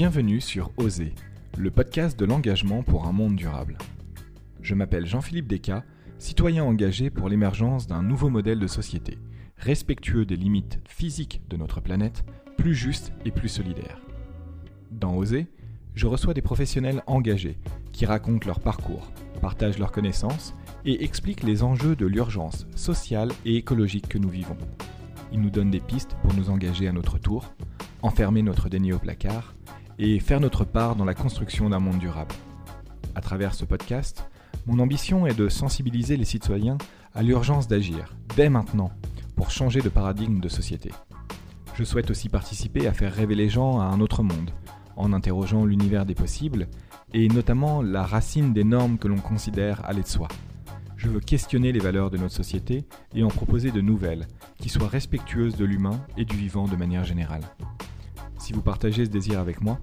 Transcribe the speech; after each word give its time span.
Bienvenue 0.00 0.40
sur 0.40 0.72
Oser, 0.78 1.14
le 1.58 1.70
podcast 1.70 2.18
de 2.18 2.24
l'engagement 2.24 2.82
pour 2.82 3.06
un 3.06 3.12
monde 3.12 3.36
durable. 3.36 3.76
Je 4.62 4.74
m'appelle 4.74 5.04
Jean-Philippe 5.04 5.46
Descas, 5.46 5.84
citoyen 6.16 6.64
engagé 6.64 7.10
pour 7.10 7.28
l'émergence 7.28 7.86
d'un 7.86 8.02
nouveau 8.02 8.30
modèle 8.30 8.58
de 8.58 8.66
société, 8.66 9.18
respectueux 9.58 10.24
des 10.24 10.36
limites 10.36 10.78
physiques 10.88 11.42
de 11.50 11.58
notre 11.58 11.82
planète, 11.82 12.24
plus 12.56 12.74
juste 12.74 13.12
et 13.26 13.30
plus 13.30 13.50
solidaire. 13.50 14.00
Dans 14.90 15.14
Oser, 15.14 15.48
je 15.94 16.06
reçois 16.06 16.32
des 16.32 16.40
professionnels 16.40 17.02
engagés 17.06 17.58
qui 17.92 18.06
racontent 18.06 18.46
leur 18.46 18.60
parcours, 18.60 19.12
partagent 19.42 19.78
leurs 19.78 19.92
connaissances 19.92 20.54
et 20.86 21.04
expliquent 21.04 21.42
les 21.42 21.62
enjeux 21.62 21.94
de 21.94 22.06
l'urgence 22.06 22.66
sociale 22.74 23.32
et 23.44 23.56
écologique 23.56 24.08
que 24.08 24.16
nous 24.16 24.30
vivons. 24.30 24.56
Ils 25.30 25.42
nous 25.42 25.50
donnent 25.50 25.70
des 25.70 25.78
pistes 25.78 26.16
pour 26.22 26.32
nous 26.32 26.48
engager 26.48 26.88
à 26.88 26.92
notre 26.92 27.18
tour, 27.18 27.52
enfermer 28.00 28.40
notre 28.40 28.70
déni 28.70 28.94
au 28.94 28.98
placard 28.98 29.54
et 30.02 30.18
faire 30.18 30.40
notre 30.40 30.64
part 30.64 30.96
dans 30.96 31.04
la 31.04 31.12
construction 31.12 31.68
d'un 31.68 31.78
monde 31.78 31.98
durable. 31.98 32.34
À 33.14 33.20
travers 33.20 33.54
ce 33.54 33.66
podcast, 33.66 34.24
mon 34.66 34.78
ambition 34.78 35.26
est 35.26 35.38
de 35.38 35.50
sensibiliser 35.50 36.16
les 36.16 36.24
citoyens 36.24 36.78
à 37.14 37.22
l'urgence 37.22 37.68
d'agir, 37.68 38.14
dès 38.34 38.48
maintenant, 38.48 38.90
pour 39.36 39.50
changer 39.50 39.82
de 39.82 39.90
paradigme 39.90 40.40
de 40.40 40.48
société. 40.48 40.90
Je 41.74 41.84
souhaite 41.84 42.10
aussi 42.10 42.30
participer 42.30 42.86
à 42.86 42.94
faire 42.94 43.12
rêver 43.12 43.34
les 43.34 43.50
gens 43.50 43.78
à 43.78 43.84
un 43.84 44.00
autre 44.00 44.22
monde, 44.22 44.50
en 44.96 45.12
interrogeant 45.12 45.66
l'univers 45.66 46.06
des 46.06 46.14
possibles, 46.14 46.68
et 47.12 47.28
notamment 47.28 47.82
la 47.82 48.02
racine 48.02 48.54
des 48.54 48.64
normes 48.64 48.96
que 48.96 49.08
l'on 49.08 49.20
considère 49.20 49.84
aller 49.84 50.02
de 50.02 50.08
soi. 50.08 50.28
Je 50.96 51.08
veux 51.08 51.20
questionner 51.20 51.72
les 51.72 51.78
valeurs 51.78 52.10
de 52.10 52.16
notre 52.16 52.34
société 52.34 52.86
et 53.14 53.22
en 53.22 53.28
proposer 53.28 53.70
de 53.70 53.82
nouvelles, 53.82 54.28
qui 54.60 54.70
soient 54.70 54.88
respectueuses 54.88 55.56
de 55.56 55.64
l'humain 55.66 56.00
et 56.16 56.24
du 56.24 56.36
vivant 56.36 56.66
de 56.66 56.76
manière 56.76 57.04
générale. 57.04 57.42
Si 58.50 58.54
vous 58.54 58.62
partagez 58.62 59.04
ce 59.04 59.10
désir 59.10 59.38
avec 59.38 59.60
moi, 59.60 59.78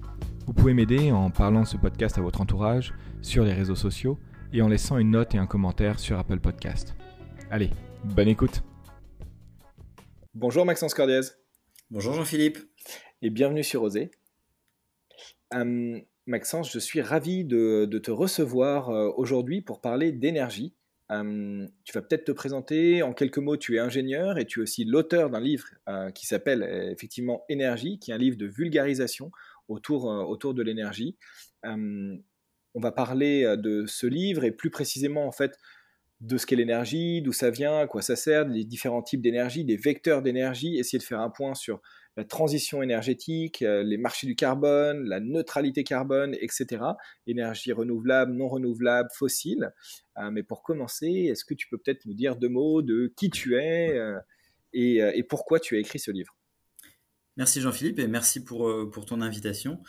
vous 0.46 0.52
pouvez 0.52 0.74
m'aider 0.74 1.10
en 1.10 1.30
parlant 1.30 1.62
de 1.62 1.66
ce 1.66 1.78
podcast 1.78 2.18
à 2.18 2.20
votre 2.20 2.42
entourage, 2.42 2.92
sur 3.22 3.42
les 3.42 3.54
réseaux 3.54 3.74
sociaux, 3.74 4.18
et 4.52 4.60
en 4.60 4.68
laissant 4.68 4.98
une 4.98 5.12
note 5.12 5.34
et 5.34 5.38
un 5.38 5.46
commentaire 5.46 5.98
sur 5.98 6.18
Apple 6.18 6.38
Podcast. 6.38 6.94
Allez, 7.50 7.70
bonne 8.04 8.28
écoute 8.28 8.62
Bonjour 10.34 10.66
Maxence 10.66 10.92
Cordiez. 10.92 11.22
Bonjour 11.90 12.12
Jean-Philippe. 12.12 12.58
Et 13.22 13.30
bienvenue 13.30 13.64
sur 13.64 13.82
Osée. 13.82 14.10
Hum, 15.50 16.02
Maxence, 16.26 16.70
je 16.70 16.78
suis 16.78 17.00
ravi 17.00 17.46
de, 17.46 17.86
te 17.86 18.10
recevoir 18.10 18.90
euh, 18.90 19.10
aujourd'hui 19.16 19.62
pour 19.62 19.80
parler 19.80 20.12
d'énergie. 20.12 20.74
Hum, 21.10 21.68
tu 21.84 21.92
vas 21.92 22.02
peut-être 22.02 22.24
te 22.24 22.32
présenter 22.32 23.02
en 23.02 23.14
quelques 23.14 23.38
mots. 23.38 23.56
Tu 23.56 23.76
es 23.76 23.78
ingénieur 23.78 24.38
et 24.38 24.44
tu 24.44 24.60
es 24.60 24.62
aussi 24.62 24.84
l'auteur 24.84 25.30
d'un 25.30 25.40
livre 25.40 25.66
euh, 25.88 26.10
qui 26.10 26.26
s'appelle 26.26 26.62
euh, 26.62 26.90
effectivement 26.90 27.44
Énergie, 27.48 27.98
qui 27.98 28.10
est 28.10 28.14
un 28.14 28.18
livre 28.18 28.36
de 28.36 28.46
vulgarisation 28.46 29.30
autour, 29.68 30.04
autour 30.04 30.54
de 30.54 30.62
l'énergie. 30.62 31.16
On 31.64 32.80
va 32.80 32.92
parler 32.92 33.56
de 33.58 33.84
ce 33.86 34.06
livre 34.06 34.44
et 34.44 34.50
plus 34.50 34.70
précisément 34.70 35.26
en 35.26 35.32
fait 35.32 35.58
de 36.20 36.36
ce 36.36 36.46
qu'est 36.46 36.56
l'énergie, 36.56 37.22
d'où 37.22 37.32
ça 37.32 37.50
vient, 37.50 37.78
à 37.78 37.86
quoi 37.86 38.02
ça 38.02 38.16
sert, 38.16 38.46
des 38.46 38.64
différents 38.64 39.02
types 39.02 39.20
d'énergie, 39.20 39.64
des 39.64 39.76
vecteurs 39.76 40.22
d'énergie, 40.22 40.78
essayer 40.78 40.98
de 40.98 41.04
faire 41.04 41.20
un 41.20 41.30
point 41.30 41.54
sur 41.54 41.80
la 42.18 42.24
transition 42.24 42.82
énergétique, 42.82 43.62
euh, 43.62 43.84
les 43.84 43.96
marchés 43.96 44.26
du 44.26 44.34
carbone, 44.34 45.04
la 45.04 45.20
neutralité 45.20 45.84
carbone, 45.84 46.34
etc. 46.40 46.82
Énergie 47.28 47.72
renouvelable, 47.72 48.32
non 48.32 48.48
renouvelable, 48.48 49.08
fossile. 49.14 49.72
Euh, 50.16 50.28
mais 50.32 50.42
pour 50.42 50.64
commencer, 50.64 51.28
est-ce 51.30 51.44
que 51.44 51.54
tu 51.54 51.68
peux 51.68 51.78
peut-être 51.78 52.06
nous 52.06 52.14
dire 52.14 52.34
deux 52.34 52.48
mots 52.48 52.82
de 52.82 53.12
qui 53.16 53.30
tu 53.30 53.54
es 53.54 53.96
euh, 53.96 54.18
et, 54.72 55.22
pourquoi 55.28 55.60
tu 55.60 55.76
as 55.76 55.78
écrit 55.78 56.00
ce 56.00 56.10
livre? 56.10 56.36
Merci 57.36 57.60
Jean-Philippe 57.60 58.00
et 58.00 58.08
merci 58.08 58.42
pour, 58.42 58.68
pour 58.90 59.06
ton 59.06 59.20
invitation. 59.20 59.80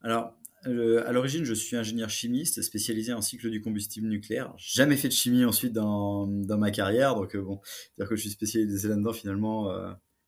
Alors, 0.00 0.34
à 0.64 1.12
l'origine, 1.12 1.44
je 1.44 1.52
suis 1.52 1.76
ingénieur 1.76 2.08
chimiste 2.08 2.62
spécialisé 2.62 3.12
en 3.12 3.20
cycle 3.20 3.50
du 3.50 3.60
combustible 3.60 4.08
nucléaire. 4.08 4.54
Jamais 4.56 4.96
fait 4.96 5.08
de 5.08 5.12
chimie 5.12 5.44
ensuite 5.44 5.74
dans, 5.74 6.26
dans 6.26 6.56
ma 6.58 6.70
carrière, 6.70 7.14
donc 7.14 7.36
bon, 7.36 7.60
dire 7.98 8.08
que 8.08 8.16
je 8.16 8.22
suis 8.22 8.30
spécialisé 8.30 8.88
là-dedans 8.88 9.12
finalement, 9.12 9.70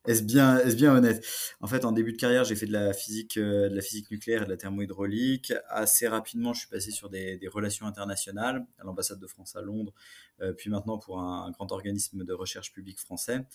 est-ce 0.07 0.23
bien, 0.23 0.57
est 0.59 0.75
bien 0.75 0.95
honnête? 0.95 1.25
En 1.59 1.67
fait, 1.67 1.83
en 1.83 1.91
début 1.91 2.13
de 2.13 2.17
carrière, 2.17 2.45
j'ai 2.45 2.55
fait 2.55 2.65
de 2.65 2.71
la 2.71 2.93
physique, 2.93 3.37
euh, 3.37 3.67
de 3.69 3.75
la 3.75 3.81
physique 3.81 4.09
nucléaire 4.09 4.43
et 4.43 4.45
de 4.45 4.49
la 4.49 4.57
thermohydraulique. 4.57 5.53
Assez 5.67 6.07
rapidement, 6.07 6.53
je 6.53 6.59
suis 6.59 6.69
passé 6.69 6.91
sur 6.91 7.09
des, 7.09 7.39
relations 7.51 7.85
internationales 7.85 8.65
à 8.79 8.83
l'ambassade 8.83 9.19
de 9.19 9.27
France 9.27 9.55
à 9.55 9.61
Londres, 9.61 9.93
euh, 10.41 10.53
puis 10.53 10.69
maintenant 10.69 10.97
pour 10.97 11.19
un, 11.19 11.51
grand 11.51 11.71
organisme 11.71 12.23
de 12.23 12.33
recherche 12.33 12.71
publique 12.71 12.99
français. 12.99 13.45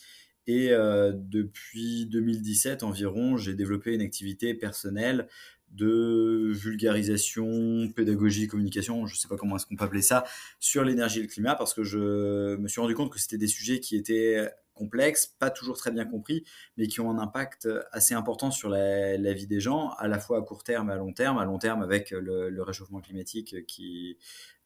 Et 0.47 0.73
euh, 0.73 1.13
depuis 1.15 2.07
2017 2.07 2.83
environ, 2.83 3.37
j'ai 3.37 3.55
développé 3.55 3.95
une 3.95 4.03
activité 4.03 4.55
personnelle 4.55 5.29
de 5.71 6.51
vulgarisation, 6.53 7.89
pédagogie, 7.97 8.47
communication, 8.47 9.07
je 9.07 9.15
ne 9.15 9.19
sais 9.19 9.29
pas 9.29 9.37
comment 9.37 9.57
est-ce 9.57 9.65
qu'on 9.65 9.77
peut 9.77 9.85
appeler 9.85 10.03
ça, 10.03 10.25
sur 10.61 10.85
l'énergie 10.85 11.21
et 11.21 11.23
le 11.23 11.29
climat, 11.29 11.55
parce 11.55 11.73
que 11.73 11.83
je 11.83 12.57
me 12.57 12.69
suis 12.69 12.81
rendu 12.81 12.95
compte 12.95 13.11
que 13.11 13.19
c'était 13.19 13.39
des 13.39 13.47
sujets 13.47 13.81
qui 13.81 13.97
étaient 13.97 14.51
complexes, 14.75 15.27
pas 15.39 15.51
toujours 15.51 15.77
très 15.77 15.91
bien 15.91 16.05
compris, 16.05 16.45
mais 16.77 16.87
qui 16.87 17.01
ont 17.01 17.11
un 17.11 17.19
impact 17.19 17.69
assez 17.93 18.15
important 18.15 18.51
sur 18.51 18.69
la, 18.69 19.33
vie 19.33 19.47
des 19.47 19.61
gens, 19.61 19.91
à 19.99 20.09
la 20.09 20.19
fois 20.19 20.39
à 20.39 20.43
court 20.43 20.65
terme 20.65 20.91
et 20.91 20.93
à 20.93 20.97
long 20.97 21.13
terme. 21.13 21.39
À 21.39 21.45
long 21.45 21.59
terme, 21.59 21.83
avec 21.83 22.11
le, 22.11 22.63
réchauffement 22.63 23.01
climatique 23.01 23.67
qui, 23.67 24.17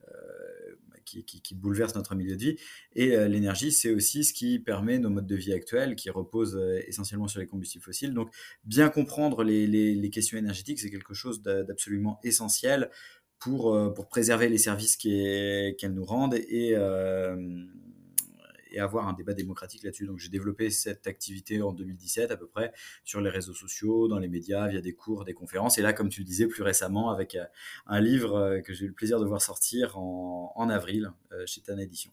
euh, 0.08 0.74
qui, 1.04 1.24
qui, 1.24 1.54
bouleverse 1.54 1.94
notre 1.94 2.16
milieu 2.16 2.34
de 2.34 2.40
vie. 2.40 2.56
Et 2.96 3.16
euh, 3.16 3.28
l'énergie, 3.28 3.70
c'est 3.70 3.90
aussi 3.90 4.24
ce 4.24 4.32
qui 4.32 4.58
permet 4.58 4.98
nos 4.98 5.08
modes 5.08 5.26
de 5.26 5.36
vie 5.36 5.52
actuels, 5.52 5.94
qui 5.94 6.10
reposent 6.10 6.56
euh, 6.56 6.82
essentiellement 6.88 7.28
sur 7.28 7.38
les 7.38 7.46
combustibles 7.46 7.84
fossiles. 7.84 8.12
Donc, 8.12 8.28
bien 8.64 8.88
comprendre 8.88 9.44
les, 9.44 9.68
les, 9.68 10.10
questions 10.10 10.36
énergétiques, 10.36 10.80
c'est 10.80 10.90
quelque 10.90 11.14
chose 11.14 11.42
d'absolument 11.42 12.18
essentiel 12.24 12.90
pour, 13.38 13.94
pour 13.94 14.08
préserver 14.08 14.48
les 14.48 14.58
services 14.58 14.96
qu'elles 14.96 15.94
nous 15.94 16.04
rendent 16.04 16.34
et 16.34 16.74
et 18.70 18.80
avoir 18.80 19.08
un 19.08 19.12
débat 19.12 19.34
démocratique 19.34 19.82
là-dessus. 19.82 20.06
Donc 20.06 20.18
j'ai 20.18 20.28
développé 20.28 20.70
cette 20.70 21.06
activité 21.06 21.62
en 21.62 21.72
2017 21.72 22.30
à 22.30 22.36
peu 22.36 22.46
près 22.46 22.72
sur 23.04 23.20
les 23.20 23.30
réseaux 23.30 23.54
sociaux, 23.54 24.08
dans 24.08 24.18
les 24.18 24.28
médias, 24.28 24.68
via 24.68 24.80
des 24.80 24.92
cours, 24.92 25.24
des 25.24 25.34
conférences. 25.34 25.78
Et 25.78 25.82
là, 25.82 25.92
comme 25.92 26.08
tu 26.08 26.20
le 26.20 26.26
disais 26.26 26.46
plus 26.46 26.62
récemment, 26.62 27.10
avec 27.10 27.34
euh, 27.34 27.44
un 27.86 28.00
livre 28.00 28.36
euh, 28.36 28.60
que 28.60 28.72
j'ai 28.72 28.84
eu 28.84 28.88
le 28.88 28.94
plaisir 28.94 29.20
de 29.20 29.26
voir 29.26 29.42
sortir 29.42 29.98
en, 29.98 30.52
en 30.54 30.68
avril 30.68 31.12
euh, 31.32 31.44
chez 31.46 31.60
Tana 31.60 31.82
Édition. 31.82 32.10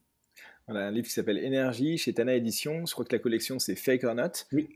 Voilà, 0.67 0.87
un 0.87 0.91
livre 0.91 1.07
qui 1.07 1.13
s'appelle 1.13 1.39
Énergie 1.39 1.97
chez 1.97 2.13
Tana 2.13 2.35
Édition. 2.35 2.85
Je 2.85 2.93
crois 2.93 3.03
que 3.03 3.13
la 3.13 3.19
collection 3.19 3.59
c'est 3.59 3.75
Fake 3.75 4.05
or 4.05 4.15
Not. 4.15 4.31
Oui. 4.53 4.69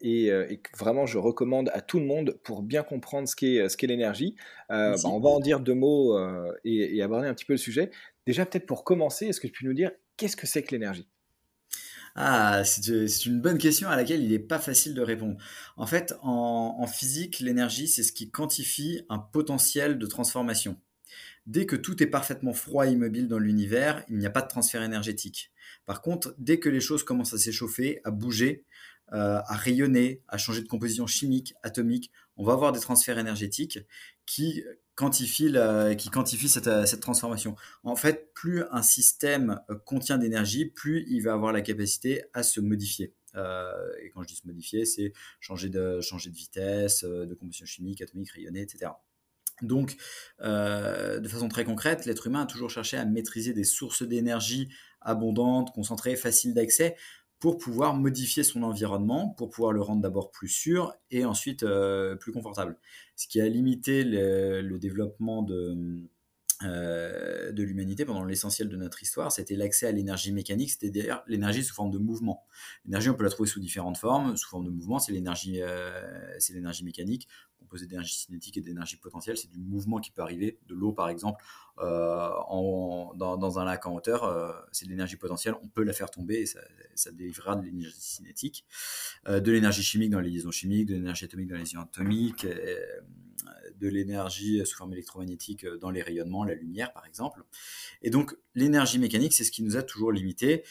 et, 0.00 0.60
vraiment, 0.78 1.04
je 1.04 1.18
recommande 1.18 1.70
à 1.74 1.82
tout 1.82 2.00
le 2.00 2.06
monde 2.06 2.38
pour 2.44 2.62
bien 2.62 2.82
comprendre 2.82 3.28
ce 3.28 3.36
qu'est 3.36 3.76
qu'est 3.76 3.86
l'énergie. 3.86 4.36
Bah, 4.70 4.94
on 5.04 5.20
va 5.20 5.28
en 5.28 5.40
dire 5.40 5.60
deux 5.60 5.74
mots 5.74 6.18
et, 6.64 6.96
et, 6.96 7.02
aborder 7.02 7.28
un 7.28 7.34
petit 7.34 7.44
peu 7.44 7.52
le 7.52 7.58
sujet. 7.58 7.90
Déjà, 8.24 8.46
peut-être 8.46 8.64
pour 8.64 8.84
commencer, 8.84 9.26
est-ce 9.26 9.38
que 9.38 9.48
tu 9.48 9.62
peux 9.62 9.68
nous 9.68 9.74
dire 9.74 9.90
qu'est-ce 10.18 10.36
que 10.36 10.46
c'est 10.46 10.62
que 10.62 10.72
l'énergie? 10.72 11.08
Ah, 12.14 12.64
c'est 12.64 13.26
une 13.26 13.40
bonne 13.40 13.58
question 13.58 13.88
à 13.88 13.96
laquelle 13.96 14.22
il 14.22 14.30
n'est 14.30 14.40
pas 14.40 14.58
facile 14.58 14.92
de 14.92 15.02
répondre. 15.02 15.36
En 15.76 15.86
fait, 15.86 16.14
en, 16.20 16.86
physique, 16.88 17.38
l'énergie, 17.38 17.86
c'est 17.86 18.02
ce 18.02 18.12
qui 18.12 18.30
quantifie 18.30 19.02
un 19.08 19.18
potentiel 19.18 19.98
de 19.98 20.06
transformation. 20.06 20.80
Dès 21.46 21.64
que 21.64 21.76
tout 21.76 22.02
est 22.02 22.06
parfaitement 22.06 22.52
froid 22.52 22.86
et 22.86 22.90
immobile 22.90 23.28
dans 23.28 23.38
l'univers, 23.38 24.04
il 24.08 24.18
n'y 24.18 24.26
a 24.26 24.30
pas 24.30 24.42
de 24.42 24.48
transfert 24.48 24.82
énergétique. 24.82 25.52
Par 25.86 26.02
contre, 26.02 26.34
dès 26.38 26.58
que 26.58 26.68
les 26.68 26.80
choses 26.80 27.04
commencent 27.04 27.34
à 27.34 27.38
s'échauffer, 27.38 28.00
à 28.04 28.10
bouger, 28.10 28.64
euh, 29.12 29.40
à 29.46 29.54
rayonner, 29.54 30.22
à 30.26 30.38
changer 30.38 30.60
de 30.60 30.66
composition 30.66 31.06
chimique, 31.06 31.54
atomique, 31.62 32.10
on 32.36 32.44
va 32.44 32.52
avoir 32.52 32.72
des 32.72 32.80
transferts 32.80 33.18
énergétiques 33.18 33.78
qui 34.26 34.64
quantifie, 34.98 35.54
qui 35.96 36.10
quantifie 36.10 36.52
euh, 36.66 36.84
cette, 36.84 37.00
transformation. 37.00 37.54
En 37.84 37.94
fait, 37.94 38.32
plus 38.34 38.64
un 38.72 38.82
système 38.82 39.60
euh, 39.70 39.76
contient 39.76 40.18
d'énergie, 40.18 40.66
plus 40.66 41.06
il 41.08 41.20
va 41.22 41.34
avoir 41.34 41.52
la 41.52 41.60
capacité 41.60 42.24
à 42.34 42.42
se 42.42 42.60
modifier. 42.60 43.14
Euh, 43.36 43.70
et 44.02 44.10
quand 44.10 44.22
je 44.22 44.28
dis 44.28 44.34
se 44.34 44.46
modifier, 44.46 44.84
c'est 44.84 45.12
changer 45.38 45.68
de, 45.68 46.00
changer 46.00 46.30
de 46.30 46.34
vitesse, 46.34 47.04
de 47.04 47.32
combustion 47.34 47.64
chimique, 47.64 48.02
atomique, 48.02 48.30
rayonnée, 48.32 48.62
etc. 48.62 48.90
Donc, 49.62 49.96
de 50.40 51.28
façon 51.28 51.48
très 51.48 51.64
concrète, 51.64 52.04
l'être 52.04 52.26
humain 52.26 52.42
a 52.42 52.46
toujours 52.46 52.70
cherché 52.70 52.96
à 52.96 53.04
maîtriser 53.04 53.52
des 53.52 53.64
sources 53.64 54.02
d'énergie 54.02 54.68
abondantes, 55.00 55.72
concentrées, 55.72 56.16
faciles 56.16 56.54
d'accès, 56.54 56.96
pour 57.40 57.58
pouvoir 57.58 57.94
modifier 57.94 58.42
son 58.42 58.62
environnement, 58.62 59.28
pour 59.28 59.50
pouvoir 59.50 59.72
le 59.72 59.80
rendre 59.80 60.02
d'abord 60.02 60.30
plus 60.30 60.48
sûr 60.48 60.94
et 61.10 61.24
ensuite 61.24 61.62
euh, 61.62 62.16
plus 62.16 62.32
confortable. 62.32 62.78
Ce 63.16 63.28
qui 63.28 63.40
a 63.40 63.48
limité 63.48 64.02
le, 64.04 64.78
développement 64.78 65.42
de, 65.42 66.02
euh, 66.64 67.52
de 67.52 67.62
l'humanité 67.62 68.04
pendant 68.04 68.24
l'essentiel 68.24 68.68
de 68.68 68.76
notre 68.76 69.02
histoire, 69.02 69.30
c'était 69.30 69.54
l'accès 69.54 69.86
à 69.86 69.92
l'énergie 69.92 70.32
mécanique, 70.32 70.72
d'ailleurs 70.82 71.22
l'énergie 71.28 71.62
sous 71.62 71.74
forme 71.74 71.92
de 71.92 71.98
mouvement. 71.98 72.44
L'énergie, 72.84 73.08
on 73.10 73.14
peut 73.14 73.24
la 73.24 73.30
trouver 73.30 73.48
sous 73.48 73.60
différentes 73.60 73.98
formes. 73.98 74.36
Sous 74.36 74.48
forme 74.48 74.64
de 74.64 74.70
mouvement, 74.70 74.98
c'est 74.98 75.12
l'énergie, 75.12 75.62
euh, 75.62 76.38
c'est 76.40 76.54
l'énergie 76.54 76.84
mécanique 76.84 77.28
composé 77.58 77.86
d'énergie 77.86 78.14
cinétique 78.14 78.56
et 78.56 78.60
d'énergie 78.60 78.96
potentielle. 78.96 79.36
C'est 79.36 79.50
du 79.50 79.58
mouvement 79.58 79.98
qui 79.98 80.10
peut 80.10 80.22
arriver, 80.22 80.58
de 80.66 80.74
l'eau 80.74 80.92
par 80.92 81.08
exemple, 81.08 81.44
euh, 81.80 82.30
en, 82.48 83.12
dans, 83.14 83.58
un 83.58 83.64
lac 83.64 83.86
en 83.86 83.94
hauteur. 83.94 84.24
Euh, 84.24 84.52
c'est 84.72 84.86
de 84.86 84.90
l'énergie 84.90 85.16
potentielle, 85.16 85.54
on 85.62 85.68
peut 85.68 85.82
la 85.82 85.92
faire 85.92 86.10
tomber 86.10 86.36
et 86.36 86.46
ça, 86.46 86.60
ça 86.94 87.10
délivrera 87.10 87.56
de 87.56 87.64
l'énergie 87.64 88.00
cinétique. 88.00 88.64
Euh, 89.28 89.40
de 89.40 89.52
l'énergie 89.52 89.82
chimique 89.82 90.10
dans 90.10 90.20
les 90.20 90.30
liaisons 90.30 90.50
chimiques, 90.50 90.86
de 90.86 90.94
l'énergie 90.94 91.24
atomique 91.24 91.48
dans 91.48 91.56
les 91.56 91.62
liaisons 91.62 91.80
atomiques, 91.80 92.46
de 92.46 93.88
l'énergie 93.88 94.64
sous 94.64 94.76
forme 94.76 94.92
électromagnétique 94.92 95.66
dans 95.80 95.90
les 95.90 96.02
rayonnements, 96.02 96.44
la 96.44 96.54
lumière 96.54 96.92
par 96.92 97.06
exemple. 97.06 97.44
Et 98.02 98.10
donc 98.10 98.36
l'énergie 98.54 98.98
mécanique, 98.98 99.32
c'est 99.32 99.44
ce 99.44 99.52
qui 99.52 99.62
nous 99.62 99.76
a 99.76 99.82
toujours 99.82 100.12
limité. 100.12 100.64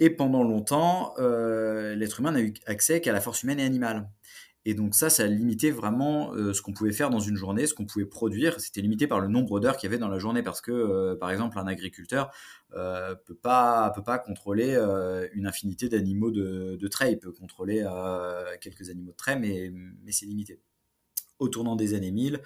Et 0.00 0.10
pendant 0.10 0.42
longtemps, 0.42 1.14
l'être 1.18 2.20
humain 2.20 2.32
n'a 2.32 2.40
eu 2.40 2.52
accès 2.66 3.00
qu'à 3.00 3.12
la 3.12 3.20
force 3.20 3.42
humaine 3.42 3.60
et 3.60 3.64
animale. 3.64 4.08
Et 4.64 4.74
donc 4.74 4.94
ça, 4.94 5.10
ça 5.10 5.24
a 5.24 5.26
limité 5.26 5.72
vraiment 5.72 6.32
euh, 6.34 6.52
ce 6.52 6.62
qu'on 6.62 6.72
pouvait 6.72 6.92
faire 6.92 7.10
dans 7.10 7.18
une 7.18 7.34
journée, 7.36 7.66
ce 7.66 7.74
qu'on 7.74 7.84
pouvait 7.84 8.06
produire. 8.06 8.60
C'était 8.60 8.80
limité 8.80 9.08
par 9.08 9.18
le 9.18 9.26
nombre 9.26 9.58
d'heures 9.58 9.76
qu'il 9.76 9.88
y 9.88 9.92
avait 9.92 9.98
dans 9.98 10.08
la 10.08 10.18
journée 10.18 10.42
parce 10.44 10.60
que, 10.60 10.70
euh, 10.70 11.16
par 11.16 11.30
exemple, 11.32 11.58
un 11.58 11.66
agriculteur 11.66 12.30
euh, 12.74 13.16
peut 13.16 13.34
pas 13.34 13.90
peut 13.90 14.04
pas 14.04 14.18
contrôler 14.18 14.74
euh, 14.74 15.28
une 15.32 15.46
infinité 15.48 15.88
d'animaux 15.88 16.30
de, 16.30 16.76
de, 16.80 16.88
trait. 16.88 17.12
Il 17.12 17.18
peut 17.18 17.32
contrôler 17.32 17.84
quelques 18.60 18.88
animaux 18.88 19.10
de 19.10 19.16
trait, 19.16 19.36
mais, 19.36 19.72
mais 20.04 20.12
c'est 20.12 20.26
limité. 20.26 20.60
Au 21.40 21.48
tournant 21.48 21.74
des 21.74 21.94
années 21.94 22.12
1000, 22.12 22.40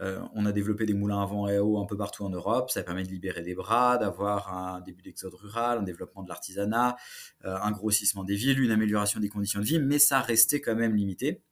on 0.00 0.46
a 0.46 0.52
développé 0.52 0.86
des 0.86 0.94
moulins 0.94 1.20
à 1.20 1.26
vent 1.26 1.48
et 1.48 1.56
à 1.56 1.64
eau 1.64 1.78
un 1.78 1.84
peu 1.84 1.98
partout 1.98 2.24
en 2.24 2.30
Europe. 2.30 2.70
Ça 2.70 2.82
permet 2.82 3.02
de 3.02 3.10
libérer 3.10 3.42
des 3.42 3.54
bras, 3.54 3.98
d'avoir 3.98 4.56
un 4.56 4.80
début 4.80 5.02
d'exode 5.02 5.34
rural, 5.34 5.78
un 5.78 5.82
développement 5.82 6.22
de 6.22 6.28
l'artisanat, 6.28 6.96
un 7.44 7.70
grossissement 7.72 8.24
des 8.24 8.36
villes, 8.36 8.60
une 8.60 8.70
amélioration 8.70 9.20
des 9.20 9.28
conditions 9.28 9.60
de 9.60 9.66
vie, 9.66 9.78
mais 9.80 9.98
ça 9.98 10.20
restait 10.20 10.62
quand 10.62 10.76
même 10.76 10.94
limité. 10.94 11.42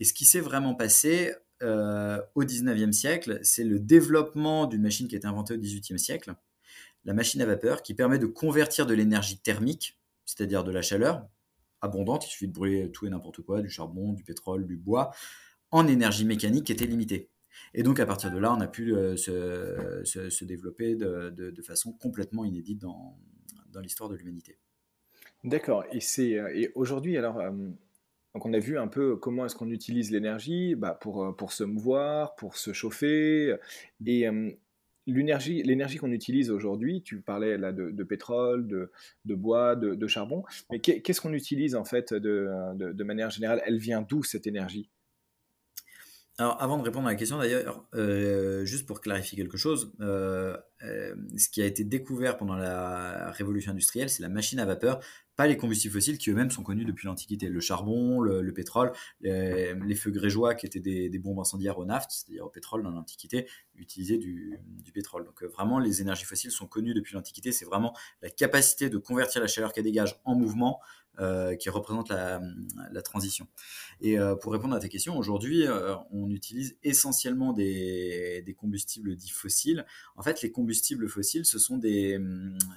Et 0.00 0.04
ce 0.04 0.14
qui 0.14 0.24
s'est 0.24 0.40
vraiment 0.40 0.74
passé 0.74 1.34
euh, 1.62 2.20
au 2.34 2.42
19e 2.42 2.92
siècle, 2.92 3.38
c'est 3.42 3.64
le 3.64 3.78
développement 3.78 4.66
d'une 4.66 4.82
machine 4.82 5.06
qui 5.06 5.14
a 5.14 5.18
été 5.18 5.26
inventée 5.26 5.54
au 5.54 5.58
18e 5.58 5.98
siècle, 5.98 6.34
la 7.04 7.12
machine 7.12 7.40
à 7.42 7.46
vapeur, 7.46 7.82
qui 7.82 7.94
permet 7.94 8.18
de 8.18 8.26
convertir 8.26 8.86
de 8.86 8.94
l'énergie 8.94 9.38
thermique, 9.38 10.00
c'est-à-dire 10.24 10.64
de 10.64 10.72
la 10.72 10.82
chaleur 10.82 11.28
abondante, 11.82 12.26
il 12.26 12.30
suffit 12.30 12.48
de 12.48 12.52
brûler 12.52 12.90
tout 12.90 13.06
et 13.06 13.10
n'importe 13.10 13.42
quoi, 13.42 13.62
du 13.62 13.70
charbon, 13.70 14.12
du 14.12 14.24
pétrole, 14.24 14.66
du 14.66 14.76
bois, 14.76 15.12
en 15.70 15.86
énergie 15.86 16.24
mécanique 16.24 16.66
qui 16.66 16.72
était 16.72 16.86
limitée. 16.86 17.30
Et 17.74 17.82
donc 17.82 18.00
à 18.00 18.06
partir 18.06 18.30
de 18.30 18.38
là, 18.38 18.54
on 18.54 18.60
a 18.60 18.68
pu 18.68 18.94
euh, 18.94 19.16
se, 19.16 20.44
développer 20.44 20.94
de, 20.94 21.62
façon 21.62 21.92
complètement 21.92 22.44
inédite 22.44 22.80
dans, 22.80 23.18
l'histoire 23.82 24.08
de 24.08 24.16
l'humanité. 24.16 24.58
D'accord. 25.44 25.84
Et, 25.92 26.00
euh, 26.38 26.50
et 26.54 26.70
aujourd'hui, 26.74 27.16
alors, 27.16 27.40
donc 28.34 28.46
on 28.46 28.52
a 28.52 28.58
vu 28.58 28.78
un 28.78 28.88
peu 28.88 29.16
comment 29.16 29.44
est-ce 29.44 29.54
qu'on 29.54 29.70
utilise 29.70 30.10
l'énergie 30.12 30.74
bah, 30.74 30.96
pour, 31.00 31.24
euh, 31.24 31.32
pour 31.32 31.52
se 31.52 31.64
mouvoir, 31.64 32.34
pour 32.36 32.56
se 32.56 32.72
chauffer. 32.72 33.54
Et 34.06 34.26
l'énergie, 35.06 35.62
l'énergie 35.62 35.98
qu'on 35.98 36.12
utilise 36.12 36.50
aujourd'hui, 36.50 37.02
tu 37.02 37.20
parlais 37.20 37.58
là 37.58 37.72
de, 37.72 38.04
pétrole, 38.04 38.66
de, 38.66 38.92
de 39.24 39.34
bois, 39.34 39.76
de, 39.76 40.06
charbon, 40.06 40.44
mais 40.70 40.78
qu'est-ce 40.78 41.20
qu'on 41.20 41.32
utilise 41.32 41.74
en 41.74 41.84
fait 41.84 42.14
de, 42.14 42.48
de 42.76 43.04
manière 43.04 43.30
générale? 43.30 43.62
Elle 43.66 43.78
vient 43.78 44.02
d'où 44.02 44.22
cette 44.22 44.46
énergie? 44.46 44.90
Alors, 46.40 46.56
avant 46.58 46.78
de 46.78 46.82
répondre 46.82 47.06
à 47.06 47.10
la 47.10 47.16
question, 47.16 47.36
d'ailleurs, 47.36 47.84
euh, 47.94 48.64
juste 48.64 48.86
pour 48.86 49.02
clarifier 49.02 49.36
quelque 49.36 49.58
chose, 49.58 49.92
euh, 50.00 50.56
ce 51.36 51.50
qui 51.50 51.60
a 51.60 51.66
été 51.66 51.84
découvert 51.84 52.38
pendant 52.38 52.56
la 52.56 53.30
révolution 53.32 53.72
industrielle, 53.72 54.08
c'est 54.08 54.22
la 54.22 54.30
machine 54.30 54.58
à 54.58 54.64
vapeur 54.64 55.00
pas 55.40 55.46
les 55.46 55.56
combustibles 55.56 55.94
fossiles 55.94 56.18
qui 56.18 56.28
eux-mêmes 56.28 56.50
sont 56.50 56.62
connus 56.62 56.84
depuis 56.84 57.06
l'Antiquité. 57.06 57.48
Le 57.48 57.60
charbon, 57.60 58.20
le, 58.20 58.52
pétrole, 58.52 58.92
les, 59.22 59.94
feux 59.94 60.10
grégeois 60.10 60.54
qui 60.54 60.66
étaient 60.66 60.80
des, 60.80 61.18
bombes 61.18 61.38
incendiaires 61.38 61.78
au 61.78 61.86
naft, 61.86 62.10
c'est-à-dire 62.10 62.44
au 62.44 62.50
pétrole 62.50 62.82
dans 62.82 62.90
l'Antiquité, 62.90 63.48
utilisaient 63.74 64.18
du, 64.18 64.60
pétrole. 64.92 65.24
Donc 65.24 65.42
euh, 65.42 65.46
vraiment, 65.46 65.78
les 65.78 66.02
énergies 66.02 66.26
fossiles 66.26 66.50
sont 66.50 66.66
connues 66.66 66.92
depuis 66.92 67.14
l'Antiquité. 67.14 67.52
C'est 67.52 67.64
vraiment 67.64 67.96
la 68.20 68.28
capacité 68.28 68.90
de 68.90 68.98
convertir 68.98 69.40
la 69.40 69.46
chaleur 69.46 69.72
qu'elle 69.72 69.84
dégage 69.84 70.20
en 70.26 70.34
mouvement 70.34 70.78
euh, 71.09 71.09
qui 71.58 71.70
représente 71.70 72.08
la, 72.08 72.40
transition. 73.02 73.46
Et 74.00 74.18
euh, 74.18 74.34
pour 74.34 74.52
répondre 74.52 74.74
à 74.74 74.80
ta 74.80 74.88
question, 74.88 75.16
aujourd'hui, 75.16 75.64
on 76.10 76.30
utilise 76.30 76.76
essentiellement 76.82 77.52
des, 77.52 78.56
combustibles 78.58 79.16
dits 79.16 79.30
fossiles. 79.30 79.84
En 80.16 80.22
fait, 80.22 80.42
les 80.42 80.50
combustibles 80.50 81.08
fossiles, 81.08 81.44
ce 81.44 81.58
sont 81.58 81.78
des, 81.78 82.18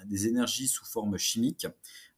des 0.06 0.28
énergies 0.28 0.68
sous 0.68 0.86
forme 0.86 1.18
chimique 1.18 1.68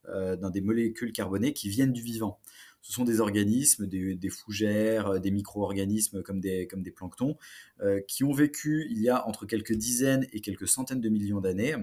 euh, 0.10 0.36
dans 0.36 0.50
des 0.50 0.62
molécules 0.62 1.12
carbonées 1.12 1.54
qui 1.54 1.70
viennent 1.70 1.94
du 1.94 2.02
vivant. 2.02 2.40
Ce 2.82 2.92
sont 2.92 3.04
des 3.04 3.20
organismes, 3.20 3.88
des, 3.88 4.30
fougères, 4.30 5.08
euh, 5.08 5.20
des 5.20 5.32
micro-organismes 5.32 6.22
comme 6.22 6.40
des, 6.40 6.68
comme 6.68 6.84
des 6.84 6.92
planctons, 6.92 7.38
euh, 7.82 8.00
qui 8.08 8.24
ont 8.24 8.32
vécu 8.32 8.86
il 8.92 9.02
y 9.02 9.10
a 9.10 9.28
entre 9.28 9.48
quelques 9.48 9.74
dizaines 9.74 10.28
et 10.32 10.42
quelques 10.42 10.68
centaines 10.68 11.02
de 11.02 11.10
millions 11.10 11.42
d'années, 11.42 11.76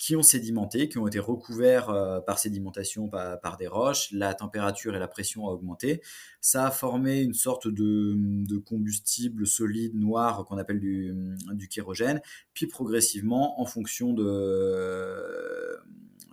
qui 0.00 0.16
ont 0.16 0.22
sédimenté, 0.22 0.88
qui 0.88 0.96
ont 0.96 1.06
été 1.06 1.18
recouverts 1.18 2.22
par 2.26 2.38
sédimentation 2.38 3.10
par, 3.10 3.58
des 3.58 3.66
roches, 3.66 4.10
la 4.12 4.32
température 4.32 4.96
et 4.96 4.98
la 4.98 5.08
pression 5.08 5.46
a 5.46 5.50
augmenté, 5.52 6.00
ça 6.40 6.66
a 6.66 6.70
formé 6.70 7.20
une 7.20 7.34
sorte 7.34 7.68
de, 7.68 8.56
combustible 8.64 9.46
solide 9.46 9.94
noir 9.94 10.46
qu'on 10.46 10.56
appelle 10.56 10.80
du, 10.80 11.68
kérogène, 11.68 12.22
puis 12.54 12.66
progressivement, 12.66 13.60
en 13.60 13.66
fonction 13.66 14.14
de 14.14 15.78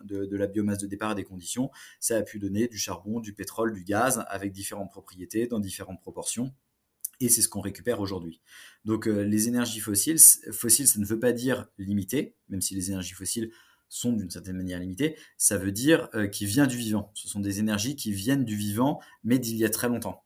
de, 0.06 0.38
la 0.38 0.48
biomasse 0.48 0.78
de 0.78 0.88
départ 0.88 1.12
et 1.12 1.16
des 1.16 1.26
conditions, 1.26 1.70
ça 2.00 2.16
a 2.16 2.22
pu 2.22 2.40
donner 2.40 2.70
du 2.70 2.78
charbon, 2.78 3.20
du 3.20 3.34
pétrole, 3.34 3.74
du 3.74 3.84
gaz, 3.84 4.24
avec 4.30 4.54
différentes 4.54 4.92
propriétés, 4.92 5.48
dans 5.48 5.60
différentes 5.60 6.00
proportions. 6.00 6.54
Et 7.20 7.30
c'est 7.30 7.42
ce 7.42 7.50
qu'on 7.50 7.62
récupère 7.62 8.00
aujourd'hui. 8.00 8.42
Donc 8.86 9.08
euh, 9.08 9.22
les 9.24 9.48
énergies 9.48 9.80
fossiles, 9.80 10.20
fossiles, 10.52 10.88
ça 10.88 11.00
ne 11.00 11.06
veut 11.06 11.20
pas 11.20 11.32
dire 11.32 11.68
limité, 11.78 12.36
même 12.50 12.62
si 12.62 12.76
les 12.76 12.90
énergies 12.90 13.14
fossiles 13.14 13.52
sont 13.90 14.14
d'une 14.14 14.30
certaine 14.30 14.58
manière 14.58 14.80
limitées, 14.80 15.16
ça 15.38 15.58
veut 15.58 15.72
dire 15.72 16.10
euh, 16.14 16.28
qui 16.28 16.46
vient 16.46 16.68
du 16.68 16.78
vivant. 16.78 17.12
Ce 17.14 17.28
sont 17.28 17.40
des 17.40 17.60
énergies 17.60 17.96
qui 17.96 18.12
viennent 18.12 18.46
du 18.46 18.56
vivant, 18.56 19.00
mais 19.24 19.40
d'il 19.40 19.56
y 19.56 19.66
a 19.66 19.70
très 19.70 19.88
longtemps 19.88 20.24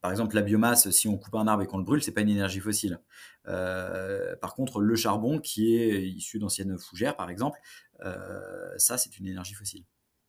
par 0.00 0.10
exemple, 0.10 0.34
la 0.34 0.42
biomasse, 0.42 0.90
si 0.90 1.08
on 1.08 1.18
coupe 1.18 1.34
un 1.34 1.46
arbre 1.46 1.62
et 1.62 1.66
qu'on 1.66 1.78
le 1.78 1.84
brûle, 1.84 2.02
c'est 2.02 2.12
pas 2.12 2.22
une 2.22 2.30
énergie 2.30 2.60
fossile. 2.60 3.00
Euh, 3.46 4.34
par 4.36 4.54
contre, 4.54 4.80
le 4.80 4.96
charbon, 4.96 5.38
qui 5.38 5.76
est 5.76 6.08
issu 6.08 6.38
d'anciennes 6.38 6.78
fougères, 6.78 7.16
par 7.16 7.28
exemple, 7.28 7.58
euh, 8.04 8.70
ça, 8.78 8.96
c'est 8.96 9.18
une 9.18 9.26
énergie 9.26 9.54
fossile. 9.54 9.84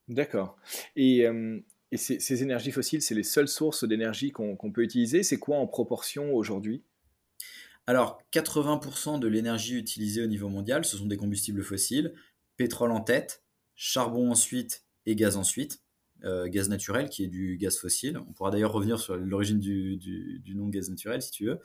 D'accord. 0.07 0.57
Et, 0.95 1.25
euh, 1.93 1.97
ces, 1.97 2.43
énergies 2.43 2.71
fossiles, 2.71 3.01
c'est 3.01 3.15
les 3.15 3.23
seules 3.23 3.47
sources 3.47 3.83
d'énergie 3.83 4.31
qu'on 4.31 4.71
peut 4.71 4.83
utiliser. 4.83 5.23
C'est 5.23 5.39
quoi 5.39 5.57
en 5.57 5.67
proportion 5.67 6.33
aujourd'hui? 6.33 6.83
Alors, 7.87 8.21
80% 8.33 9.19
de 9.19 9.27
l'énergie 9.27 9.75
utilisée 9.75 10.23
au 10.23 10.27
niveau 10.27 10.49
mondial, 10.49 10.85
ce 10.85 10.97
sont 10.97 11.07
des 11.07 11.17
combustibles 11.17 11.63
fossiles, 11.63 12.13
pétrole 12.55 12.91
en 12.91 13.01
tête, 13.01 13.43
charbon 13.75 14.31
ensuite 14.31 14.85
et 15.05 15.15
gaz 15.15 15.35
ensuite. 15.35 15.81
Euh, 16.23 16.47
gaz 16.47 16.69
naturel, 16.69 17.09
qui 17.09 17.23
est 17.23 17.27
du 17.27 17.57
gaz 17.57 17.79
fossile. 17.79 18.19
On 18.19 18.31
pourra 18.33 18.51
d'ailleurs 18.51 18.71
revenir 18.71 18.99
sur 18.99 19.17
l'origine 19.17 19.59
du, 19.59 20.39
nom 20.53 20.69
gaz 20.69 20.87
naturel, 20.87 21.19
si 21.23 21.31
tu 21.31 21.45
veux. 21.45 21.59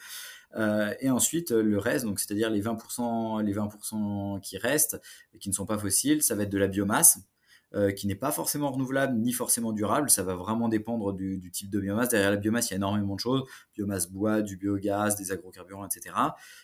Euh, 0.55 0.95
et 1.01 1.11
ensuite, 1.11 1.51
le 1.51 1.79
reste, 1.79 2.07
donc 2.07 2.21
c'est-à-dire 2.21 2.49
les 2.49 2.63
20%, 2.63 3.43
les 3.43 3.53
20 3.53 4.41
qui 4.41 4.57
restent, 4.57 4.99
et 5.35 5.39
qui 5.39 5.51
ne 5.51 5.55
sont 5.55 5.67
pas 5.67 5.77
fossiles, 5.77 6.23
ça 6.23 6.35
va 6.35 6.45
être 6.45 6.51
de 6.51 6.57
la 6.57 6.69
biomasse, 6.69 7.19
euh, 7.77 7.93
qui 7.93 8.07
n'est 8.07 8.17
pas 8.17 8.33
forcément 8.33 8.73
renouvelable 8.73 9.17
ni 9.19 9.33
forcément 9.33 9.71
durable. 9.71 10.11
Ça 10.11 10.23
va 10.23 10.35
vraiment 10.35 10.69
dépendre 10.69 11.13
du, 11.13 11.39
du, 11.39 11.51
type 11.51 11.71
de 11.71 11.79
biomasse. 11.79 12.09
Derrière 12.09 12.31
la 12.31 12.37
biomasse, 12.37 12.71
il 12.71 12.73
y 12.73 12.75
a 12.75 12.77
énormément 12.77 13.15
de 13.15 13.21
choses 13.21 13.45
biomasse 13.75 14.11
bois, 14.11 14.43
du 14.43 14.57
biogaz, 14.57 15.17
des 15.17 15.31
agrocarburants, 15.31 15.87
etc. 15.87 16.15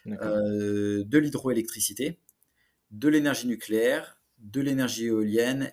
de 0.07 1.19
l'hydroélectricité, 1.19 2.19
de 2.90 3.09
l'énergie 3.09 3.47
nucléaire, 3.47 4.19
de 4.38 4.61
l'énergie 4.61 5.07
éolienne 5.07 5.73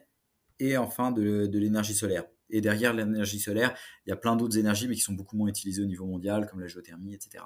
et 0.59 0.77
enfin 0.77 1.11
de, 1.11 1.49
l'énergie 1.53 1.95
solaire. 1.95 2.25
Et 2.49 2.61
derrière 2.61 2.93
l'énergie 2.93 3.39
solaire, 3.39 3.75
il 4.05 4.09
y 4.09 4.13
a 4.13 4.15
plein 4.15 4.35
d'autres 4.35 4.57
énergies, 4.57 4.87
mais 4.87 4.95
qui 4.95 5.01
sont 5.01 5.13
beaucoup 5.13 5.37
moins 5.37 5.47
utilisées 5.47 5.81
au 5.81 5.85
niveau 5.85 6.05
mondial, 6.05 6.47
comme 6.49 6.59
la 6.59 6.67
géothermie, 6.67 7.13
etc. 7.13 7.43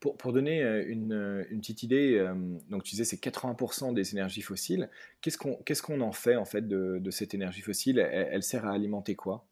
Pour, 0.00 0.32
donner 0.32 0.62
une, 0.86 1.44
petite 1.60 1.82
idée, 1.82 2.24
donc 2.68 2.84
tu 2.84 2.90
disais 2.90 3.04
c'est 3.04 3.20
80% 3.20 3.94
des 3.94 4.12
énergies 4.12 4.42
fossiles. 4.42 4.88
Qu'est-ce 5.20 5.82
qu'on 5.82 6.00
en 6.00 6.12
fait 6.12 6.36
en 6.36 6.44
fait 6.44 6.68
de 6.68 7.10
cette 7.10 7.34
énergie 7.34 7.62
fossile? 7.62 7.98
Elle, 7.98 8.42
sert 8.42 8.66
à 8.66 8.72
alimenter 8.72 9.16
quoi? 9.16 9.46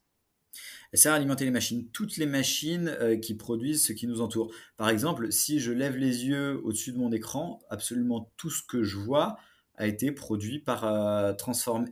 Elle 0.93 0.99
sert 1.01 1.13
à 1.13 1.17
alimenter 1.17 1.45
les 1.45 1.51
machines, 1.51 1.89
toutes 1.91 2.17
les 2.17 2.27
machines 2.27 2.97
qui 3.21 3.35
produisent 3.35 3.85
ce 3.85 3.93
qui 3.93 4.07
nous 4.07 4.21
entoure. 4.21 4.55
Par 4.77 4.89
exemple, 4.89 5.33
si 5.33 5.59
je 5.59 5.73
lève 5.73 5.97
les 5.97 6.27
yeux 6.27 6.61
au-dessus 6.63 6.93
de 6.93 6.99
mon 6.99 7.11
écran, 7.11 7.61
absolument 7.71 8.31
tout 8.37 8.51
ce 8.51 8.63
que 8.63 8.85
je 8.85 8.97
vois 8.97 9.37
a 9.77 9.87
été 9.87 10.13
produit 10.13 10.61
par 10.61 10.85
euh, 10.85 11.33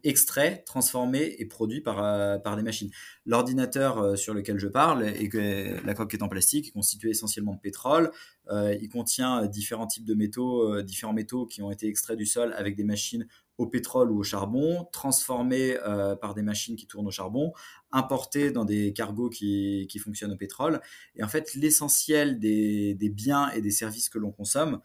extrait, 0.05 0.62
transformé 0.67 1.35
et 1.39 1.47
produit 1.47 1.81
par, 1.81 2.03
euh, 2.03 2.39
par 2.39 2.57
des 2.57 2.62
machines. 2.62 2.91
L'ordinateur 3.27 3.99
euh, 3.99 4.17
sur 4.17 4.35
lequel 4.35 4.59
je 4.59 4.69
parle 4.69 5.05
et 5.05 5.29
la 5.85 5.95
coque 5.95 6.15
est 6.15 6.23
en 6.23 6.29
plastique, 6.29 6.69
est 6.69 6.73
constitué 6.73 7.11
essentiellement 7.11 7.55
de 7.55 7.61
pétrole. 7.61 8.11
il 8.51 8.89
contient 8.89 9.47
différents 9.47 9.87
types 9.87 10.05
de 10.05 10.15
métaux, 10.15 10.83
différents 10.83 11.12
métaux 11.12 11.47
qui 11.47 11.62
ont 11.62 11.71
été 11.71 11.89
extraits 11.89 12.17
du 12.17 12.27
sol 12.27 12.53
avec 12.57 12.77
des 12.77 12.85
machines 12.85 13.27
au 13.59 13.67
pétrole 13.67 14.11
ou 14.11 14.19
au 14.19 14.23
charbon, 14.23 14.89
transformés 14.93 15.77
par 16.21 16.35
des 16.35 16.43
machines 16.43 16.77
qui 16.77 16.87
tournent 16.87 17.07
au 17.07 17.12
charbon, 17.12 17.53
importés 17.93 18.51
dans 18.51 18.65
des 18.65 18.93
cargos 18.93 19.31
qui, 19.31 19.87
qui 19.89 19.99
fonctionnent 19.99 20.33
au 20.33 20.37
pétrole. 20.37 20.81
Et 21.17 21.23
en 21.23 21.29
fait, 21.29 21.55
l'essentiel 21.55 22.39
des, 22.39 22.95
des, 22.95 23.09
biens 23.09 23.51
et 23.51 23.61
des 23.61 23.71
services 23.71 24.09
que 24.09 24.19
l'on 24.19 24.33
consomme 24.33 24.81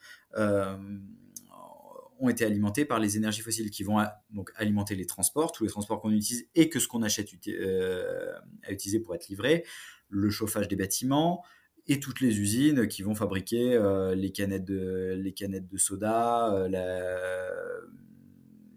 ont 2.19 2.29
été 2.29 2.45
alimentés 2.45 2.85
par 2.85 2.99
les 2.99 3.17
énergies 3.17 3.41
fossiles 3.41 3.69
qui 3.69 3.83
vont 3.83 4.03
donc 4.31 4.51
alimenter 4.55 4.95
les 4.95 5.05
transports, 5.05 5.51
tous 5.51 5.63
les 5.63 5.69
transports 5.69 6.01
qu'on 6.01 6.11
utilise 6.11 6.47
et 6.55 6.69
que 6.69 6.79
ce 6.79 6.87
qu'on 6.87 7.03
achète 7.03 7.29
euh, 7.47 8.33
à 8.63 8.71
utiliser 8.71 8.99
pour 8.99 9.15
être 9.15 9.27
livré, 9.27 9.65
le 10.09 10.29
chauffage 10.29 10.67
des 10.67 10.75
bâtiments 10.75 11.43
et 11.87 11.99
toutes 11.99 12.21
les 12.21 12.39
usines 12.39 12.87
qui 12.87 13.01
vont 13.01 13.15
fabriquer 13.15 13.75
euh, 13.75 14.15
les, 14.15 14.31
canettes 14.31 14.65
de, 14.65 15.15
les 15.17 15.33
canettes 15.33 15.67
de 15.67 15.77
soda, 15.77 16.53
euh, 16.53 16.67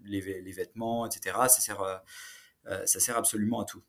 les, 0.04 0.20
les, 0.20 0.52
vêtements, 0.52 1.06
etc. 1.06 1.36
Ça 1.48 1.60
sert, 1.60 2.02
ça 2.64 3.00
sert 3.00 3.16
absolument 3.16 3.60
à 3.60 3.64
tout. 3.64 3.82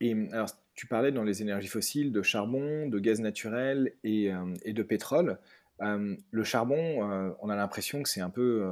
Et 0.00 0.12
alors, 0.32 0.50
tu 0.74 0.86
parlais 0.86 1.10
dans 1.10 1.24
les 1.24 1.42
énergies 1.42 1.68
fossiles 1.68 2.12
de 2.12 2.22
charbon, 2.22 2.88
de 2.88 2.98
gaz 2.98 3.20
naturel 3.20 3.94
et, 4.04 4.30
et 4.62 4.72
de 4.72 4.82
pétrole 4.82 5.38
le 5.80 6.44
charbon, 6.44 7.34
on 7.40 7.48
a 7.48 7.56
l'impression 7.56 8.02
que 8.02 8.08
c'est 8.08 8.20
un 8.20 8.30
peu 8.30 8.64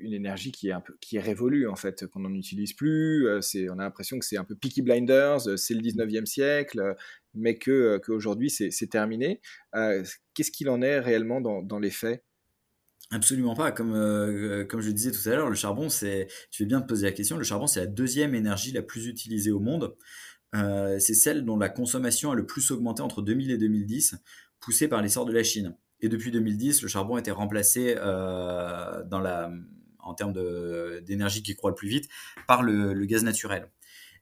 une 0.00 0.12
énergie 0.12 0.52
qui 0.52 0.68
est 0.68 1.20
révolue 1.20 1.68
en 1.68 1.76
fait, 1.76 2.06
qu'on 2.06 2.20
n'en 2.20 2.34
utilise 2.34 2.72
plus. 2.72 3.26
on 3.28 3.78
a 3.78 3.82
l'impression 3.82 4.18
que 4.18 4.24
c'est 4.24 4.36
un 4.36 4.44
peu 4.44 4.54
Peaky 4.54 4.82
Blinders, 4.82 5.58
c'est 5.58 5.74
le 5.74 5.80
19e 5.80 6.26
siècle, 6.26 6.94
mais 7.34 7.56
que 7.56 7.98
qu'aujourd'hui 7.98 8.50
c'est, 8.50 8.70
terminé. 8.90 9.40
qu'est-ce 10.34 10.50
qu'il 10.50 10.68
en 10.68 10.82
est 10.82 10.98
réellement 10.98 11.40
dans, 11.40 11.78
les 11.78 11.90
faits? 11.90 12.24
Absolument 13.10 13.54
pas. 13.54 13.72
Comme, 13.72 13.92
comme 14.68 14.80
je 14.80 14.88
le 14.88 14.94
disais 14.94 15.12
tout 15.12 15.28
à 15.28 15.34
l'heure, 15.34 15.50
le 15.50 15.54
charbon, 15.54 15.88
c'est, 15.88 16.28
tu 16.50 16.62
fais 16.62 16.66
bien 16.66 16.80
de 16.80 16.86
poser 16.86 17.06
la 17.06 17.12
question, 17.12 17.36
le 17.36 17.44
charbon, 17.44 17.66
c'est 17.66 17.80
la 17.80 17.86
deuxième 17.86 18.34
énergie 18.34 18.72
la 18.72 18.82
plus 18.82 19.06
utilisée 19.06 19.50
au 19.50 19.60
monde. 19.60 19.94
c'est 20.52 21.14
celle 21.14 21.44
dont 21.44 21.56
la 21.56 21.68
consommation 21.68 22.30
a 22.32 22.34
le 22.34 22.46
plus 22.46 22.70
augmenté 22.70 23.02
entre 23.02 23.22
2000 23.22 23.50
et 23.50 23.58
2010 23.58 24.16
poussé 24.62 24.88
par 24.88 25.02
l'essor 25.02 25.26
de 25.26 25.32
la 25.32 25.42
Chine. 25.42 25.76
Et 26.00 26.08
depuis 26.08 26.30
2010, 26.30 26.82
le 26.82 26.88
charbon 26.88 27.16
a 27.16 27.20
été 27.20 27.30
remplacé 27.30 27.94
euh, 27.98 29.04
dans 29.04 29.20
la, 29.20 29.52
en 29.98 30.14
termes 30.14 30.32
d'énergie 31.02 31.42
qui 31.42 31.54
croît 31.54 31.70
le 31.70 31.76
plus 31.76 31.88
vite 31.88 32.08
par 32.48 32.62
le, 32.62 33.04
gaz 33.04 33.22
naturel. 33.22 33.68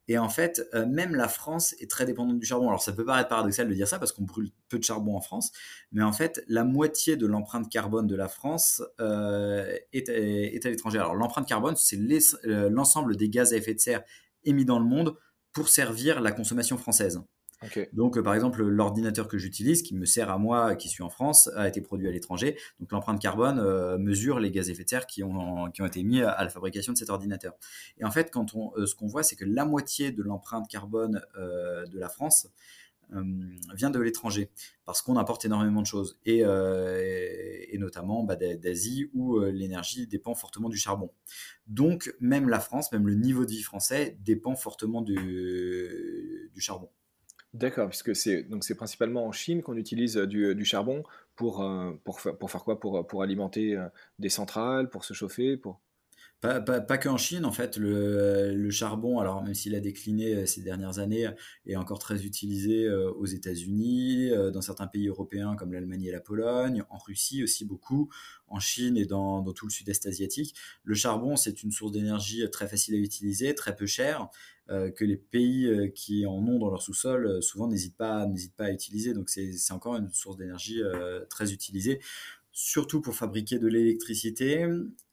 Et 0.09 0.19
en 0.19 0.29
fait, 0.29 0.67
euh, 0.75 0.87
même 0.87 1.15
la 1.15 1.29
France 1.29 1.75
est 1.79 1.89
très 1.89 2.05
dépendante 2.05 2.39
du 2.39 2.45
charbon. 2.47 2.69
Alors 2.69 2.83
ça 2.83 2.93
peut 2.93 3.05
paraître 3.05 3.29
paradoxal 3.29 3.69
de 3.69 3.75
dire 3.75 3.87
ça 3.87 3.99
parce 3.99 4.13
qu'on 4.13 4.25
brûle 4.25 4.51
peu 4.69 4.79
de 4.79 4.85
charbon 4.85 5.17
en 5.17 5.21
France, 5.21 5.53
mais 5.93 6.03
en 6.03 6.13
fait, 6.13 6.43
la 6.49 6.65
moitié 6.65 7.17
de 7.17 7.27
l'empreinte 7.27 7.71
carbone 7.71 8.07
de 8.07 8.17
la 8.17 8.29
France 8.29 8.83
euh, 9.01 9.73
est, 9.93 10.09
est, 10.09 10.67
à 10.67 10.71
l'étranger. 10.71 10.99
Alors 10.99 11.15
l'empreinte 11.15 11.47
carbone, 11.47 11.77
c'est 11.77 11.99
l'ensemble 12.45 13.17
des 13.17 13.29
gaz 13.29 13.53
à 13.53 13.57
effet 13.57 13.75
de 13.75 13.81
serre 13.81 14.03
émis 14.45 14.65
dans 14.65 14.81
le 14.81 14.87
monde 14.87 15.17
pour 15.53 15.69
servir 15.69 16.21
la 16.21 16.33
consommation 16.33 16.77
française. 16.77 17.23
Donc, 17.93 18.17
euh, 18.17 18.23
par 18.23 18.35
exemple, 18.35 18.63
l'ordinateur 18.63 19.29
que 19.29 19.37
j'utilise, 19.37 19.83
qui 19.83 19.95
me 19.95 20.07
sert 20.07 20.31
à 20.31 20.39
moi, 20.39 20.77
qui 20.77 20.89
suis 20.89 21.03
en 21.03 21.11
France, 21.11 21.51
a 21.57 21.69
été 21.69 21.81
produit 21.81 22.09
à 22.09 22.11
l'étranger. 22.11 22.57
Donc, 22.79 22.91
l'empreinte 22.93 23.21
carbone 23.21 23.59
euh, 23.59 23.99
mesure 23.99 24.41
les 24.41 24.51
gaz 24.51 24.69
à 24.69 24.73
effet 24.73 24.85
de 24.85 24.89
serre 24.89 25.07
qui 25.07 25.23
ont, 25.23 25.71
qui 25.71 25.83
ont 25.83 25.87
été 25.87 26.03
mis 26.03 26.23
à, 26.23 26.43
la 26.43 26.49
fabrication 26.49 26.93
de 26.93 26.99
cet 26.99 27.11
ordinateur. 27.11 27.55
Et 27.99 28.05
en 28.05 28.11
fait, 28.11 28.31
quand 28.31 28.55
on, 28.55 28.73
euh, 28.77 28.87
ce 28.87 28.95
qu'on 28.95 29.07
voit, 29.07 29.23
c'est 29.23 29.37
que 29.37 29.45
la 29.45 29.65
moitié 29.65 30.11
de 30.11 30.23
l'empreinte 30.23 30.69
carbone 30.69 31.21
de 31.37 31.99
la 31.99 32.09
France 32.09 32.49
vient 33.75 33.91
de 33.91 33.99
l'étranger, 33.99 34.51
parce 34.85 35.03
qu'on 35.03 35.17
importe 35.17 35.45
énormément 35.45 35.83
de 35.83 35.87
choses, 35.87 36.21
et, 36.25 36.45
notamment 37.79 38.23
bah, 38.23 38.37
d'Asie, 38.37 39.11
où 39.15 39.41
l'énergie 39.41 40.07
dépend 40.07 40.35
fortement 40.35 40.69
du 40.69 40.77
charbon. 40.77 41.11
Donc, 41.67 42.15
même 42.21 42.49
la 42.49 42.61
France, 42.61 42.93
même 42.93 43.09
le 43.09 43.15
niveau 43.15 43.45
de 43.45 43.51
vie 43.51 43.63
français 43.63 44.17
dépend 44.21 44.55
fortement 44.55 45.03
du 45.03 46.51
charbon. 46.59 46.89
D'accord, 47.53 47.89
puisque 47.89 48.15
c'est 48.15 48.45
donc 48.45 48.63
c'est 48.63 48.77
principalement 48.77 49.27
en 49.27 49.33
Chine 49.33 49.63
qu'on 49.63 49.77
utilise 49.77 50.17
euh, 50.17 50.27
du, 50.27 50.55
du 50.55 50.65
charbon 50.65 51.03
pour, 51.35 51.63
euh, 51.63 51.91
pour, 52.05 52.21
pour 52.39 52.51
faire 52.51 52.63
quoi? 52.63 52.79
Pour, 52.79 53.05
pour 53.07 53.23
alimenter 53.23 53.77
euh, 53.77 53.89
des 54.21 54.29
centrales, 54.29 54.89
pour 54.89 55.05
se 55.05 55.15
chauffer, 55.15 55.57
pour... 55.57 55.81
Pas, 56.41 56.59
pas, 56.59 56.81
pas 56.81 56.97
qu'en 56.97 57.19
Chine, 57.19 57.45
en 57.45 57.53
fait, 57.53 57.77
le, 57.77 58.55
le 58.55 58.71
charbon, 58.71 59.19
alors 59.19 59.43
même 59.43 59.53
s'il 59.53 59.75
a 59.75 59.81
décliné 59.81 60.47
ces 60.47 60.63
dernières 60.63 60.99
années, 60.99 61.29
est 61.67 61.77
encore 61.77 61.99
très 61.99 62.25
utilisé 62.25 62.91
aux 62.91 63.27
États-Unis, 63.27 64.31
dans 64.51 64.63
certains 64.63 64.87
pays 64.87 65.09
européens 65.09 65.55
comme 65.55 65.75
l'Allemagne 65.75 66.05
et 66.05 66.11
la 66.11 66.21
Pologne, 66.21 66.83
en 66.89 66.97
Russie 66.97 67.45
aussi 67.45 67.67
beaucoup, 67.67 68.09
en 68.49 68.59
Chine 68.59 68.97
et 68.97 69.05
dans, 69.05 69.43
dans 69.43 69.53
tout 69.53 69.67
le 69.67 69.71
sud-est 69.71 70.07
asiatique. 70.07 70.55
Le 70.83 70.95
charbon, 70.95 71.37
c'est 71.37 71.63
une 71.63 71.73
source 71.73 71.93
d'énergie 71.93 72.43
très 72.51 72.67
facile 72.67 72.95
à 72.95 72.99
utiliser, 72.99 73.55
très 73.55 73.77
peu 73.77 73.85
chère, 73.85 74.23
euh, 74.23 74.60
que 74.71 75.05
les 75.05 75.17
pays 75.17 75.67
euh, 75.67 75.89
qui 75.89 76.27
en 76.27 76.47
ont 76.47 76.59
dans 76.59 76.71
leur 76.71 76.81
sous-sol 76.81 77.27
euh, 77.27 77.41
souvent 77.41 77.67
n'hésitent 77.67 77.97
pas, 77.97 78.27
pas 78.57 78.67
à 78.67 78.71
utiliser. 78.71 79.15
Donc 79.15 79.29
c'est 79.29 79.73
encore 79.73 79.97
une 79.97 80.11
source 80.11 80.37
d'énergie 80.37 80.81
très 81.29 81.53
utilisée, 81.53 82.01
surtout 82.53 83.01
pour 83.01 83.15
fabriquer 83.15 83.59
de 83.59 83.67
l'électricité. 83.67 84.67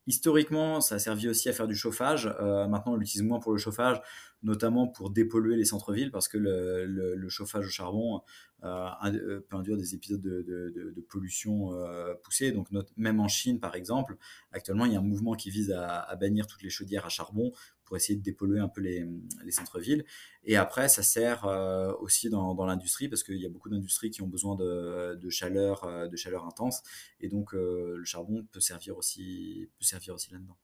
Historiquement, 0.05 0.79
ça 0.79 0.95
a 0.95 0.99
servi 0.99 1.27
aussi 1.27 1.49
à 1.49 1.53
faire 1.53 1.67
du 1.67 1.75
chauffage. 1.75 2.27
maintenant, 2.69 2.93
on 2.93 2.95
l'utilise 2.95 3.23
moins 3.23 3.39
pour 3.39 3.51
le 3.51 3.57
chauffage, 3.57 4.01
notamment 4.41 4.87
pour 4.87 5.09
dépolluer 5.09 5.57
les 5.57 5.65
centres-villes, 5.65 6.11
parce 6.11 6.29
que 6.29 6.37
le, 6.37 7.29
chauffage 7.29 7.65
au 7.65 7.69
charbon 7.69 8.21
peut 8.61 9.57
induire 9.57 9.75
des 9.75 9.95
épisodes 9.95 10.21
de, 10.21 11.05
pollution 11.09 11.73
poussée. 12.23 12.53
Donc, 12.53 12.69
même 12.95 13.19
en 13.19 13.27
Chine, 13.27 13.59
par 13.59 13.75
exemple, 13.75 14.15
actuellement, 14.53 14.85
il 14.85 14.93
y 14.93 14.95
a 14.95 14.99
un 14.99 15.03
mouvement 15.03 15.33
qui 15.33 15.49
vise 15.49 15.71
à, 15.71 16.15
bannir 16.15 16.47
toutes 16.47 16.63
les 16.63 16.69
chaudières 16.69 17.05
à 17.05 17.09
charbon 17.09 17.51
pour 17.87 17.95
essayer 17.95 18.19
de 18.19 18.23
dépolluer 18.23 18.59
un 18.59 18.67
peu 18.67 18.81
les, 18.81 19.07
centres-villes. 19.49 20.03
Et 20.43 20.57
après, 20.57 20.89
ça 20.89 21.03
sert 21.03 21.45
euh, 21.45 21.93
aussi 22.01 22.29
dans, 22.29 22.65
l'industrie 22.65 23.07
parce 23.07 23.23
qu'il 23.23 23.37
y 23.37 23.45
a 23.45 23.49
beaucoup 23.49 23.69
d'industries 23.69 24.11
qui 24.11 24.21
ont 24.21 24.27
besoin 24.27 24.55
de, 24.57 25.29
chaleur, 25.29 25.85
euh, 25.85 26.07
de 26.07 26.15
chaleur 26.17 26.45
intense. 26.45 26.83
Et 27.21 27.29
donc, 27.29 27.55
euh, 27.55 27.95
le 27.97 28.03
charbon 28.03 28.45
peut 28.51 28.59
servir 28.59 28.97
aussi, 28.97 29.69
peut 29.79 29.85
servir 29.85 30.15
aussi 30.15 30.31
là-dedans. 30.33 30.57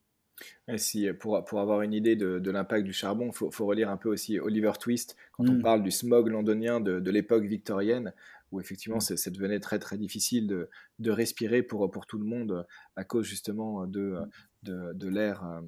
si, 0.75 1.07
pour, 1.13 1.45
pour 1.45 1.61
avoir 1.61 1.81
une 1.81 1.93
idée 1.93 2.17
de, 2.17 2.51
l'impact 2.51 2.83
du 2.83 2.93
charbon, 2.93 3.31
il 3.31 3.51
faut, 3.51 3.65
relire 3.65 3.89
un 3.89 3.97
peu 3.97 4.09
aussi 4.09 4.37
Oliver 4.37 4.73
Twist 4.77 5.15
quand 5.31 5.47
on 5.47 5.53
mm. 5.53 5.61
parle 5.61 5.81
du 5.81 5.91
smog 5.91 6.27
londonien 6.27 6.81
de, 6.81 7.09
l'époque 7.09 7.45
victorienne, 7.45 8.13
où 8.51 8.59
effectivement 8.59 8.97
mm. 8.97 9.15
ça 9.15 9.31
devenait 9.31 9.61
très 9.61 9.79
très 9.79 9.97
difficile 9.97 10.45
de, 10.45 10.69
de, 10.99 11.09
respirer 11.09 11.63
pour, 11.63 11.89
pour 11.89 12.05
tout 12.05 12.17
le 12.17 12.25
monde 12.25 12.67
à 12.97 13.05
cause 13.05 13.25
justement 13.25 13.87
de, 13.87 14.17
de, 14.63 15.07
l'air 15.07 15.61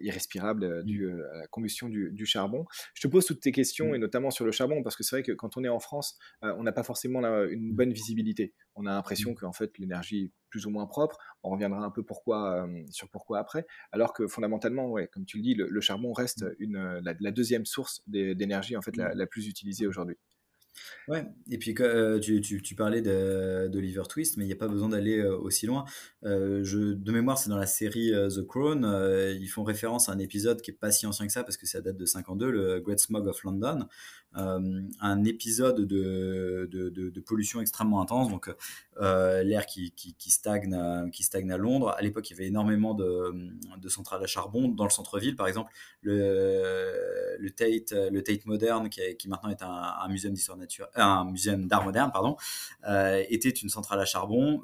irrespirable 0.00 0.64
euh, 0.64 0.82
mmh. 0.82 0.84
du, 0.84 1.06
euh, 1.06 1.38
la 1.38 1.46
combustion 1.48 1.88
du, 1.88 2.26
charbon. 2.26 2.64
Je 2.94 3.02
te 3.02 3.08
pose 3.08 3.26
toutes 3.26 3.40
tes 3.40 3.52
questions, 3.52 3.90
mmh. 3.90 3.94
et 3.96 3.98
notamment 3.98 4.30
sur 4.30 4.44
le 4.44 4.52
charbon, 4.52 4.82
parce 4.82 4.96
que 4.96 5.02
c'est 5.02 5.16
vrai 5.16 5.22
que 5.22 5.32
quand 5.32 5.56
on 5.56 5.64
est 5.64 5.68
en 5.68 5.80
France, 5.80 6.18
on 6.42 6.62
n'a 6.62 6.72
pas 6.72 6.82
forcément 6.82 7.20
une 7.46 7.74
bonne 7.74 7.92
visibilité. 7.92 8.54
On 8.74 8.86
a 8.86 8.92
l'impression 8.92 9.32
mmh. 9.32 9.36
qu'en 9.36 9.52
fait 9.52 9.76
l'énergie 9.78 10.24
est 10.24 10.32
plus 10.50 10.66
ou 10.66 10.70
moins 10.70 10.86
propre. 10.86 11.18
On 11.42 11.50
reviendra 11.50 11.84
un 11.84 11.90
peu 11.90 12.02
pourquoi, 12.02 12.68
sur 12.90 13.08
pourquoi 13.10 13.38
après. 13.40 13.66
Alors 13.92 14.12
que 14.12 14.26
fondamentalement, 14.26 14.90
ouais, 14.90 15.08
comme 15.08 15.26
tu 15.26 15.38
le 15.38 15.42
dis, 15.42 15.54
le, 15.54 15.80
charbon 15.80 16.12
reste 16.12 16.44
une, 16.58 17.00
la, 17.02 17.30
deuxième 17.30 17.66
source 17.66 18.02
d'énergie 18.06 18.76
en 18.76 18.82
fait 18.82 18.96
la 18.96 19.26
plus 19.26 19.48
utilisée 19.48 19.86
aujourd'hui. 19.86 20.16
Ouais, 21.06 21.26
et 21.50 21.58
puis 21.58 21.74
euh, 21.80 22.18
tu, 22.18 22.40
tu, 22.40 22.62
tu, 22.62 22.74
parlais 22.74 23.02
d'Oliver 23.02 24.02
Twist, 24.08 24.36
mais 24.36 24.44
il 24.44 24.46
n'y 24.46 24.52
a 24.52 24.56
pas 24.56 24.68
besoin 24.68 24.88
d'aller 24.88 25.18
euh, 25.18 25.36
aussi 25.36 25.66
loin. 25.66 25.84
Euh, 26.24 26.64
je, 26.64 26.78
de 26.94 27.12
mémoire, 27.12 27.36
c'est 27.36 27.50
dans 27.50 27.58
la 27.58 27.66
série 27.66 28.12
The 28.12 28.46
Crown. 28.46 28.84
ils 29.38 29.48
font 29.48 29.64
référence 29.64 30.08
à 30.08 30.12
un 30.12 30.18
épisode 30.18 30.62
qui 30.62 30.70
est 30.70 30.74
pas 30.74 30.90
si 30.90 31.06
ancien 31.06 31.26
que 31.26 31.32
ça, 31.32 31.44
parce 31.44 31.56
que 31.56 31.66
ça 31.66 31.80
date 31.80 31.96
de 31.96 32.06
52, 32.06 32.50
le 32.50 32.80
Great 32.80 33.00
Smog 33.00 33.26
of 33.26 33.42
London. 33.44 33.86
un 34.34 35.24
épisode 35.24 35.82
de, 35.82 36.68
de, 36.70 36.88
de, 36.88 37.20
pollution 37.20 37.60
extrêmement 37.60 38.00
intense, 38.00 38.30
donc 38.30 38.50
l'air 38.98 39.66
qui, 39.66 39.92
qui, 39.92 40.30
stagne, 40.30 40.72
à, 40.74 41.04
qui 41.12 41.22
stagne 41.22 41.52
à 41.52 41.58
Londres. 41.58 41.94
À 41.96 42.00
l'époque, 42.00 42.30
il 42.30 42.32
y 42.32 42.36
avait 42.36 42.46
énormément 42.46 42.94
de, 42.94 43.88
centrales 43.88 44.22
à 44.22 44.26
charbon 44.26 44.68
dans 44.68 44.84
le 44.84 44.90
centre-ville, 44.90 45.36
par 45.36 45.48
exemple. 45.48 45.70
Le, 46.00 47.36
le, 47.38 47.50
Tate, 47.50 47.92
le 47.92 48.22
Tate 48.22 48.46
Modern, 48.46 48.88
qui, 48.88 49.00
qui 49.18 49.28
maintenant 49.28 49.50
est 49.50 49.62
un, 49.62 49.68
un 49.68 50.08
musée 50.08 50.30
d'histoire 50.30 50.56
un 50.94 51.24
musée 51.24 51.56
d'art 51.56 51.84
moderne, 51.84 52.10
pardon, 52.12 52.36
euh, 52.88 53.22
était 53.28 53.50
une 53.50 53.68
centrale 53.68 54.00
à 54.00 54.04
charbon. 54.04 54.62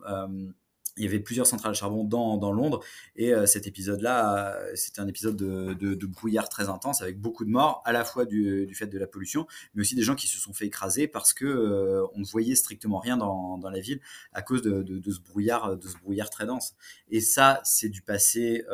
Euh, 1.01 1.05
il 1.05 1.05
y 1.05 1.07
avait 1.07 1.19
plusieurs 1.21 1.47
centrales 1.47 1.75
charbon 1.75 2.05
dans, 2.05 2.37
dans 2.37 2.53
Londres. 2.53 2.81
Et 3.17 3.33
euh, 3.35 3.47
cet 3.47 3.67
épisode-là, 3.67 4.55
euh, 4.55 4.73
c'était 4.75 5.01
un 5.01 5.09
épisode 5.09 5.37
de, 5.37 5.75
de, 5.75 6.07
brouillard 6.07 6.49
très 6.49 6.69
intense 6.69 7.01
avec 7.03 7.21
beaucoup 7.21 7.45
de 7.45 7.51
morts, 7.51 7.83
à 7.85 7.93
la 7.93 8.05
fois 8.05 8.27
du, 8.27 8.67
du, 8.67 8.75
fait 8.75 8.87
de 8.87 8.99
la 8.99 9.07
pollution, 9.07 9.47
mais 9.75 9.83
aussi 9.83 9.95
des 9.95 10.03
gens 10.03 10.15
qui 10.15 10.27
se 10.27 10.39
sont 10.39 10.53
fait 10.53 10.67
écraser 10.67 11.09
parce 11.09 11.33
que 11.33 11.45
euh, 11.45 12.07
on 12.15 12.21
ne 12.21 12.25
voyait 12.25 12.55
strictement 12.55 12.99
rien 12.99 13.17
dans, 13.17 13.59
dans 13.59 13.71
la 13.71 13.81
ville 13.81 14.01
à 14.33 14.43
cause 14.43 14.63
de, 14.63 14.83
de, 14.83 15.11
ce 15.11 15.21
brouillard, 15.21 15.77
de 15.77 15.89
ce 15.89 15.97
brouillard 15.99 16.31
très 16.31 16.47
dense. 16.47 16.75
Et 17.11 17.21
ça, 17.21 17.61
c'est 17.65 17.89
du 17.89 18.03
passé 18.03 18.65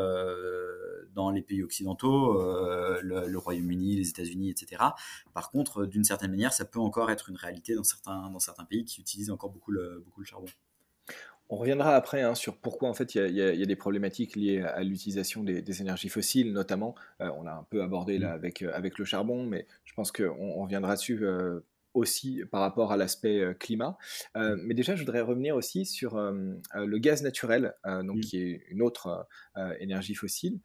dans 1.15 1.31
les 1.31 1.43
pays 1.43 1.63
occidentaux, 1.63 2.35
le, 3.03 3.37
Royaume-Uni, 3.37 3.97
les 3.97 4.09
États-Unis, 4.09 4.51
etc. 4.51 4.83
Par 5.33 5.51
contre, 5.51 5.87
d'une 5.87 6.05
certaine 6.05 6.31
manière, 6.31 6.53
ça 6.53 6.65
peut 6.65 6.81
encore 6.81 7.11
être 7.11 7.29
une 7.29 7.37
réalité 7.37 7.75
dans 7.75 7.85
certains, 7.85 8.31
dans 8.31 8.39
certains 8.41 8.65
pays 8.65 8.85
qui 8.85 9.01
utilisent 9.01 9.31
encore 9.31 9.51
beaucoup 9.51 9.73
beaucoup 10.05 10.21
le 10.21 10.27
charbon. 10.27 10.47
On 11.49 11.57
reviendra 11.57 11.95
après 11.95 12.23
hein, 12.23 12.35
sur 12.35 12.57
pourquoi 12.57 12.89
en 12.89 12.95
fait 12.95 13.15
il 13.15 13.31
y, 13.31 13.41
a 13.41 13.67
des 13.67 13.77
problématiques 13.77 14.35
liées 14.35 14.63
à 14.63 14.83
l'utilisation 14.83 15.45
des, 15.45 15.81
énergies 15.81 16.09
fossiles, 16.09 16.53
notamment. 16.53 16.97
Euh, 17.21 17.31
on 17.39 17.47
a 17.47 17.53
un 17.53 17.67
peu 17.71 17.83
abordé 17.83 18.19
là 18.19 18.31
mmh. 18.31 18.35
avec, 18.35 18.63
euh, 18.63 18.71
avec 18.75 18.99
le 18.99 19.05
charbon, 19.05 19.45
mais 19.45 19.67
je 19.85 19.95
pense 19.95 20.11
qu'on 20.11 20.25
on 20.25 20.63
reviendra 20.63 20.97
dessus 20.97 21.25
euh, 21.25 21.61
aussi 21.95 22.43
par 22.51 22.63
rapport 22.63 22.93
à 22.93 22.97
l'aspect 22.97 23.55
climat. 23.59 23.97
mais 24.35 24.75
déjà, 24.75 24.97
je 24.97 25.01
voudrais 25.01 25.23
revenir 25.23 25.57
aussi 25.57 25.87
sur 25.87 26.19
le 26.19 26.99
gaz 26.99 27.23
naturel, 27.23 27.73
donc 27.87 28.19
mmh. 28.19 28.21
qui 28.21 28.37
est 28.37 28.63
une 28.69 28.83
autre 28.83 29.27
énergie 29.81 30.15
fossile. 30.15 30.61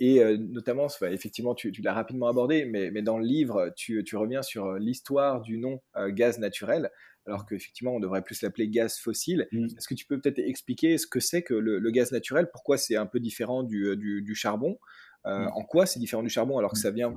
et 0.00 0.36
notamment, 0.36 0.88
effectivement, 1.00 1.54
tu, 1.54 1.72
l'as 1.80 1.94
rapidement 1.94 2.28
abordé, 2.28 2.66
mais, 2.66 2.90
mais, 2.90 3.00
dans 3.00 3.16
le 3.16 3.24
livre, 3.24 3.72
tu, 3.74 4.04
tu 4.04 4.16
reviens 4.16 4.42
sur 4.42 4.74
l'histoire 4.74 5.40
du 5.40 5.56
nom 5.56 5.80
gaz 6.10 6.38
naturel 6.38 6.90
alors 7.28 7.46
qu'effectivement, 7.46 7.94
on 7.94 8.00
devrait 8.00 8.22
plus 8.22 8.42
l'appeler 8.42 8.68
gaz 8.68 8.98
fossile. 8.98 9.46
Mm. 9.52 9.66
Est-ce 9.76 9.86
que 9.86 9.94
tu 9.94 10.06
peux 10.06 10.20
peut-être 10.20 10.38
expliquer 10.38 10.98
ce 10.98 11.06
que 11.06 11.20
c'est 11.20 11.42
que 11.42 11.54
le, 11.54 11.90
gaz 11.90 12.12
naturel? 12.12 12.48
Pourquoi 12.50 12.78
c'est 12.78 12.96
un 12.96 13.06
peu 13.06 13.20
différent 13.20 13.62
du, 13.62 13.86
euh, 13.86 14.34
charbon? 14.34 14.78
Euh, 15.26 15.40
mm. 15.40 15.48
En 15.54 15.62
quoi 15.62 15.86
c'est 15.86 16.00
différent 16.00 16.22
du 16.22 16.30
charbon 16.30 16.58
alors 16.58 16.72
que 16.72 16.78
ça 16.78 16.90
vient 16.90 17.14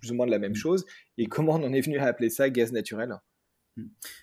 plus 0.00 0.10
ou 0.12 0.14
moins 0.14 0.26
de 0.26 0.30
la 0.30 0.38
même 0.38 0.52
mm. 0.52 0.56
chose? 0.56 0.86
Et 1.18 1.26
comment 1.26 1.54
on 1.54 1.64
en 1.64 1.72
est 1.72 1.80
venu 1.80 1.98
à 1.98 2.06
appeler 2.06 2.30
ça 2.30 2.48
gaz 2.50 2.72
naturel? 2.72 3.16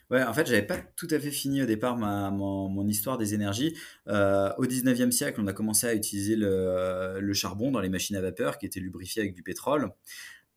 Ouais, 0.10 0.24
en 0.24 0.34
fait, 0.34 0.46
j'avais 0.46 0.66
pas 0.66 0.78
tout 0.78 1.08
à 1.10 1.20
fait 1.20 1.32
fini 1.32 1.62
au 1.64 1.66
départ 1.66 1.98
ma, 1.98 2.30
mon, 2.30 2.88
histoire 2.88 3.18
des 3.18 3.34
énergies. 3.34 3.76
Euh, 4.08 4.54
au 4.58 4.66
19e 4.66 5.12
siècle, 5.12 5.42
on 5.42 5.48
a 5.48 5.54
commencé 5.54 5.88
à 5.88 5.96
utiliser 5.96 6.36
le, 6.36 7.20
le, 7.20 7.34
charbon 7.34 7.72
dans 7.72 7.80
les 7.80 7.90
machines 7.90 8.16
à 8.16 8.22
vapeur 8.22 8.58
qui 8.58 8.66
étaient 8.66 8.80
lubrifiées 8.80 9.22
avec 9.22 9.34
du 9.34 9.44
pétrole. 9.44 9.92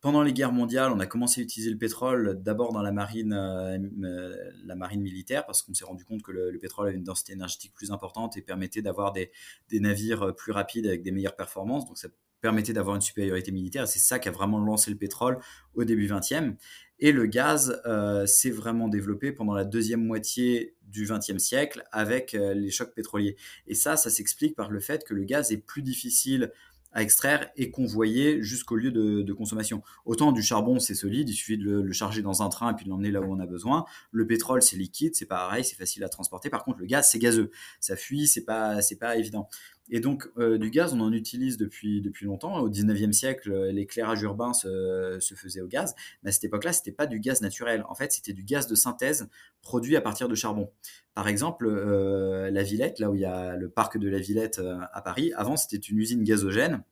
Pendant 0.01 0.23
les 0.23 0.33
guerres 0.33 0.51
mondiales, 0.51 0.91
on 0.91 0.99
a 0.99 1.05
commencé 1.05 1.41
à 1.41 1.43
utiliser 1.43 1.69
le 1.69 1.77
pétrole 1.77 2.41
d'abord 2.41 2.73
dans 2.73 2.81
la 2.81 2.91
marine, 2.91 3.33
euh, 3.33 3.77
euh, 4.03 4.51
la 4.65 4.73
marine 4.73 4.99
militaire, 4.99 5.45
parce 5.45 5.61
qu'on 5.61 5.75
s'est 5.75 5.85
rendu 5.85 6.03
compte 6.05 6.23
que 6.23 6.31
le, 6.31 6.57
pétrole 6.57 6.87
avait 6.87 6.97
une 6.97 7.03
densité 7.03 7.33
énergétique 7.33 7.71
plus 7.75 7.91
importante 7.91 8.35
et 8.35 8.41
permettait 8.41 8.81
d'avoir 8.81 9.13
des, 9.13 9.31
navires 9.71 10.23
euh, 10.23 10.31
plus 10.31 10.53
rapides 10.53 10.87
avec 10.87 11.03
des 11.03 11.11
meilleures 11.11 11.35
performances. 11.35 11.85
Donc 11.85 11.99
ça 11.99 12.07
permettait 12.41 12.73
d'avoir 12.73 12.95
une 12.95 13.01
supériorité 13.01 13.51
militaire. 13.51 13.87
C'est 13.87 13.99
ça 13.99 14.17
qui 14.17 14.27
a 14.27 14.31
vraiment 14.31 14.57
lancé 14.57 14.89
le 14.89 14.97
pétrole 14.97 15.37
au 15.75 15.83
début 15.83 16.07
20e. 16.07 16.55
Et 16.97 17.11
le 17.11 17.27
gaz 17.27 17.79
s'est 18.25 18.49
vraiment 18.49 18.87
développé 18.87 19.31
pendant 19.31 19.53
la 19.53 19.65
deuxième 19.65 20.03
moitié 20.03 20.75
du 20.81 21.05
20e 21.05 21.37
siècle 21.37 21.83
avec 21.91 22.33
les 22.33 22.71
chocs 22.71 22.93
pétroliers. 22.95 23.37
Et 23.67 23.75
ça, 23.75 23.95
ça 23.95 24.09
s'explique 24.09 24.55
par 24.55 24.71
le 24.71 24.79
fait 24.79 25.03
que 25.03 25.13
le 25.13 25.23
gaz 25.23 25.51
est 25.51 25.57
plus 25.57 25.83
difficile 25.83 26.51
à 26.93 27.01
extraire 27.01 27.49
et 27.55 27.71
convoyer 27.71 28.41
jusqu'au 28.41 28.75
lieu 28.75 28.91
de, 28.91 29.33
consommation. 29.33 29.81
Autant 30.05 30.31
du 30.31 30.41
charbon, 30.41 30.79
c'est 30.79 30.93
solide, 30.93 31.29
il 31.29 31.33
suffit 31.33 31.57
de 31.57 31.63
le, 31.63 31.91
charger 31.93 32.21
dans 32.21 32.41
un 32.41 32.49
train 32.49 32.71
et 32.71 32.75
puis 32.75 32.85
de 32.85 32.89
l'emmener 32.89 33.11
là 33.11 33.21
où 33.21 33.31
on 33.31 33.39
a 33.39 33.45
besoin. 33.45 33.85
Le 34.11 34.27
pétrole, 34.27 34.61
c'est 34.61 34.75
liquide, 34.75 35.15
c'est 35.15 35.25
pareil, 35.25 35.63
c'est 35.63 35.75
facile 35.75 36.03
à 36.03 36.09
transporter. 36.09 36.49
Par 36.49 36.63
contre, 36.63 36.79
le 36.79 36.85
gaz, 36.85 37.09
c'est 37.09 37.19
gazeux, 37.19 37.51
ça 37.79 37.95
fuit, 37.95 38.27
c'est 38.27 38.43
pas, 38.43 38.81
c'est 38.81 38.97
pas 38.97 39.15
évident. 39.15 39.47
Et 39.89 39.99
donc, 39.99 40.29
euh, 40.37 40.57
du 40.57 40.69
gaz, 40.69 40.93
on 40.93 41.01
en 41.01 41.11
utilise 41.11 41.57
depuis, 41.57 42.01
depuis 42.01 42.25
longtemps. 42.25 42.59
Au 42.59 42.69
19e 42.69 43.11
siècle, 43.11 43.51
l'éclairage 43.71 44.21
urbain 44.21 44.53
se, 44.53 45.17
se, 45.19 45.35
faisait 45.35 45.61
au 45.61 45.67
gaz. 45.67 45.95
Mais 46.23 46.29
à 46.29 46.31
cette 46.31 46.45
époque-là, 46.45 46.71
c'était 46.71 46.91
pas 46.91 47.07
du 47.07 47.19
gaz 47.19 47.41
naturel. 47.41 47.83
En 47.89 47.95
fait, 47.95 48.11
c'était 48.11 48.33
du 48.33 48.43
gaz 48.43 48.67
de 48.67 48.75
synthèse 48.75 49.27
produit 49.61 49.95
à 49.95 50.01
partir 50.01 50.29
de 50.29 50.35
charbon. 50.35 50.71
Par 51.13 51.27
exemple, 51.27 51.67
euh, 51.67 52.49
la 52.51 52.63
Villette, 52.63 52.99
là 52.99 53.09
où 53.09 53.15
il 53.15 53.21
y 53.21 53.25
a 53.25 53.57
le 53.57 53.69
parc 53.69 53.97
de 53.97 54.07
la 54.07 54.19
Villette 54.19 54.59
euh, 54.59 54.77
à 54.93 55.01
Paris, 55.01 55.33
avant, 55.35 55.57
c'était 55.57 55.77
une 55.77 55.97
usine 55.97 56.23
gazogène. 56.23 56.83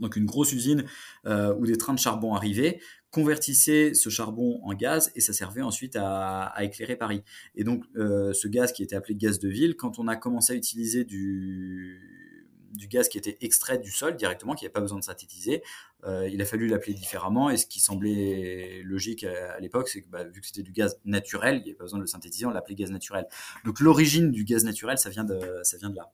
Donc, 0.00 0.14
une 0.14 0.26
grosse 0.26 0.52
usine 0.52 0.84
où 1.26 1.66
des 1.66 1.76
trains 1.76 1.92
de 1.92 1.98
charbon 1.98 2.34
arrivaient 2.34 2.78
convertissaient 3.10 3.94
ce 3.94 4.10
charbon 4.10 4.60
en 4.62 4.72
gaz 4.72 5.10
et 5.16 5.20
ça 5.20 5.32
servait 5.32 5.62
ensuite 5.62 5.96
à 5.96 6.54
éclairer 6.60 6.94
Paris. 6.94 7.24
Et 7.56 7.64
donc, 7.64 7.84
ce 7.96 8.46
gaz 8.46 8.70
qui 8.70 8.84
était 8.84 8.94
appelé 8.94 9.16
gaz 9.16 9.40
de 9.40 9.48
ville, 9.48 9.74
quand 9.74 9.98
on 9.98 10.06
a 10.06 10.14
commencé 10.14 10.52
à 10.52 10.56
utiliser 10.56 11.02
du, 11.02 12.27
du 12.72 12.88
gaz 12.88 13.08
qui 13.08 13.18
était 13.18 13.38
extrait 13.40 13.78
du 13.78 13.90
sol 13.90 14.16
directement, 14.16 14.54
qui 14.54 14.64
n'avait 14.64 14.72
pas 14.72 14.80
besoin 14.80 14.98
de 14.98 15.04
synthétiser. 15.04 15.62
Euh, 16.04 16.28
il 16.28 16.40
a 16.40 16.44
fallu 16.44 16.68
l'appeler 16.68 16.94
différemment 16.94 17.50
et 17.50 17.56
ce 17.56 17.66
qui 17.66 17.80
semblait 17.80 18.82
logique 18.84 19.24
à, 19.24 19.58
l'époque, 19.60 19.88
c'est 19.88 20.02
que 20.02 20.08
bah, 20.08 20.24
vu 20.24 20.40
que 20.40 20.46
c'était 20.46 20.62
du 20.62 20.72
gaz 20.72 21.00
naturel, 21.04 21.56
il 21.56 21.62
n'y 21.62 21.70
avait 21.70 21.76
pas 21.76 21.84
besoin 21.84 21.98
de 21.98 22.04
le 22.04 22.08
synthétiser, 22.08 22.46
on 22.46 22.50
l'appelait 22.50 22.74
gaz 22.74 22.90
naturel. 22.90 23.26
Donc 23.64 23.80
l'origine 23.80 24.30
du 24.30 24.44
gaz 24.44 24.64
naturel, 24.64 24.98
ça 24.98 25.10
vient 25.10 25.24
de, 25.24 25.60
ça 25.62 25.76
vient 25.76 25.90
de 25.90 25.96
là. 25.96 26.12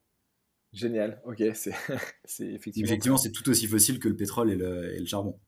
Génial, 0.72 1.20
ok, 1.24 1.42
c'est 1.54 1.70
effectivement. 2.40 2.86
Effectivement, 2.86 3.16
c'est 3.16 3.30
tout 3.30 3.48
aussi 3.48 3.66
fossile 3.66 4.00
que 4.00 4.08
le 4.08 4.16
pétrole 4.16 4.50
et 4.50 4.56
le 4.56 5.06
charbon. 5.06 5.38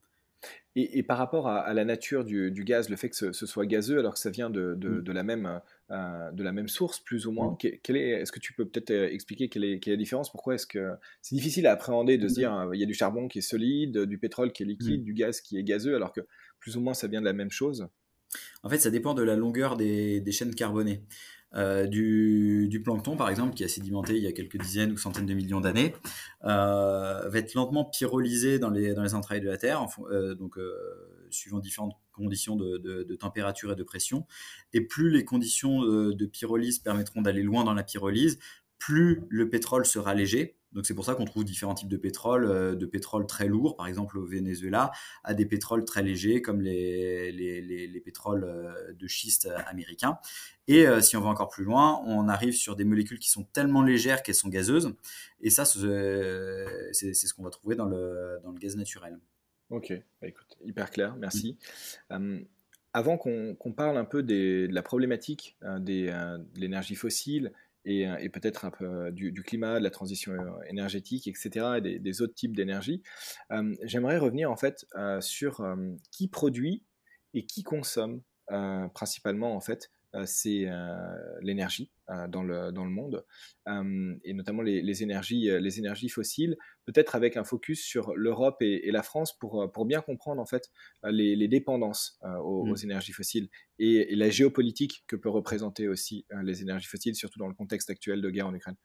Et, 0.78 1.02
par 1.02 1.16
rapport 1.16 1.48
à, 1.48 1.72
la 1.72 1.86
nature 1.86 2.22
du, 2.22 2.52
gaz, 2.62 2.90
le 2.90 2.96
fait 2.96 3.08
que 3.08 3.16
ce, 3.16 3.32
soit 3.32 3.64
gazeux 3.64 3.98
alors 3.98 4.12
que 4.12 4.20
ça 4.20 4.28
vient 4.28 4.50
de, 4.50 4.74
de, 4.74 5.00
mm. 5.00 5.14
la, 5.14 5.22
même, 5.22 5.60
euh, 5.90 6.30
de 6.32 6.42
la 6.42 6.52
même 6.52 6.68
source, 6.68 7.00
plus 7.00 7.26
ou 7.26 7.32
moins, 7.32 7.56
mm. 7.62 7.66
est, 7.66 7.90
est-ce 7.96 8.30
que 8.30 8.40
tu 8.40 8.52
peux 8.52 8.68
peut-être 8.68 8.90
euh, 8.90 9.08
expliquer 9.10 9.48
quelle 9.48 9.64
est, 9.64 9.80
quelle 9.80 9.94
est, 9.94 9.96
la 9.96 10.02
différence? 10.02 10.30
Pourquoi 10.30 10.54
est-ce 10.54 10.66
que 10.66 10.92
c'est 11.22 11.34
difficile 11.34 11.66
à 11.66 11.72
appréhender 11.72 12.18
de 12.18 12.28
se 12.28 12.34
mm. 12.34 12.36
dire 12.36 12.54
euh, 12.54 12.74
il 12.74 12.80
y 12.80 12.82
a 12.82 12.86
du 12.86 12.92
charbon 12.92 13.26
qui 13.26 13.38
est 13.38 13.42
solide, 13.42 14.00
du 14.00 14.18
pétrole 14.18 14.52
qui 14.52 14.64
est 14.64 14.66
liquide, 14.66 15.02
du 15.02 15.14
gaz 15.14 15.40
qui 15.40 15.56
est 15.56 15.64
gazeux, 15.64 15.96
alors 15.96 16.12
que 16.12 16.20
plus 16.60 16.76
ou 16.76 16.82
moins 16.82 16.92
ça 16.92 17.06
vient 17.06 17.20
de 17.20 17.26
la 17.26 17.32
même 17.32 17.50
chose? 17.50 17.88
En 18.62 18.68
fait, 18.68 18.78
ça 18.78 18.90
dépend 18.90 19.14
de 19.14 19.22
la 19.22 19.36
longueur 19.36 19.76
des, 19.76 20.22
chaînes 20.32 20.54
carbonées. 20.54 21.02
Euh, 21.54 21.86
du, 21.86 22.80
plancton, 22.84 23.16
par 23.16 23.30
exemple, 23.30 23.54
qui 23.54 23.64
a 23.64 23.68
sédimenté 23.68 24.16
il 24.16 24.22
y 24.22 24.26
a 24.26 24.32
quelques 24.32 24.58
dizaines 24.58 24.92
ou 24.92 24.96
centaines 24.96 25.26
de 25.26 25.34
millions 25.34 25.60
d'années, 25.60 25.94
euh, 26.44 27.28
va 27.28 27.38
être 27.38 27.54
lentement 27.54 27.84
pyrolysé 27.84 28.58
dans 28.58 28.70
les, 28.70 28.94
dans 28.94 29.02
les 29.02 29.14
entrailles 29.14 29.40
de 29.40 29.48
la 29.48 29.56
Terre, 29.56 29.86
euh, 30.10 30.34
suivant 31.30 31.58
différentes 31.58 31.96
conditions 32.12 32.56
de, 32.56 33.16
température 33.18 33.72
et 33.72 33.76
de 33.76 33.82
pression. 33.82 34.26
Et 34.72 34.80
plus 34.80 35.10
les 35.10 35.24
conditions 35.24 35.82
de 35.82 36.26
pyrolyse 36.26 36.78
permettront 36.78 37.22
d'aller 37.22 37.42
loin 37.42 37.64
dans 37.64 37.74
la 37.74 37.84
pyrolyse, 37.84 38.38
plus 38.78 39.22
le 39.28 39.48
pétrole 39.48 39.86
sera 39.86 40.14
léger, 40.14 40.56
donc 40.76 40.84
c'est 40.84 40.94
pour 40.94 41.06
ça 41.06 41.14
qu'on 41.14 41.24
trouve 41.24 41.42
différents 41.42 41.74
types 41.74 41.88
de 41.88 41.96
pétrole, 41.96 42.44
euh, 42.44 42.74
de 42.74 42.84
pétrole 42.84 43.26
très 43.26 43.48
lourd, 43.48 43.76
par 43.76 43.86
exemple 43.86 44.18
au 44.18 44.26
Venezuela, 44.26 44.92
à 45.24 45.32
des 45.32 45.46
pétroles 45.46 45.86
très 45.86 46.02
légers 46.02 46.42
comme 46.42 46.60
les, 46.60 47.32
les, 47.32 48.00
pétroles 48.00 48.44
euh, 48.44 48.92
de 48.92 49.06
schiste 49.08 49.48
américains. 49.68 50.18
Et 50.68 50.86
euh, 50.86 51.00
si 51.00 51.16
on 51.16 51.22
va 51.22 51.30
encore 51.30 51.48
plus 51.48 51.64
loin, 51.64 52.02
on 52.04 52.28
arrive 52.28 52.52
sur 52.52 52.76
des 52.76 52.84
molécules 52.84 53.18
qui 53.18 53.30
sont 53.30 53.44
tellement 53.44 53.82
légères 53.82 54.22
qu'elles 54.22 54.34
sont 54.34 54.50
gazeuses. 54.50 54.94
Et 55.40 55.48
ça, 55.48 55.64
c'est 55.64 55.78
ce 55.80 57.34
qu'on 57.34 57.42
va 57.42 57.50
trouver 57.50 57.74
dans 57.74 57.86
le, 57.86 58.38
dans 58.42 58.52
le 58.52 58.58
gaz 58.58 58.76
naturel. 58.76 59.18
Ok, 59.70 59.94
bah, 60.20 60.28
écoute, 60.28 60.58
hyper 60.62 60.90
clair, 60.90 61.16
merci. 61.16 61.56
Hum, 62.10 62.44
avant 62.92 63.16
qu'on 63.16 63.72
parle 63.74 63.96
un 63.96 64.04
peu 64.04 64.22
de 64.22 64.68
la 64.70 64.82
problématique 64.82 65.56
des, 65.80 66.06
de 66.06 66.60
l'énergie 66.60 66.94
fossile 66.94 67.52
euh, 67.86 68.16
et, 68.18 68.28
peut-être 68.28 68.64
un 68.64 68.70
peu 68.70 68.84
euh, 68.84 69.10
du, 69.10 69.42
climat, 69.42 69.78
de 69.78 69.84
la 69.84 69.90
transition 69.90 70.32
euh, 70.32 70.62
énergétique, 70.68 71.26
etc., 71.28 71.78
et 71.84 71.98
des, 71.98 72.22
autres 72.22 72.34
types 72.34 72.56
d'énergie. 72.56 73.02
J'aimerais 73.82 74.18
revenir 74.18 74.50
en 74.50 74.56
fait 74.56 74.86
sur 75.20 75.66
qui 76.10 76.28
produit 76.28 76.84
et 77.34 77.44
qui 77.44 77.62
consomme 77.62 78.22
principalement 78.94 79.54
en 79.54 79.60
fait 79.60 79.90
c'est 80.24 80.66
euh, 80.66 80.94
l'énergie 81.42 81.90
euh, 82.10 82.28
dans, 82.28 82.42
le, 82.42 82.72
dans 82.72 82.84
le 82.84 82.90
monde, 82.90 83.24
et 84.24 84.32
notamment 84.32 84.62
les, 84.62 85.02
énergies, 85.02 85.50
les 85.60 85.78
énergies 85.78 86.08
fossiles, 86.08 86.56
peut-être 86.84 87.14
avec 87.16 87.36
un 87.36 87.44
focus 87.44 87.82
sur 87.82 88.14
l'Europe 88.14 88.56
et, 88.60 88.90
la 88.90 89.02
France 89.02 89.36
pour, 89.36 89.70
pour 89.72 89.84
bien 89.84 90.00
comprendre 90.00 90.40
en 90.40 90.46
fait 90.46 90.70
les, 91.04 91.48
dépendances 91.48 92.18
aux, 92.44 92.66
mmh. 92.66 92.84
énergies 92.84 93.12
fossiles 93.12 93.48
et, 93.78 94.14
la 94.14 94.30
géopolitique 94.30 95.04
que 95.08 95.16
peut 95.16 95.28
représenter 95.28 95.88
aussi 95.88 96.24
les 96.42 96.62
énergies 96.62 96.86
fossiles, 96.86 97.16
surtout 97.16 97.40
dans 97.40 97.48
le 97.48 97.54
contexte 97.54 97.90
actuel 97.90 98.22
de 98.22 98.30
guerre 98.30 98.46
en 98.46 98.54
Ukraine. 98.54 98.76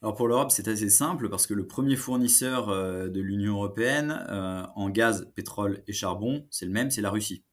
Alors 0.00 0.14
pour 0.14 0.28
l'Europe, 0.28 0.52
c'est 0.52 0.68
assez 0.68 0.88
simple 0.88 1.28
parce 1.28 1.48
que 1.48 1.54
le 1.54 1.66
premier 1.66 1.96
fournisseur 1.96 2.68
de 2.68 3.20
l'Union 3.20 3.54
européenne 3.54 4.12
en 4.76 4.88
gaz, 4.90 5.28
pétrole 5.34 5.82
et 5.88 5.92
charbon, 5.92 6.46
c'est 6.50 6.66
le 6.66 6.72
même, 6.72 6.92
c'est 6.92 7.02
la 7.02 7.10
Russie. 7.10 7.44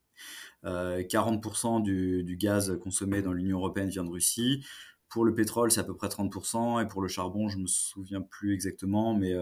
40% 0.64 1.80
euh, 1.88 2.22
du, 2.22 2.36
gaz 2.36 2.78
consommé 2.82 3.22
dans 3.22 3.32
l'Union 3.32 3.58
européenne 3.58 3.88
vient 3.88 4.04
de 4.04 4.10
Russie. 4.10 4.64
Pour 5.08 5.24
le 5.24 5.34
pétrole, 5.34 5.70
c'est 5.70 5.80
à 5.80 5.84
peu 5.84 5.94
près 5.94 6.08
30%, 6.08 6.82
et 6.82 6.88
pour 6.88 7.00
le 7.00 7.06
charbon, 7.06 7.48
je 7.48 7.58
me 7.58 7.68
souviens 7.68 8.20
plus 8.20 8.52
exactement, 8.52 9.14
mais, 9.14 9.32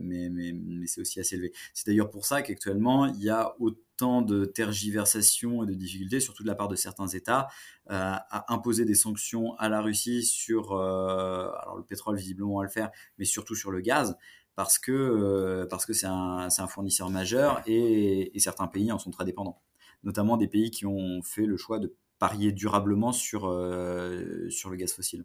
mais, 0.00 0.86
c'est 0.86 1.00
aussi 1.00 1.20
assez 1.20 1.36
élevé. 1.36 1.52
C'est 1.74 1.86
d'ailleurs 1.86 2.10
pour 2.10 2.24
ça 2.24 2.42
qu'actuellement, 2.42 3.06
il 3.06 3.22
y 3.22 3.30
a 3.30 3.54
autant 3.60 4.20
de 4.20 4.44
tergiversations 4.44 5.62
et 5.62 5.66
de 5.66 5.74
difficultés, 5.74 6.18
surtout 6.18 6.42
de 6.42 6.48
la 6.48 6.56
part 6.56 6.66
de 6.66 6.74
certains 6.74 7.06
États, 7.06 7.46
à 7.86 8.52
imposer 8.52 8.84
des 8.84 8.96
sanctions 8.96 9.54
à 9.58 9.68
la 9.68 9.80
Russie 9.80 10.24
sur, 10.24 10.74
le 10.74 11.82
pétrole 11.84 12.16
visiblement 12.16 12.58
à 12.58 12.64
le 12.64 12.70
faire, 12.70 12.90
mais 13.16 13.24
surtout 13.24 13.54
sur 13.54 13.70
le 13.70 13.80
gaz, 13.80 14.16
parce 14.60 14.78
que 14.78 14.92
euh, 14.92 15.66
c'est 15.92 16.06
un, 16.06 16.66
fournisseur 16.68 17.08
majeur 17.08 17.62
et, 17.66 18.30
certains 18.38 18.66
pays 18.66 18.92
en 18.92 18.98
sont 18.98 19.10
très 19.10 19.24
dépendants, 19.24 19.58
notamment 20.02 20.36
des 20.36 20.48
pays 20.48 20.70
qui 20.70 20.86
ont 20.86 21.22
fait 21.22 21.46
le 21.46 21.56
choix 21.56 21.78
de 21.78 21.94
parier 22.18 22.52
durablement 22.52 23.12
sur, 23.12 23.48
euh, 23.48 24.48
sur 24.50 24.70
le 24.70 24.76
gaz 24.76 24.92
fossile. 24.92 25.24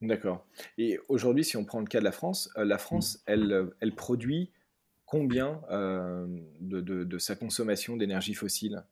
D'accord. 0.00 0.44
Et 0.78 0.98
aujourd'hui, 1.08 1.44
si 1.44 1.56
on 1.56 1.64
prend 1.64 1.80
le 1.80 1.86
cas 1.86 2.00
de 2.00 2.04
la 2.04 2.12
France, 2.12 2.50
euh, 2.56 2.64
la 2.64 2.78
France, 2.78 3.18
mm. 3.18 3.20
elle, 3.26 3.70
elle 3.80 3.94
produit 3.94 4.50
combien 5.06 5.60
de, 5.68 6.80
de, 6.80 7.04
de, 7.04 7.18
sa 7.18 7.36
consommation 7.36 7.96
d'énergie 7.98 8.32
fossile? 8.32 8.82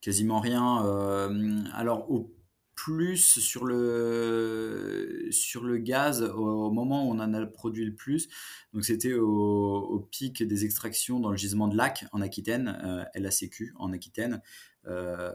Quasiment 0.00 0.40
rien. 0.40 1.68
alors, 1.74 2.10
au 2.10 2.34
plus 2.74 3.38
sur 3.40 3.64
le, 3.64 5.28
sur 5.30 5.64
le 5.64 5.78
gaz 5.78 6.22
au, 6.22 6.70
moment 6.70 7.08
où 7.08 7.12
on 7.12 7.20
en 7.20 7.34
a 7.34 7.46
produit 7.46 7.84
le 7.84 7.94
plus. 7.94 8.28
Donc 8.72 8.84
c'était 8.84 9.14
au, 9.14 10.08
pic 10.10 10.42
des 10.42 10.64
extractions 10.64 11.20
dans 11.20 11.30
le 11.30 11.36
gisement 11.36 11.68
de 11.68 11.76
Lac 11.76 12.06
en 12.12 12.20
Aquitaine, 12.20 12.78
euh, 12.84 13.04
LACQ 13.14 13.72
en 13.76 13.92
Aquitaine. 13.92 14.42
Euh, 14.86 15.32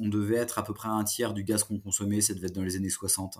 on 0.00 0.08
devait 0.08 0.36
être 0.36 0.58
à 0.58 0.64
peu 0.64 0.74
près 0.74 0.88
un 0.88 1.04
tiers 1.04 1.34
du 1.34 1.44
gaz 1.44 1.62
qu'on 1.62 1.78
consommait, 1.78 2.20
ça 2.20 2.34
devait 2.34 2.48
être 2.48 2.54
dans 2.54 2.64
les 2.64 2.76
années 2.76 2.90
60. 2.90 3.38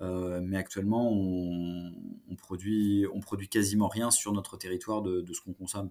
Euh, 0.00 0.40
mais 0.42 0.56
actuellement, 0.56 1.12
on, 1.12 2.36
produit, 2.36 3.06
on 3.12 3.20
produit 3.20 3.48
quasiment 3.48 3.88
rien 3.88 4.10
sur 4.10 4.32
notre 4.32 4.56
territoire 4.56 5.02
de, 5.02 5.20
de 5.20 5.32
ce 5.32 5.40
qu'on 5.40 5.52
consomme. 5.52 5.90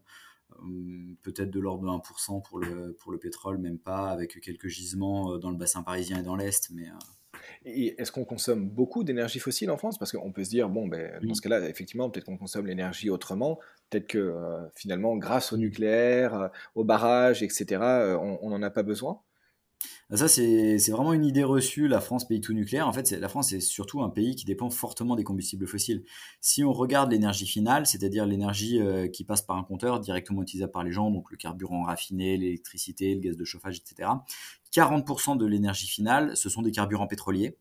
Euh, 0.62 1.16
peut-être 1.22 1.50
de 1.50 1.60
l'ordre 1.60 1.84
de 1.84 1.89
1% 1.89 2.42
pour 2.42 2.60
le, 2.60 2.94
pour 3.00 3.12
le 3.12 3.18
pétrole, 3.18 3.58
même 3.58 3.80
pas, 3.80 4.10
avec 4.10 4.39
quelques 4.42 4.68
gisements 4.68 5.34
euh, 5.34 5.38
dans 5.38 5.52
le 5.52 5.58
bassin 5.58 5.84
parisien 5.84 6.20
et 6.20 6.24
dans 6.24 6.36
l'Est. 6.36 6.70
Mais, 6.72 6.88
euh, 6.88 7.39
et 7.66 8.00
est-ce 8.02 8.12
qu'on 8.12 8.26
consomme 8.26 8.70
beaucoup 8.70 9.04
d'énergie 9.04 9.39
fossile 9.39 9.72
en 9.72 9.78
France? 9.78 9.98
Parce 9.98 10.12
qu'on 10.12 10.32
peut 10.32 10.44
se 10.44 10.50
dire, 10.50 10.70
bon, 10.70 10.88
ben, 10.88 11.20
dans 11.24 11.34
ce 11.34 11.42
cas-là, 11.42 11.68
effectivement, 11.68 12.10
peut-être 12.10 12.26
qu'on 12.26 12.38
consomme 12.38 12.68
l'énergie 12.68 13.10
autrement. 13.10 13.60
Peut-être 13.89 14.08
que 14.08 14.34
finalement, 14.76 15.18
grâce 15.18 15.52
au 15.52 15.58
nucléaire, 15.58 16.52
au 16.76 16.84
barrage, 16.84 17.44
etc., 17.44 17.82
on 18.22 18.50
n'en 18.50 18.62
a 18.62 18.70
pas 18.70 18.84
besoin? 18.84 19.22
Bah, 20.13 20.19
ça, 20.19 20.28
c'est 20.28 20.91
vraiment 20.91 21.13
une 21.13 21.26
idée 21.26 21.43
reçue, 21.43 21.88
la 21.88 21.99
France, 21.99 22.28
pays 22.28 22.39
tout 22.39 22.54
nucléaire. 22.54 22.88
En 22.88 22.93
fait, 22.93 23.10
la 23.10 23.28
France 23.28 23.52
est 23.52 23.60
surtout 23.62 24.04
un 24.04 24.12
pays 24.12 24.36
qui 24.36 24.45
dépend 24.45 24.69
fortement 24.69 25.15
des 25.15 25.23
combustibles 25.23 25.65
fossiles. 25.65 26.04
Si 26.39 26.63
on 26.63 26.71
regarde 26.71 27.12
l'énergie 27.12 27.47
finale, 27.47 27.88
c'est-à-dire 27.88 28.28
l'énergie 28.28 28.80
euh, 28.80 29.08
qui 29.08 29.23
passe 29.23 29.41
par 29.41 29.58
un 29.58 29.63
compteur 29.63 29.99
directement 29.99 30.43
utilisable 30.43 30.71
par 30.71 30.84
les 30.84 30.91
gens, 30.91 31.10
donc 31.10 31.32
le 31.32 31.38
carburant 31.38 31.82
raffiné, 31.82 32.38
l'électricité, 32.38 33.15
le 33.15 33.21
gaz 33.21 33.38
de 33.38 33.43
chauffage, 33.43 33.80
etc., 33.80 34.08
40% 34.71 35.36
de 35.36 35.47
l'énergie 35.47 35.88
finale, 35.88 36.38
ce 36.38 36.47
sont 36.47 36.62
des 36.62 36.71
carburants 36.71 37.08
pétroliers. 37.08 37.58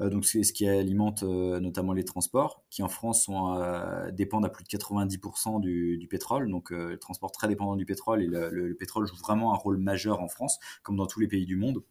Euh, 0.00 0.10
donc 0.10 0.24
c'est 0.24 0.42
ce 0.42 0.52
qui 0.52 0.68
alimente 0.68 1.22
euh, 1.22 1.60
notamment 1.60 1.92
les 1.92 2.04
transports, 2.04 2.64
qui 2.70 2.82
en 2.82 2.88
France 2.88 3.24
sont, 3.24 3.54
euh, 3.54 4.10
dépendent 4.10 4.44
à 4.44 4.48
plus 4.48 4.64
de 4.64 4.68
90% 4.68 5.60
du, 5.60 6.06
pétrole. 6.10 6.50
Donc 6.50 6.70
le 6.70 6.98
transport 6.98 7.32
très 7.32 7.48
dépendant 7.48 7.76
du 7.76 7.84
pétrole 7.84 8.22
et 8.22 8.26
le, 8.26 8.74
pétrole 8.78 9.06
joue 9.06 9.16
vraiment 9.16 9.52
un 9.52 9.56
rôle 9.56 9.78
majeur 9.78 10.20
en 10.20 10.28
France, 10.28 10.58
comme 10.82 10.96
dans 10.96 11.06
tous 11.06 11.20
les 11.20 11.28
pays 11.28 11.46
du 11.46 11.56
monde. 11.56 11.82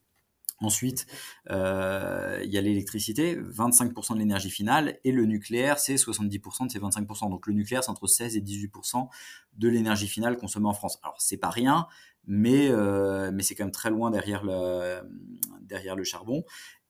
Ensuite, 0.59 1.05
il 1.49 1.53
y 1.53 2.57
a 2.57 2.61
l'électricité, 2.61 3.35
25% 3.35 4.13
de 4.13 4.19
l'énergie 4.19 4.49
finale, 4.49 4.99
et 5.03 5.11
le 5.11 5.25
nucléaire, 5.25 5.79
c'est 5.79 5.95
70% 5.95 6.67
de 6.67 6.71
ces 6.71 6.79
25%. 6.79 7.29
Donc 7.29 7.45
le 7.47 7.53
nucléaire, 7.53 7.83
c'est 7.83 7.91
entre 7.91 8.07
16 8.07 8.37
et 8.37 8.41
18% 8.41 9.09
de 9.57 9.67
l'énergie 9.67 10.07
finale 10.07 10.37
consommée 10.37 10.69
en 10.69 10.73
France. 10.73 10.97
Alors 11.03 11.19
c'est 11.19 11.37
pas 11.37 11.49
rien, 11.49 11.87
mais, 12.25 12.69
mais 13.33 13.43
c'est 13.43 13.55
quand 13.55 13.65
même 13.65 13.71
très 13.71 13.89
loin 13.89 14.11
derrière 14.11 14.45
le, 14.45 15.01
derrière 15.61 15.97
le 15.97 16.05
charbon 16.05 16.45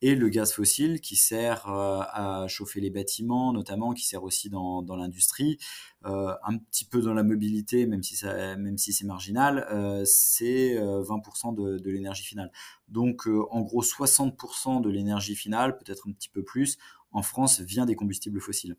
et 0.05 0.13
le 0.13 0.29
gaz 0.29 0.53
fossile 0.53 1.01
qui 1.01 1.15
sert 1.15 1.67
euh, 1.67 2.01
à 2.11 2.45
chauffer 2.47 2.79
les 2.79 2.91
bâtiments 2.91 3.51
notamment, 3.51 3.91
qui 3.91 4.05
sert 4.05 4.23
aussi 4.23 4.51
dans, 4.51 4.83
l'industrie, 4.95 5.57
euh, 6.05 6.31
un 6.43 6.59
petit 6.59 6.85
peu 6.85 7.01
dans 7.01 7.15
la 7.15 7.23
mobilité, 7.23 7.87
même 7.87 8.03
si, 8.03 8.15
c'est 8.15 9.03
marginal, 9.03 9.65
euh, 9.71 10.03
c'est 10.05 10.75
20% 10.75 11.55
de, 11.55 11.79
de 11.79 11.89
l'énergie 11.89 12.23
finale. 12.23 12.51
Donc 12.87 13.25
en 13.49 13.61
gros 13.61 13.81
60% 13.81 14.79
de 14.81 14.89
l'énergie 14.91 15.35
finale, 15.35 15.75
peut-être 15.75 16.07
un 16.07 16.11
petit 16.11 16.29
peu 16.29 16.43
plus, 16.43 16.77
en 17.11 17.23
France 17.23 17.61
vient 17.61 17.87
des 17.87 17.95
combustibles 17.95 18.39
fossiles. 18.39 18.75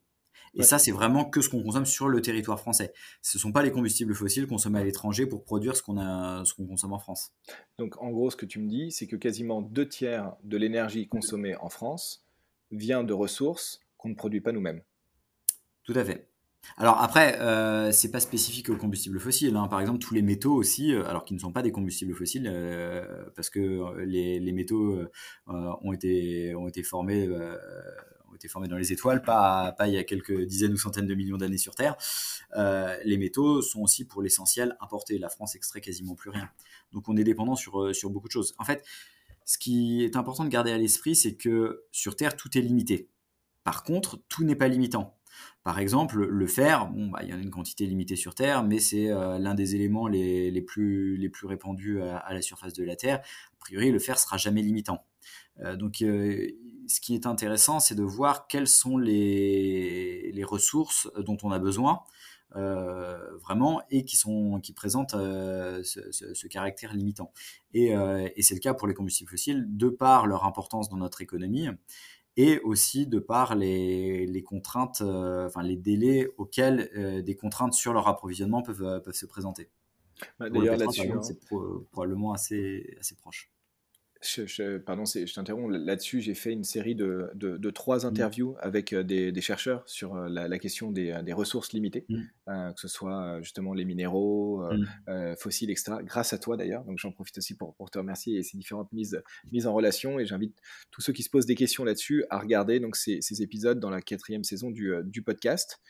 Et 0.56 0.62
ça, 0.62 0.78
c'est 0.78 0.90
vraiment 0.90 1.24
que 1.24 1.40
ce 1.40 1.48
qu'on 1.48 1.62
consomme 1.62 1.86
sur 1.86 2.08
le 2.08 2.20
territoire 2.20 2.58
français. 2.58 2.92
Ce 3.22 3.38
ne 3.38 3.40
sont 3.40 3.52
pas 3.52 3.62
les 3.62 3.70
combustibles 3.70 4.14
fossiles 4.14 4.46
consommés 4.46 4.80
à 4.80 4.84
l'étranger 4.84 5.26
pour 5.26 5.44
produire 5.44 5.76
ce 5.76 5.82
qu'on 5.82 5.96
qu'on 5.96 6.66
consomme 6.66 6.92
en 6.92 6.98
France. 6.98 7.32
Donc, 7.78 8.00
en 8.00 8.10
gros, 8.10 8.30
ce 8.30 8.36
que 8.36 8.46
tu 8.46 8.58
me 8.58 8.68
dis, 8.68 8.90
c'est 8.90 9.06
que 9.06 9.16
quasiment 9.16 9.60
deux 9.60 9.88
tiers 9.88 10.34
de 10.44 10.56
l'énergie 10.56 11.08
consommée 11.08 11.56
en 11.56 11.68
France 11.68 12.24
vient 12.70 13.04
de 13.04 13.12
ressources 13.12 13.80
qu'on 13.98 14.08
ne 14.08 14.14
produit 14.14 14.40
pas 14.40 14.52
nous-mêmes. 14.52 14.82
Tout 15.84 15.94
à 15.94 16.04
fait. 16.04 16.28
Alors 16.76 17.00
après, 17.00 17.40
euh, 17.40 17.92
c'est 17.92 18.10
pas 18.10 18.20
spécifique 18.20 18.68
aux 18.70 18.76
combustibles 18.76 19.20
fossiles. 19.20 19.56
Hein. 19.56 19.68
Par 19.68 19.80
exemple, 19.80 19.98
tous 19.98 20.14
les 20.14 20.22
métaux 20.22 20.54
aussi, 20.54 20.92
euh, 20.92 21.06
alors 21.06 21.24
qu'ils 21.24 21.36
ne 21.36 21.40
sont 21.40 21.52
pas 21.52 21.62
des 21.62 21.70
combustibles 21.70 22.14
fossiles, 22.14 22.50
euh, 22.52 23.24
parce 23.36 23.50
que 23.50 23.96
les, 24.04 24.40
les 24.40 24.52
métaux 24.52 24.98
ont 25.46 25.92
été 25.92 26.54
ont 26.54 26.68
été 26.68 26.82
formés 26.82 27.28
été 28.36 28.48
formés 28.48 28.68
dans 28.68 28.76
les 28.76 28.92
étoiles, 28.92 29.22
pas, 29.22 29.72
pas 29.72 29.88
il 29.88 29.94
y 29.94 29.98
a 29.98 30.04
quelques 30.04 30.42
dizaines 30.44 30.72
ou 30.72 30.76
centaines 30.76 31.06
de 31.06 31.14
millions 31.14 31.36
d'années 31.36 31.58
sur 31.58 31.74
Terre. 31.74 31.96
Euh, 32.56 32.96
les 33.04 33.18
métaux 33.18 33.62
sont 33.62 33.80
aussi 33.80 34.04
pour 34.04 34.22
l'essentiel 34.22 34.76
importés. 34.80 35.18
La 35.18 35.28
France 35.28 35.54
extrait 35.54 35.80
quasiment 35.80 36.14
plus 36.14 36.30
rien. 36.30 36.48
Donc 36.92 37.08
on 37.08 37.16
est 37.16 37.24
dépendant 37.24 37.56
sur, 37.56 37.82
euh, 37.82 37.92
sur 37.92 38.10
beaucoup 38.10 38.28
de 38.28 38.32
choses. 38.32 38.54
En 38.58 38.64
fait, 38.64 38.84
ce 39.44 39.58
qui 39.58 40.04
est 40.04 40.16
important 40.16 40.44
de 40.44 40.48
garder 40.48 40.72
à 40.72 40.78
l'esprit, 40.78 41.16
c'est 41.16 41.34
que 41.34 41.84
sur 41.92 42.16
Terre, 42.16 42.36
tout 42.36 42.56
est 42.56 42.60
limité. 42.60 43.08
Par 43.64 43.82
contre, 43.82 44.20
tout 44.28 44.44
n'est 44.44 44.56
pas 44.56 44.68
limitant. 44.68 45.18
Par 45.62 45.78
exemple, 45.78 46.24
le 46.24 46.46
fer, 46.46 46.86
bon, 46.86 47.08
bah, 47.08 47.20
il 47.22 47.28
y 47.28 47.34
en 47.34 47.38
a 47.38 47.42
une 47.42 47.50
quantité 47.50 47.84
limitée 47.86 48.16
sur 48.16 48.34
Terre, 48.34 48.62
mais 48.62 48.78
c'est 48.78 49.10
euh, 49.10 49.38
l'un 49.38 49.54
des 49.54 49.74
éléments 49.74 50.08
les, 50.08 50.50
les, 50.50 50.62
plus, 50.62 51.16
les 51.16 51.28
plus 51.28 51.46
répandus 51.46 52.00
à, 52.00 52.32
la 52.32 52.40
surface 52.40 52.72
de 52.72 52.84
la 52.84 52.96
Terre. 52.96 53.18
A 53.18 53.56
priori, 53.58 53.90
le 53.90 53.98
fer 53.98 54.18
sera 54.18 54.36
jamais 54.36 54.62
limitant. 54.62 55.04
Donc, 55.78 56.02
euh, 56.02 56.48
ce 56.88 57.00
qui 57.00 57.14
est 57.14 57.26
intéressant, 57.26 57.80
c'est 57.80 57.94
de 57.94 58.02
voir 58.02 58.46
quelles 58.46 58.68
sont 58.68 58.98
les, 58.98 60.30
les 60.32 60.44
ressources 60.44 61.08
dont 61.18 61.36
on 61.42 61.50
a 61.50 61.58
besoin. 61.58 62.02
Euh, 62.54 63.36
vraiment 63.38 63.82
et 63.90 64.04
qui 64.04 64.16
sont 64.16 64.60
qui 64.60 64.72
présentent 64.72 65.10
ce, 65.12 65.82
ce, 65.82 66.32
ce, 66.32 66.46
caractère 66.46 66.94
limitant. 66.94 67.32
Et, 67.74 67.88
et 67.90 68.42
c'est 68.42 68.54
le 68.54 68.60
cas 68.60 68.72
pour 68.72 68.86
les 68.86 68.94
combustibles 68.94 69.28
fossiles 69.28 69.66
de 69.76 69.88
par 69.88 70.26
leur 70.26 70.44
importance 70.44 70.88
dans 70.88 70.96
notre 70.96 71.20
économie 71.20 71.68
et 72.36 72.60
aussi 72.60 73.06
de 73.08 73.18
par 73.18 73.56
les, 73.56 74.26
les 74.26 74.42
contraintes, 74.42 75.02
enfin 75.02 75.62
les 75.62 75.76
délais 75.76 76.28
auxquels 76.38 77.22
des 77.24 77.36
contraintes 77.36 77.74
sur 77.74 77.92
leur 77.92 78.06
approvisionnement 78.06 78.62
peuvent, 78.62 79.02
peuvent 79.02 79.12
se 79.12 79.26
présenter. 79.26 79.68
Bah, 80.38 80.48
D'ailleurs 80.48 80.78
là-dessus, 80.78 81.10
hein. 81.10 81.22
c'est 81.22 81.38
probablement 81.90 82.32
assez 82.32 82.96
assez 83.00 83.16
proche. 83.16 83.50
Je, 84.22 84.78
pardon, 84.78 85.04
je 85.04 85.32
t'interromps. 85.32 85.70
Là-dessus, 85.70 86.20
j'ai 86.20 86.34
fait 86.34 86.52
une 86.52 86.64
série 86.64 86.94
de, 86.94 87.30
de, 87.34 87.70
trois 87.70 88.04
mmh. 88.04 88.08
interviews 88.08 88.56
avec 88.60 88.92
euh, 88.92 89.02
des, 89.02 89.30
des 89.30 89.40
chercheurs 89.40 89.82
sur 89.86 90.16
euh, 90.16 90.28
la, 90.28 90.58
question 90.58 90.90
des, 90.90 91.10
euh, 91.10 91.22
des, 91.22 91.32
ressources 91.32 91.72
limitées, 91.72 92.06
mmh. 92.08 92.22
que 92.74 92.80
ce 92.80 92.88
soit 92.88 93.40
justement 93.42 93.74
les 93.74 93.84
minéraux, 93.84 94.64
mmh. 94.70 95.36
fossiles, 95.36 95.70
etc. 95.70 95.96
Grâce 96.02 96.32
à 96.32 96.38
toi 96.38 96.56
d'ailleurs. 96.56 96.84
Donc 96.84 96.98
j'en 96.98 97.12
profite 97.12 97.38
aussi 97.38 97.56
pour, 97.56 97.74
pour, 97.74 97.90
te 97.90 97.98
remercier 97.98 98.38
et 98.38 98.42
ces 98.42 98.56
différentes 98.56 98.92
mises, 98.92 99.22
mises 99.52 99.66
en 99.66 99.74
relation. 99.74 100.18
Et 100.18 100.26
j'invite 100.26 100.56
tous 100.90 101.02
ceux 101.02 101.12
qui 101.12 101.22
se 101.22 101.30
posent 101.30 101.46
des 101.46 101.54
questions 101.54 101.84
là-dessus 101.84 102.24
à 102.30 102.38
regarder 102.38 102.80
donc, 102.80 102.96
ces, 102.96 103.20
ces, 103.20 103.42
épisodes 103.42 103.78
dans 103.78 103.90
la 103.90 104.00
quatrième 104.00 104.44
saison 104.44 104.70
du, 104.70 104.92
du 105.04 105.22
podcast. 105.22 105.80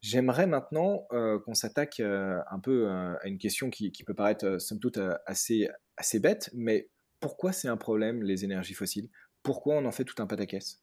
J'aimerais 0.00 0.46
maintenant 0.46 1.06
qu'on 1.10 1.54
s'attaque 1.54 2.00
un 2.00 2.60
peu 2.62 2.88
à 2.88 3.26
une 3.26 3.38
question 3.38 3.70
qui, 3.70 3.92
qui 3.92 4.04
peut 4.04 4.14
paraître 4.14 4.58
somme 4.58 4.78
toute 4.78 4.98
assez, 5.26 5.68
assez 5.96 6.18
bête, 6.18 6.50
mais 6.52 6.88
pourquoi 7.24 7.52
c'est 7.54 7.68
un 7.68 7.78
problème, 7.78 8.22
les 8.22 8.44
énergies 8.44 8.74
fossiles? 8.74 9.08
Pourquoi 9.42 9.76
on 9.76 9.86
en 9.86 9.92
fait 9.92 10.04
tout 10.04 10.22
un 10.22 10.26
pataquès 10.26 10.82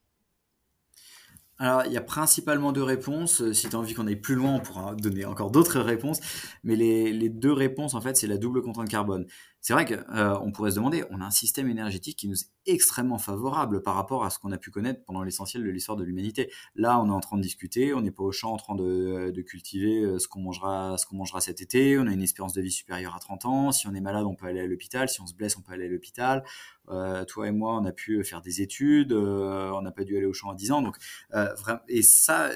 alors, 1.60 1.86
il 1.86 1.94
y 1.94 1.98
a 1.98 2.02
principalement 2.02 2.72
deux 2.72 2.82
réponses. 2.82 3.52
Si 3.52 3.70
tu 3.70 3.76
as 3.76 3.78
envie 3.78 3.94
qu'on 3.94 4.08
aille 4.08 4.16
plus 4.16 4.34
loin, 4.34 4.56
on 4.56 4.60
pourra 4.60 4.96
donner 4.96 5.26
encore 5.26 5.52
d'autres 5.52 5.80
réponses. 5.80 6.20
Mais 6.64 6.76
les, 6.76 7.30
deux 7.30 7.54
réponses, 7.54 7.94
en 7.94 8.02
fait, 8.02 8.18
c'est 8.18 8.26
la 8.26 8.40
double 8.40 8.64
contrainte 8.64 8.90
carbone. 8.90 9.28
C'est 9.62 9.74
vrai 9.74 9.86
qu'on 9.86 10.52
pourrait 10.52 10.72
se 10.72 10.76
demander, 10.76 11.04
on 11.10 11.22
a 11.22 11.26
un 11.26 11.32
système 11.32 11.70
énergétique 11.70 12.18
qui 12.18 12.28
nous 12.28 12.36
est 12.36 12.50
extrêmement 12.66 13.18
favorable 13.18 13.82
par 13.82 13.96
rapport 13.96 14.24
à 14.26 14.30
ce 14.30 14.40
qu'on 14.40 14.52
a 14.52 14.58
pu 14.58 14.72
connaître 14.72 15.04
pendant 15.06 15.24
l'essentiel 15.24 15.64
de 15.64 15.70
l'histoire 15.70 15.98
de 15.98 16.04
l'humanité. 16.04 16.52
Là, 16.76 17.00
on 17.00 17.08
est 17.08 17.14
en 17.14 17.20
train 17.20 17.38
de 17.38 17.42
discuter, 17.42 17.94
on 17.94 18.02
n'est 18.02 18.12
pas 18.12 18.24
au 18.24 18.32
champ 18.32 18.54
en 18.54 18.58
train 18.58 18.76
de, 18.76 19.42
cultiver 19.42 20.20
ce 20.20 20.28
qu'on 20.28 20.42
mangera, 20.42 20.98
ce 20.98 21.06
qu'on 21.06 21.16
mangera 21.16 21.42
cet 21.42 21.62
été, 21.62 21.98
on 21.98 22.06
a 22.06 22.12
une 22.12 22.22
espérance 22.22 22.54
de 22.54 22.62
vie 22.62 22.72
supérieure 22.72 23.16
à 23.16 23.20
30 23.20 23.46
ans, 23.46 23.72
si 23.72 23.88
on 23.88 23.94
est 23.94 24.02
malade, 24.02 24.26
on 24.26 24.36
peut 24.36 24.46
aller 24.46 24.60
à 24.60 24.68
l'hôpital, 24.68 25.10
si 25.10 25.22
on 25.22 25.26
se 25.26 25.34
blesse, 25.34 25.58
on 25.58 25.62
peut 25.62 25.74
aller 25.74 25.86
à 25.86 25.90
l'hôpital. 25.90 26.44
Euh, 26.90 27.24
toi 27.26 27.48
et 27.48 27.52
moi, 27.52 27.78
on 27.78 27.86
a 27.86 27.92
pu 27.92 28.24
faire 28.24 28.42
des 28.42 28.62
études, 28.62 29.14
euh, 29.14 29.72
on 29.72 29.82
n'a 29.82 29.92
pas 29.92 30.04
dû 30.04 30.18
aller 30.18 30.26
au 30.26 30.34
champ 30.34 30.50
à 30.50 30.56
10 30.56 30.72
ans. 30.72 30.82
Donc, 30.82 30.98
euh, 31.34 31.48
et 31.88 32.02
ça, 32.02 32.50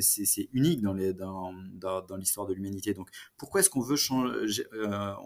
c'est 0.00 0.48
unique 0.52 0.82
dans 0.82 0.92
l'histoire 0.92 2.46
de 2.46 2.54
l'humanité. 2.54 2.94
Donc, 2.94 3.10
pourquoi 3.36 3.60
est-ce 3.60 3.70
qu'on 3.70 3.80
veut 3.80 3.96
changer, 3.96 4.64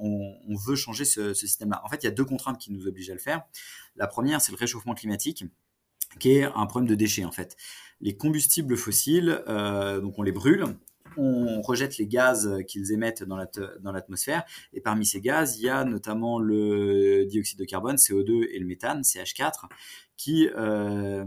on, 0.01 0.55
veut 0.57 0.77
changer 0.77 1.05
système-là 1.35 1.81
En 1.85 1.89
fait, 1.89 2.03
il 2.03 2.05
y 2.05 2.09
a 2.09 2.13
deux 2.13 2.25
contraintes 2.25 2.59
qui 2.59 2.73
nous 2.73 2.87
obligent 2.87 3.11
à 3.11 3.15
le 3.15 3.21
faire. 3.21 3.43
La 3.97 4.07
première, 4.07 4.41
c'est 4.41 4.53
le 4.53 4.59
réchauffement 4.59 4.95
climatique 4.95 5.45
qui 6.21 6.33
est 6.33 6.45
un 6.45 6.67
problème 6.67 6.89
de 6.89 6.95
déchets 6.95 7.25
en 7.25 7.33
fait. 7.33 7.57
Les 8.01 8.17
combustibles 8.17 8.77
fossiles, 8.77 9.43
donc 9.47 10.19
on 10.19 10.23
les 10.23 10.31
brûle, 10.31 10.77
on 11.17 11.63
rejette 11.63 11.99
les 11.99 12.07
gaz 12.07 12.63
qu'ils 12.67 12.93
émettent 12.93 13.23
dans 13.23 13.37
l'atmosphère. 13.93 14.45
et 14.73 14.81
parmi 14.81 15.07
ces 15.07 15.21
gaz, 15.21 15.59
il 15.59 15.65
y 15.65 15.69
a 15.69 15.85
notamment 15.85 16.39
le 16.39 17.25
dioxyde 17.27 17.59
de 17.59 17.65
carbone, 17.65 17.97
CO2, 17.97 18.49
et 18.51 18.59
le 18.59 18.67
méthane, 18.67 19.03
CH4, 19.03 19.69
qui, 20.17 20.49
euh, 20.57 21.25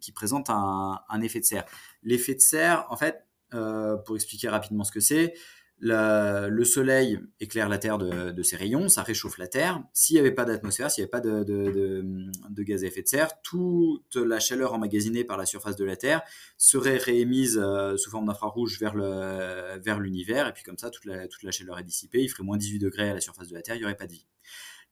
qui 0.00 0.12
présentent 0.12 0.50
un, 0.50 1.20
effet 1.22 1.40
de 1.40 1.44
serre. 1.44 1.64
L'effet 2.02 2.34
de 2.34 2.40
serre, 2.40 2.86
en 2.90 2.96
fait, 2.96 3.24
euh, 3.54 3.96
pour 3.96 4.16
expliquer 4.16 4.48
rapidement 4.48 4.84
ce 4.84 4.92
que 4.92 5.00
c'est, 5.00 5.34
le 5.80 6.64
soleil 6.64 7.20
éclaire 7.40 7.68
la 7.68 7.78
Terre 7.78 7.98
de, 7.98 8.42
ses 8.42 8.56
rayons, 8.56 8.88
ça 8.88 9.02
réchauffe 9.02 9.38
la 9.38 9.46
Terre. 9.46 9.82
S'il 9.92 10.14
n'y 10.14 10.20
avait 10.20 10.32
pas 10.32 10.44
d'atmosphère, 10.44 10.90
s'il 10.90 11.02
n'y 11.02 11.04
avait 11.04 11.10
pas 11.10 11.20
de, 11.20 12.62
gaz 12.62 12.82
à 12.82 12.86
effet 12.86 13.02
de 13.02 13.08
serre, 13.08 13.40
toute 13.42 14.16
la 14.16 14.40
chaleur 14.40 14.72
emmagasinée 14.72 15.24
par 15.24 15.36
la 15.36 15.46
surface 15.46 15.76
de 15.76 15.84
la 15.84 15.96
Terre 15.96 16.22
serait 16.56 16.96
réémise 16.96 17.60
euh, 17.62 17.96
sous 17.96 18.10
forme 18.10 18.26
d'infrarouge 18.26 18.80
vers, 18.80 20.00
l'univers, 20.00 20.48
et 20.48 20.52
puis 20.52 20.62
comme 20.62 20.78
ça, 20.78 20.90
toute 20.90 21.04
la, 21.04 21.28
toute 21.28 21.42
la 21.42 21.50
chaleur 21.50 21.78
est 21.78 21.84
dissipée, 21.84 22.22
il 22.22 22.28
ferait 22.28 22.44
moins 22.44 22.56
18 22.56 22.78
degrés 22.78 23.10
à 23.10 23.14
la 23.14 23.20
surface 23.20 23.48
de 23.48 23.54
la 23.54 23.62
Terre, 23.62 23.76
il 23.76 23.80
n'y 23.80 23.84
aurait 23.84 23.96
pas 23.96 24.06
de 24.06 24.12
vie. 24.12 24.26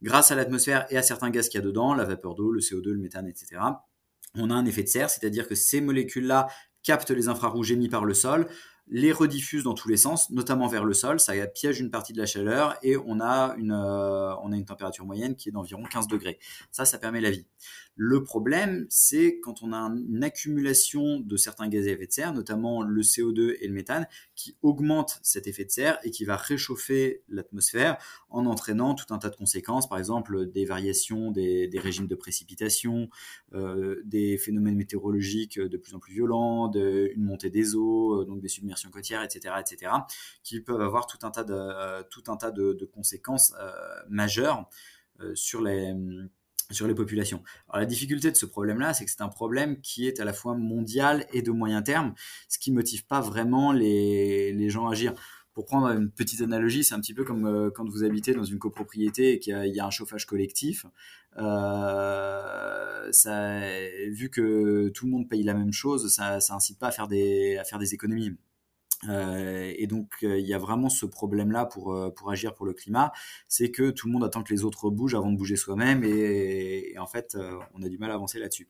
Grâce 0.02 0.30
à 0.30 0.34
l'atmosphère 0.34 0.86
et 0.90 0.98
à 0.98 1.02
certains 1.02 1.30
gaz 1.30 1.48
qu'il 1.48 1.60
y 1.60 1.62
a 1.62 1.66
dedans, 1.66 1.94
la 1.94 2.04
vapeur 2.04 2.34
d'eau, 2.34 2.50
le 2.50 2.60
CO2, 2.60 2.90
le 2.90 2.98
méthane, 2.98 3.26
etc., 3.26 3.60
on 4.34 4.50
a 4.50 4.54
un 4.54 4.66
effet 4.66 4.82
de 4.82 4.88
serre, 4.88 5.08
c'est-à-dire 5.08 5.48
que 5.48 5.54
ces 5.54 5.80
molécules-là 5.80 6.48
captent 6.82 7.10
les 7.10 7.28
infrarouges 7.28 7.72
émis 7.72 7.88
par 7.88 8.04
le 8.04 8.14
sol, 8.14 8.48
les 8.88 9.12
rediffuse 9.12 9.64
dans 9.64 9.74
tous 9.74 9.88
les 9.88 9.96
sens, 9.96 10.30
notamment 10.30 10.66
vers 10.66 10.84
le 10.84 10.94
sol. 10.94 11.20
Ça 11.20 11.34
piège 11.46 11.80
une 11.80 11.90
partie 11.90 12.12
de 12.12 12.18
la 12.18 12.26
chaleur 12.26 12.76
et 12.82 12.96
on 12.96 13.20
a 13.20 13.54
une, 13.56 13.72
euh, 13.72 14.34
on 14.42 14.52
a 14.52 14.56
une 14.56 14.64
température 14.64 15.04
moyenne 15.06 15.36
qui 15.36 15.48
est 15.48 15.52
d'environ 15.52 15.84
15 15.84 16.06
degrés. 16.06 16.38
Ça, 16.70 16.84
ça 16.84 16.98
permet 16.98 17.20
la 17.20 17.30
vie. 17.30 17.46
Le 17.96 18.24
problème, 18.24 18.86
c'est 18.90 19.38
quand 19.38 19.62
on 19.62 19.72
a 19.72 19.78
une 19.78 20.24
accumulation 20.24 21.20
de 21.20 21.36
certains 21.36 21.68
gaz 21.68 21.86
à 21.86 21.90
effet 21.90 22.06
de 22.06 22.12
serre, 22.12 22.32
notamment 22.32 22.82
le 22.82 23.02
CO2 23.02 23.56
et 23.60 23.68
le 23.68 23.72
méthane, 23.72 24.08
qui 24.34 24.56
augmentent 24.62 25.20
cet 25.22 25.46
effet 25.46 25.64
de 25.64 25.70
serre 25.70 25.98
et 26.02 26.10
qui 26.10 26.24
va 26.24 26.36
réchauffer 26.36 27.22
l'atmosphère 27.28 27.96
en 28.30 28.46
entraînant 28.46 28.94
tout 28.96 29.14
un 29.14 29.18
tas 29.18 29.30
de 29.30 29.36
conséquences, 29.36 29.88
par 29.88 29.98
exemple 29.98 30.50
des 30.50 30.64
variations 30.64 31.30
des, 31.30 31.70
régimes 31.74 32.08
de 32.08 32.16
précipitation, 32.16 33.08
euh, 33.52 34.02
des 34.04 34.38
phénomènes 34.38 34.76
météorologiques 34.76 35.60
de 35.60 35.76
plus 35.76 35.94
en 35.94 36.00
plus 36.00 36.14
violents, 36.14 36.72
une 36.72 37.22
montée 37.22 37.50
des 37.50 37.76
eaux, 37.76 38.22
euh, 38.22 38.24
donc 38.24 38.40
des 38.40 38.48
submersions 38.48 38.90
côtières, 38.90 39.22
etc., 39.22 39.54
etc., 39.60 39.92
qui 40.42 40.60
peuvent 40.60 40.80
avoir 40.80 41.06
tout 41.06 41.18
un 41.22 41.30
tas 41.30 41.44
de, 41.44 42.72
de, 42.72 42.84
conséquences 42.84 43.54
euh, 43.60 43.70
majeures 44.08 44.68
sur 45.34 45.62
les 45.62 45.94
sur 46.70 46.86
les 46.86 46.94
populations. 46.94 47.42
La 47.72 47.84
difficulté 47.84 48.30
de 48.30 48.36
ce 48.36 48.46
problème-là, 48.46 48.94
c'est 48.94 49.04
que 49.04 49.10
c'est 49.10 49.22
un 49.22 49.28
problème 49.28 49.80
qui 49.80 50.06
est 50.06 50.20
à 50.20 50.24
la 50.24 50.32
fois 50.32 50.54
mondial 50.54 51.26
et 51.32 51.42
de 51.42 51.50
moyen 51.50 51.82
terme, 51.82 52.14
ce 52.48 52.58
qui 52.58 52.72
motive 52.72 53.06
pas 53.06 53.20
vraiment 53.20 53.72
les, 53.72 54.52
les 54.52 54.70
gens 54.70 54.88
à 54.88 54.92
agir. 54.92 55.14
Pour 55.54 55.66
prendre 55.66 55.86
une 55.88 56.10
petite 56.10 56.40
analogie, 56.40 56.82
c'est 56.82 56.96
un 56.96 57.00
petit 57.00 57.14
peu 57.14 57.22
comme 57.22 57.46
euh, 57.46 57.70
quand 57.70 57.88
vous 57.88 58.02
habitez 58.02 58.34
dans 58.34 58.42
une 58.42 58.58
copropriété 58.58 59.34
et 59.34 59.38
qu'il 59.38 59.54
y, 59.54 59.80
a 59.80 59.86
un 59.86 59.90
chauffage 59.90 60.26
collectif. 60.26 60.84
Euh, 61.38 63.12
ça, 63.12 63.60
vu 64.10 64.30
que 64.30 64.88
tout 64.88 65.06
le 65.06 65.12
monde 65.12 65.28
paye 65.28 65.44
la 65.44 65.54
même 65.54 65.72
chose, 65.72 66.12
ça, 66.12 66.40
ça 66.40 66.54
incite 66.54 66.80
pas 66.80 66.88
à 66.88 66.90
faire 66.90 67.06
des, 67.06 67.56
à 67.56 67.62
faire 67.62 67.78
des 67.78 67.94
économies. 67.94 68.36
Euh, 69.08 69.72
et 69.76 69.86
donc, 69.86 70.10
euh, 70.22 70.38
il 70.38 70.46
y 70.46 70.54
a 70.54 70.58
vraiment 70.58 70.88
ce 70.88 71.06
problème-là 71.06 71.68
euh, 71.76 72.10
pour 72.10 72.30
agir 72.30 72.54
pour 72.54 72.66
le 72.66 72.72
climat, 72.72 73.12
c'est 73.48 73.70
que 73.70 73.90
tout 73.90 74.06
le 74.06 74.12
monde 74.12 74.24
attend 74.24 74.42
que 74.42 74.52
les 74.52 74.64
autres 74.64 74.90
bougent 74.90 75.14
avant 75.14 75.30
de 75.30 75.36
bouger 75.36 75.56
soi-même, 75.56 76.04
et, 76.04 76.94
en 76.98 77.06
fait, 77.06 77.36
on 77.74 77.82
a 77.82 77.88
du 77.88 77.98
mal 77.98 78.10
à 78.10 78.14
avancer 78.14 78.38
là-dessus. 78.38 78.68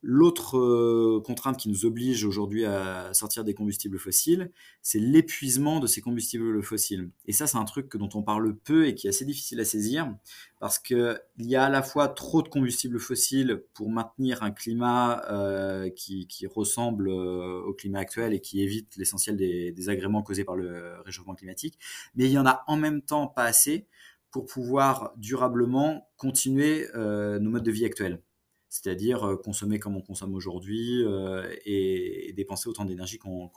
L'autre 0.00 0.56
euh, 0.56 1.20
contrainte 1.24 1.56
qui 1.56 1.68
nous 1.68 1.84
oblige 1.84 2.24
aujourd'hui 2.24 2.64
à 2.64 3.12
sortir 3.14 3.42
des 3.42 3.52
combustibles 3.52 3.98
fossiles, 3.98 4.52
c'est 4.80 5.00
l'épuisement 5.00 5.80
de 5.80 5.88
ces 5.88 6.00
combustibles 6.00 6.62
fossiles. 6.62 7.10
Et 7.26 7.32
ça, 7.32 7.48
c'est 7.48 7.56
un 7.56 7.64
truc 7.64 7.96
dont 7.96 8.08
on 8.14 8.22
parle 8.22 8.56
peu 8.56 8.86
et 8.86 8.94
qui 8.94 9.08
est 9.08 9.10
assez 9.10 9.24
difficile 9.24 9.58
à 9.58 9.64
saisir, 9.64 10.14
parce 10.60 10.78
qu'il 10.78 11.18
y 11.38 11.56
a 11.56 11.64
à 11.64 11.68
la 11.68 11.82
fois 11.82 12.06
trop 12.06 12.42
de 12.42 12.48
combustibles 12.48 13.00
fossiles 13.00 13.64
pour 13.74 13.90
maintenir 13.90 14.44
un 14.44 14.52
climat 14.52 15.24
euh, 15.32 15.90
qui, 15.90 16.28
ressemble 16.46 17.08
euh, 17.08 17.60
au 17.66 17.74
climat 17.74 17.98
actuel 17.98 18.32
et 18.34 18.40
qui 18.40 18.62
évite 18.62 18.96
l'essentiel 18.96 19.36
des, 19.36 19.72
des 19.72 19.88
agréments 19.88 20.22
causés 20.22 20.44
par 20.44 20.54
le 20.54 21.00
réchauffement 21.04 21.34
climatique, 21.34 21.76
mais 22.14 22.26
il 22.26 22.30
y 22.30 22.38
en 22.38 22.46
a 22.46 22.62
en 22.68 22.76
même 22.76 23.02
temps 23.02 23.26
pas 23.26 23.44
assez 23.44 23.88
pour 24.30 24.46
pouvoir 24.46 25.12
durablement 25.16 26.08
continuer 26.16 26.86
nos 26.94 27.50
modes 27.50 27.64
de 27.64 27.70
vie 27.70 27.86
actuels 27.86 28.20
c'est-à-dire 28.68 29.24
euh, 29.24 29.36
consommer 29.36 29.78
comme 29.78 29.96
on 29.96 30.00
consomme 30.00 30.34
aujourd'hui 30.34 31.02
euh, 31.04 31.48
et, 31.64 32.32
dépenser 32.36 32.68
autant 32.68 32.84
d'énergie 32.84 33.18
qu'on 33.18 33.50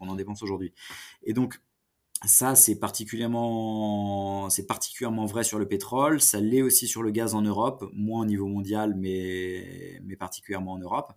en 0.00 0.14
dépense 0.14 0.42
aujourd'hui. 0.42 0.72
Et 1.22 1.32
donc, 1.32 1.60
ça, 2.24 2.54
c'est 2.54 2.78
particulièrement, 2.78 4.48
particulièrement 4.66 5.26
vrai 5.26 5.44
sur 5.44 5.58
le 5.58 5.68
pétrole. 5.68 6.20
Ça 6.20 6.40
l'est 6.40 6.62
aussi 6.62 6.88
sur 6.88 7.02
le 7.02 7.10
gaz 7.10 7.34
en 7.34 7.42
Europe, 7.42 7.84
moins 7.92 8.22
au 8.22 8.24
niveau 8.24 8.46
mondial, 8.46 8.94
mais, 8.96 10.00
mais 10.04 10.16
particulièrement 10.16 10.72
en 10.72 10.78
Europe. 10.78 11.12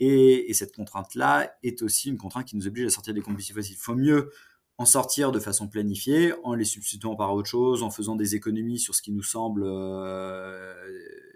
Et, 0.00 0.50
et 0.50 0.54
cette 0.54 0.74
contrainte-là 0.74 1.54
est 1.62 1.82
aussi 1.82 2.08
une 2.08 2.16
contrainte 2.16 2.46
qui 2.46 2.56
nous 2.56 2.66
oblige 2.66 2.86
à 2.86 2.90
sortir 2.90 3.14
des 3.14 3.20
combustibles 3.20 3.60
fossiles. 3.60 3.76
Il 3.76 3.80
faut 3.80 3.94
mieux 3.94 4.30
en 4.80 4.86
sortir 4.86 5.30
de 5.30 5.38
façon 5.38 5.68
planifiée, 5.68 6.32
en 6.42 6.54
les 6.54 6.64
substituant 6.64 7.14
par 7.14 7.34
autre 7.34 7.50
chose, 7.50 7.82
en 7.82 7.90
faisant 7.90 8.16
des 8.16 8.34
économies 8.34 8.78
sur 8.78 8.94
ce 8.94 9.02
qui 9.02 9.12
nous 9.12 9.22
semble 9.22 9.62
euh, 9.66 10.72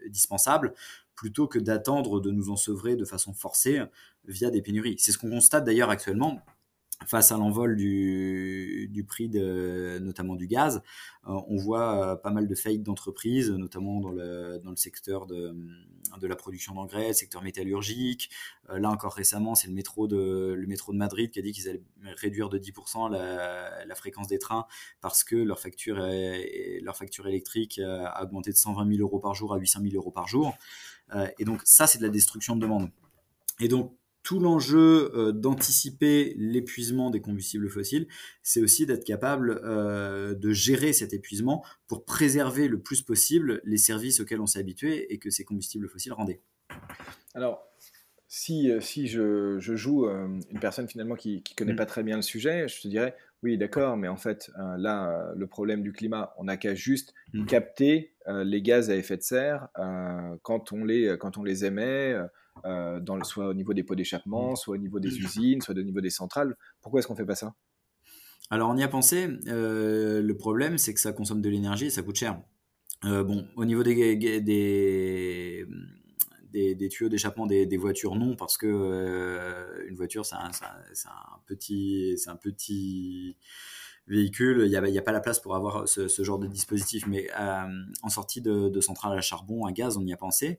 dispensable, 0.08 0.72
plutôt 1.14 1.46
que 1.46 1.58
d'attendre 1.58 2.20
de 2.20 2.30
nous 2.30 2.50
ensevrer 2.50 2.96
de 2.96 3.04
façon 3.04 3.32
forcée 3.32 3.82
via 4.26 4.50
des 4.50 4.62
pénuries. 4.62 4.96
C'est 4.98 5.12
ce 5.12 5.18
qu'on 5.18 5.30
constate 5.30 5.64
d'ailleurs 5.64 5.90
actuellement 5.90 6.42
face 7.06 7.32
à 7.32 7.36
l'envol 7.36 7.76
du, 7.76 9.04
prix 9.06 9.28
de, 9.28 9.98
notamment 10.00 10.36
du 10.36 10.46
gaz, 10.46 10.82
euh, 11.26 11.40
on 11.48 11.56
voit 11.56 12.12
euh, 12.12 12.16
pas 12.16 12.30
mal 12.30 12.46
de 12.46 12.54
faillites 12.54 12.82
d'entreprises, 12.82 13.50
notamment 13.50 14.00
dans 14.00 14.10
le, 14.10 14.58
dans 14.62 14.70
le 14.70 14.76
secteur 14.76 15.26
de, 15.26 15.54
de 16.20 16.26
la 16.26 16.36
production 16.36 16.74
d'engrais, 16.74 17.12
secteur 17.12 17.42
métallurgique. 17.42 18.30
Euh, 18.70 18.78
là 18.78 18.90
encore 18.90 19.14
récemment, 19.14 19.54
c'est 19.54 19.68
le 19.68 19.74
métro 19.74 20.06
de 20.06 20.54
le 20.56 20.66
métro 20.66 20.92
de 20.92 20.98
Madrid 20.98 21.30
qui 21.30 21.38
a 21.38 21.42
dit 21.42 21.52
qu'ils 21.52 21.68
allaient 21.68 21.82
réduire 22.16 22.48
de 22.48 22.58
10% 22.58 23.10
la, 23.10 23.84
la, 23.84 23.94
fréquence 23.94 24.28
des 24.28 24.38
trains 24.38 24.66
parce 25.00 25.24
que 25.24 25.36
leur 25.36 25.58
facture 25.58 25.96
leur 26.82 26.96
facture 26.96 27.26
électrique 27.26 27.80
a 27.80 28.22
augmenté 28.22 28.50
de 28.50 28.56
120 28.56 28.88
000 28.96 29.00
euros 29.00 29.18
par 29.18 29.34
jour 29.34 29.54
à 29.54 29.58
800 29.58 29.80
000 29.82 29.94
euros 29.96 30.10
par 30.10 30.28
jour. 30.28 30.54
Et 31.38 31.44
donc 31.44 31.60
ça, 31.64 31.86
c'est 31.86 31.98
de 31.98 32.02
la 32.02 32.08
destruction 32.08 32.56
de 32.56 32.60
demande. 32.60 32.90
Et 33.60 33.68
donc 33.68 33.96
tout 34.24 34.40
l'enjeu 34.40 35.12
euh, 35.14 35.32
d'anticiper 35.32 36.34
l'épuisement 36.36 37.10
des 37.10 37.20
combustibles 37.20 37.70
fossiles, 37.70 38.08
c'est 38.42 38.60
aussi 38.60 38.86
d'être 38.86 39.04
capable 39.04 39.60
euh, 39.62 40.34
de 40.34 40.50
gérer 40.50 40.92
cet 40.92 41.12
épuisement 41.12 41.64
pour 41.86 42.04
préserver 42.04 42.66
le 42.66 42.80
plus 42.80 43.02
possible 43.02 43.60
les 43.64 43.76
services 43.76 44.20
auxquels 44.20 44.40
on 44.40 44.46
s'est 44.46 44.58
habitué 44.58 45.12
et 45.12 45.18
que 45.18 45.30
ces 45.30 45.44
combustibles 45.44 45.88
fossiles 45.88 46.14
rendaient. 46.14 46.40
Alors, 47.34 47.68
si, 48.26 48.70
euh, 48.70 48.80
si 48.80 49.06
je, 49.06 49.58
joue 49.60 50.06
une 50.06 50.58
personne 50.58 50.88
finalement 50.88 51.16
qui 51.16 51.36
ne 51.36 51.54
connaît 51.54 51.74
mm. 51.74 51.76
pas 51.76 51.86
très 51.86 52.02
bien 52.02 52.16
le 52.16 52.22
sujet, 52.22 52.66
je 52.66 52.80
te 52.80 52.88
dirais, 52.88 53.14
oui, 53.44 53.56
d'accord, 53.58 53.96
mais 53.96 54.08
en 54.08 54.16
fait, 54.16 54.50
là, 54.78 55.32
le 55.36 55.46
problème 55.46 55.82
du 55.82 55.92
climat, 55.92 56.34
on 56.38 56.44
n'a 56.44 56.56
qu'à 56.56 56.74
juste 56.74 57.14
mm. 57.32 57.46
capter 57.46 58.14
les 58.26 58.62
gaz 58.62 58.90
à 58.90 58.96
effet 58.96 59.16
de 59.16 59.22
serre 59.22 59.68
quand, 60.42 60.72
on 60.72 60.84
les, 60.84 61.16
quand 61.20 61.38
on 61.38 61.44
les 61.44 61.64
émet 61.64 62.16
euh, 62.64 63.00
dans 63.00 63.16
le, 63.16 63.24
soit 63.24 63.48
au 63.48 63.54
niveau 63.54 63.74
des 63.74 63.82
pots 63.82 63.94
d'échappement, 63.94 64.52
mmh. 64.52 64.56
soit 64.56 64.74
au 64.74 64.78
niveau 64.78 65.00
des 65.00 65.10
mmh. 65.10 65.24
usines, 65.24 65.60
soit 65.60 65.76
au 65.76 65.82
niveau 65.82 66.00
des 66.00 66.10
centrales. 66.10 66.56
Pourquoi 66.80 67.00
est-ce 67.00 67.08
qu'on 67.08 67.16
fait 67.16 67.26
pas 67.26 67.34
ça? 67.34 67.54
Alors 68.48 68.70
on 68.70 68.76
y 68.76 68.82
a 68.82 68.88
pensé. 68.88 69.28
Euh, 69.48 70.22
le 70.22 70.36
problème, 70.36 70.78
c'est 70.78 70.94
que 70.94 71.00
ça 71.00 71.12
consomme 71.12 71.42
de 71.42 71.48
l'énergie 71.48 71.86
et 71.86 71.90
ça 71.90 72.02
coûte 72.02 72.16
cher. 72.16 72.40
Euh, 73.04 73.22
bon, 73.22 73.46
au 73.56 73.64
niveau 73.64 73.82
des, 73.82 74.16
des, 74.40 75.66
des, 76.54 76.88
tuyaux 76.88 77.08
d'échappement 77.08 77.46
des, 77.46 77.76
voitures, 77.76 78.14
non, 78.14 78.36
parce 78.36 78.56
que 78.56 79.84
une 79.88 79.96
voiture, 79.96 80.24
c'est 80.24 80.36
un, 80.36 80.50
petit, 81.46 82.14
c'est 82.16 82.30
un 82.30 82.36
petit 82.36 83.36
véhicule, 84.06 84.62
il 84.64 84.70
n'y 84.70 84.98
a, 84.98 85.02
pas 85.02 85.12
la 85.12 85.20
place 85.20 85.40
pour 85.40 85.54
avoir 85.56 85.88
ce, 85.88 86.22
genre 86.22 86.38
de 86.38 86.46
dispositif. 86.46 87.06
Mais 87.06 87.28
en 88.02 88.08
sortie 88.08 88.40
de, 88.40 88.68
de, 88.68 88.80
centrale 88.80 89.16
à 89.16 89.20
charbon, 89.20 89.66
à 89.66 89.72
gaz, 89.72 89.96
on 89.96 90.06
y 90.06 90.12
a 90.12 90.16
pensé. 90.16 90.58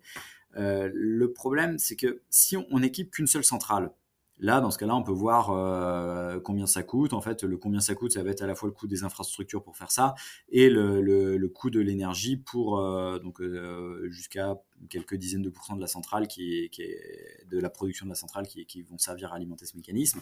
le 0.56 1.28
problème, 1.28 1.78
c'est 1.80 1.96
que 1.96 2.22
si 2.30 2.58
on, 2.58 2.66
on 2.72 2.84
équipe 2.84 3.12
qu'une 3.12 3.28
seule 3.28 3.44
centrale, 3.44 3.92
Là, 4.39 4.60
dans 4.60 4.69
ce 4.69 4.78
cas-là, 4.78 4.95
on 4.95 5.04
peut 5.04 5.13
voir 5.13 5.52
euh, 5.52 6.41
combien 6.41 6.67
ça 6.67 6.84
coûte. 6.84 7.13
En 7.13 7.21
fait, 7.21 7.43
le 7.43 7.56
combien 7.58 7.80
ça 7.80 7.95
coûte, 7.95 8.12
ça 8.12 8.21
va 8.21 8.32
être 8.32 8.41
à 8.41 8.48
la 8.48 8.56
fois 8.56 8.67
le 8.67 8.74
coût 8.74 8.86
des 8.86 9.04
infrastructures 9.04 9.63
pour 9.63 9.78
faire 9.78 9.91
ça 9.91 10.13
et 10.50 10.69
le, 10.69 11.48
coût 11.48 11.69
de 11.69 11.80
l'énergie 11.80 12.36
pour 12.36 12.80
euh, 12.80 13.17
donc 13.19 13.39
euh, 13.39 14.10
jusqu'à 14.10 14.56
quelques 14.89 15.15
dizaines 15.15 15.41
de 15.41 15.50
pourcents 15.50 15.78
de 15.78 15.82
la 15.82 15.88
centrale 15.88 16.28
qui 16.28 16.69
est 16.78 17.45
de 17.50 17.60
la 17.60 17.69
production 17.69 18.06
de 18.06 18.12
la 18.12 18.15
centrale 18.15 18.45
qui, 18.45 18.82
vont 18.84 18.98
servir 18.98 19.32
à 19.32 19.38
alimenter 19.38 19.65
ce 19.65 19.78
mécanisme. 19.78 20.21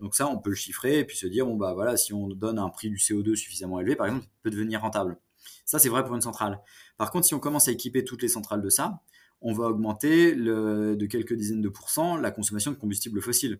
donc 0.00 0.14
ça, 0.14 0.28
on 0.28 0.38
peut 0.38 0.50
le 0.50 0.56
chiffrer 0.56 1.00
et 1.00 1.04
puis 1.04 1.16
se 1.16 1.26
dire 1.26 1.46
bon 1.46 1.56
bah 1.56 1.74
voilà, 1.74 1.96
si 1.96 2.14
on 2.14 2.28
donne 2.28 2.60
un 2.60 2.68
prix 2.68 2.90
du 2.90 2.96
CO2 2.96 3.34
suffisamment 3.34 3.80
élevé, 3.80 3.96
par 3.96 4.06
exemple, 4.06 4.26
peut 4.42 4.50
devenir 4.50 4.82
rentable. 4.82 5.18
Ça, 5.64 5.78
c'est 5.78 5.88
vrai 5.88 6.04
pour 6.04 6.14
une 6.14 6.20
centrale. 6.20 6.60
Par 6.96 7.10
contre, 7.10 7.26
si 7.26 7.34
on 7.34 7.40
commence 7.40 7.66
à 7.66 7.72
équiper 7.72 8.04
toutes 8.04 8.22
les 8.22 8.28
centrales 8.28 8.62
de 8.62 8.70
ça, 8.70 9.00
on 9.42 9.52
va 9.52 9.66
augmenter 9.66 10.34
de 10.34 11.06
quelques 11.06 11.34
dizaines 11.34 11.62
de 11.62 11.68
pourcents 11.68 12.16
la 12.16 12.30
consommation 12.30 12.70
de 12.70 12.76
combustibles 12.76 13.20
fossiles. 13.20 13.58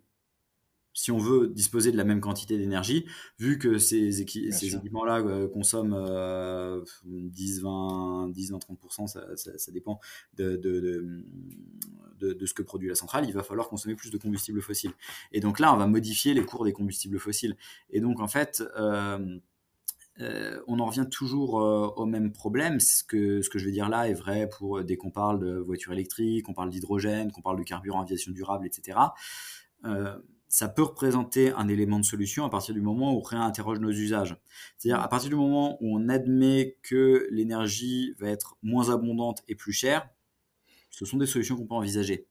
Si 0.94 1.10
on 1.10 1.16
veut 1.16 1.48
disposer 1.48 1.90
de 1.90 1.96
la 1.96 2.04
même 2.04 2.20
quantité 2.20 2.58
d'énergie, 2.58 3.06
vu 3.38 3.58
que 3.58 3.78
ces, 3.78 4.20
équipements-là 4.20 5.20
euh, 5.20 5.48
consomment 5.48 5.96
10, 7.06 7.62
20, 7.62 8.28
10, 8.28 8.52
30%, 8.52 9.06
ça, 9.06 9.72
dépend 9.72 10.00
de, 10.34 11.24
ce 12.20 12.52
que 12.52 12.62
produit 12.62 12.88
la 12.90 12.94
centrale, 12.94 13.24
il 13.26 13.32
va 13.32 13.42
falloir 13.42 13.68
consommer 13.68 13.94
plus 13.94 14.10
de 14.10 14.18
combustibles 14.18 14.60
fossiles. 14.60 14.92
Et 15.32 15.40
donc 15.40 15.60
là, 15.60 15.72
on 15.72 15.78
va 15.78 15.86
modifier 15.86 16.34
les 16.34 16.44
cours 16.44 16.64
des 16.64 16.74
combustibles 16.74 17.18
fossiles. 17.18 17.56
Et 17.88 18.00
donc, 18.00 18.20
en 18.20 18.28
fait, 18.28 18.62
euh, 18.76 19.38
euh, 20.20 20.60
on 20.66 20.78
en 20.78 20.86
revient 20.86 21.06
toujours 21.10 21.60
euh, 21.60 21.88
au 21.96 22.04
même 22.04 22.32
problème. 22.32 22.80
Ce 22.80 23.02
que, 23.02 23.40
ce 23.42 23.48
que 23.48 23.58
je 23.58 23.66
veux 23.66 23.72
dire 23.72 23.88
là 23.88 24.08
est 24.08 24.14
vrai 24.14 24.48
pour 24.48 24.78
euh, 24.78 24.84
dès 24.84 24.96
qu'on 24.96 25.10
parle 25.10 25.38
de 25.38 25.56
voitures 25.58 25.92
électriques, 25.92 26.44
qu'on 26.44 26.54
parle 26.54 26.70
d'hydrogène, 26.70 27.32
qu'on 27.32 27.42
parle 27.42 27.58
de 27.58 27.64
carburant 27.64 28.02
aviation 28.02 28.32
durable, 28.32 28.66
etc. 28.66 28.98
ça 30.48 30.68
peut 30.68 30.82
représenter 30.82 31.52
un 31.52 31.66
élément 31.66 31.98
de 31.98 32.04
solution 32.04 32.44
à 32.44 32.50
partir 32.50 32.74
du 32.74 32.82
moment 32.82 33.14
où 33.14 33.18
on 33.18 33.22
réinterroge 33.22 33.80
nos 33.80 33.90
usages. 33.90 34.36
C'est-à-dire 34.76 35.02
à 35.02 35.08
partir 35.08 35.30
du 35.30 35.36
moment 35.36 35.78
où 35.80 35.96
on 35.96 36.08
admet 36.10 36.76
que 36.82 37.26
l'énergie 37.30 38.14
va 38.18 38.28
être 38.28 38.56
moins 38.62 38.90
abondante 38.90 39.42
et 39.48 39.54
plus 39.54 39.72
chère, 39.72 40.08
ce 40.90 41.06
sont 41.06 41.16
des 41.16 41.26
solutions 41.26 41.56
qu'on 41.56 41.66
peut 41.66 41.74
envisager. 41.74 42.28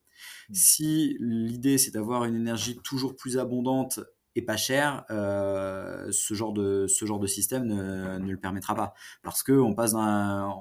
Mmh. 0.49 0.53
Si 0.53 1.17
l'idée 1.19 1.79
c'est 1.79 1.91
d'avoir 1.91 2.25
une 2.25 2.35
énergie 2.35 2.77
toujours 2.83 3.15
plus 3.15 3.39
abondante 3.39 3.99
et 4.35 4.41
pas 4.41 4.57
cher, 4.57 5.05
euh, 5.09 6.11
ce, 6.11 6.33
genre 6.33 6.53
de, 6.53 6.87
ce 6.87 7.05
genre 7.05 7.19
de 7.19 7.27
système 7.27 7.65
ne, 7.65 8.17
ne 8.17 8.31
le 8.31 8.37
permettra 8.37 8.75
pas. 8.75 8.93
Parce 9.23 9.43
qu'on 9.43 9.73
passe 9.73 9.93
d'un. 9.93 10.53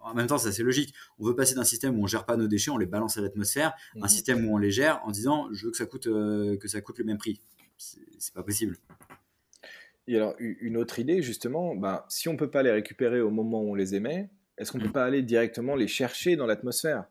En 0.00 0.12
même 0.14 0.26
temps, 0.26 0.36
c'est 0.36 0.48
assez 0.48 0.62
logique. 0.62 0.94
On 1.18 1.26
veut 1.26 1.34
passer 1.34 1.54
d'un 1.54 1.64
système 1.64 1.98
où 1.98 2.02
on 2.02 2.06
gère 2.06 2.26
pas 2.26 2.36
nos 2.36 2.46
déchets, 2.46 2.70
on 2.70 2.76
les 2.76 2.86
balance 2.86 3.16
à 3.16 3.22
l'atmosphère, 3.22 3.72
un 3.96 4.00
mhm. 4.00 4.08
système 4.08 4.46
où 4.46 4.54
on 4.54 4.58
les 4.58 4.70
gère 4.70 5.00
en 5.04 5.10
disant 5.10 5.48
je 5.52 5.66
veux 5.66 5.70
que 5.70 5.78
ça 5.78 5.86
coûte, 5.86 6.06
euh, 6.06 6.58
que 6.58 6.68
ça 6.68 6.80
coûte 6.80 6.98
le 6.98 7.04
même 7.04 7.18
prix. 7.18 7.40
C'est 7.76 8.34
pas 8.34 8.42
possible. 8.42 8.76
Et 10.06 10.16
alors, 10.16 10.34
une 10.38 10.76
autre 10.76 10.98
idée, 10.98 11.22
justement, 11.22 11.74
ben, 11.74 12.04
si 12.08 12.28
on 12.28 12.36
peut 12.36 12.50
pas 12.50 12.62
les 12.62 12.70
récupérer 12.70 13.20
au 13.20 13.30
moment 13.30 13.62
où 13.62 13.70
on 13.70 13.74
les 13.74 13.94
émet, 13.94 14.28
est-ce 14.58 14.70
qu'on 14.70 14.78
peut 14.78 14.88
mm. 14.88 14.92
pas 14.92 15.04
aller 15.04 15.22
directement 15.22 15.74
les 15.74 15.88
chercher 15.88 16.36
dans 16.36 16.46
l'atmosphère? 16.46 17.06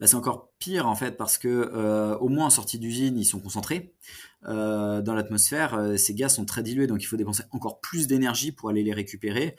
Bah, 0.00 0.08
c'est 0.08 0.16
encore 0.16 0.50
pire 0.58 0.88
en 0.88 0.96
fait 0.96 1.16
parce 1.16 1.38
que 1.38 1.48
euh, 1.48 2.16
au 2.18 2.28
moins 2.28 2.46
en 2.46 2.50
sortie 2.50 2.78
d'usine 2.78 3.16
ils 3.16 3.24
sont 3.24 3.38
concentrés 3.38 3.94
euh, 4.46 5.02
dans 5.02 5.14
l'atmosphère 5.14 5.74
euh, 5.74 5.96
ces 5.96 6.14
gaz 6.14 6.34
sont 6.34 6.44
très 6.44 6.62
dilués 6.62 6.86
donc 6.86 7.02
il 7.02 7.06
faut 7.06 7.16
dépenser 7.16 7.44
encore 7.50 7.80
plus 7.80 8.06
d'énergie 8.06 8.52
pour 8.52 8.68
aller 8.68 8.82
les 8.82 8.92
récupérer 8.92 9.56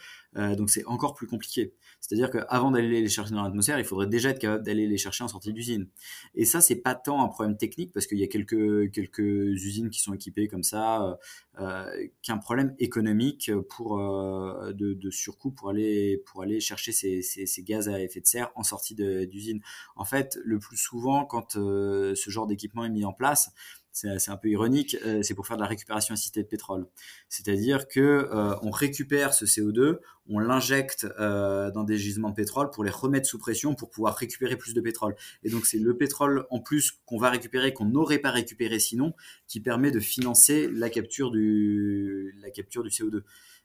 donc 0.58 0.70
c'est 0.70 0.84
encore 0.84 1.14
plus 1.14 1.28
compliqué 1.28 1.74
c'est-à-dire 2.08 2.30
qu'avant 2.30 2.70
d'aller 2.70 3.02
les 3.02 3.10
chercher 3.10 3.34
dans 3.34 3.42
l'atmosphère, 3.42 3.80
il 3.80 3.86
faudrait 3.86 4.06
déjà 4.06 4.30
être 4.30 4.38
capable 4.38 4.64
d'aller 4.64 4.86
les 4.86 4.98
chercher 4.98 5.24
en 5.24 5.28
sortie 5.28 5.52
d'usine. 5.54 5.88
Et 6.36 6.46
ça, 6.46 6.62
c'est 6.62 6.76
pas 6.76 6.94
tant 6.94 7.24
un 7.24 7.28
problème 7.28 7.58
technique 7.58 7.92
parce 7.94 8.06
qu'il 8.06 8.20
y 8.20 8.24
a 8.24 8.28
quelques 8.28 8.92
quelques 8.92 9.20
usines 9.20 9.90
qui 9.90 10.02
sont 10.02 10.14
équipées 10.14 10.48
comme 10.48 10.62
ça, 10.62 11.18
euh, 11.60 12.08
qu'un 12.22 12.38
problème 12.38 12.76
économique 12.78 13.52
pour 13.70 14.00
euh, 14.00 14.72
de, 14.74 15.10
surcoût 15.10 15.52
pour 15.52 15.70
aller 15.70 16.22
pour 16.28 16.44
aller 16.44 16.60
chercher 16.60 16.92
ces, 16.92 17.22
ces, 17.24 17.64
gaz 17.64 17.90
à 17.90 18.00
effet 18.00 18.22
de 18.22 18.28
serre 18.28 18.52
en 18.56 18.64
sortie 18.64 18.94
d'usine. 18.94 19.62
En 19.96 20.06
fait, 20.06 20.38
le 20.44 20.60
plus 20.60 20.78
souvent, 20.78 21.26
quand 21.26 21.56
euh, 21.56 22.14
ce 22.14 22.30
genre 22.30 22.46
d'équipement 22.46 22.86
est 22.86 22.90
mis 22.90 23.06
en 23.06 23.14
place, 23.14 23.52
c'est 23.96 24.30
un 24.30 24.36
peu 24.36 24.50
ironique, 24.50 24.98
euh, 25.06 25.22
c'est 25.22 25.34
pour 25.34 25.48
faire 25.48 25.56
de 25.56 25.62
la 25.62 25.68
récupération 25.68 26.14
assistée 26.14 26.44
de 26.44 26.48
pétrole. 26.48 26.86
C'est-à-dire 27.30 27.88
que 27.88 28.02
euh, 28.02 28.54
on 28.62 28.70
récupère 28.70 29.34
ce 29.34 29.46
CO2, 29.46 30.00
on 30.28 30.40
l'injecte 30.40 31.08
euh, 31.18 31.72
dans 31.72 31.86
des 31.86 31.98
gisements 31.98 32.30
de 32.30 32.36
pétrole 32.36 32.72
pour 32.72 32.84
les 32.84 32.90
remettre 32.90 33.26
sous 33.26 33.38
pression 33.38 33.74
pour 33.74 33.90
pouvoir 33.90 34.16
récupérer 34.16 34.58
plus 34.58 34.74
de 34.74 34.82
pétrole. 34.82 35.16
Et 35.44 35.50
donc 35.50 35.66
c'est 35.66 35.80
le 35.80 35.96
pétrole 35.96 36.46
en 36.50 36.60
plus 36.60 37.00
qu'on 37.06 37.18
va 37.18 37.30
récupérer, 37.30 37.72
qu'on 37.74 37.86
n'aurait 37.86 38.20
pas 38.20 38.32
récupéré 38.32 38.80
sinon, 38.80 39.14
qui 39.48 39.62
permet 39.62 39.92
de 39.92 40.02
financer 40.02 40.70
la 40.70 40.90
capture 40.90 41.32
du, 41.32 42.36
la 42.42 42.52
capture 42.52 42.84
du 42.84 42.90
CO2. 42.90 43.22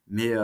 Mais, 0.06 0.34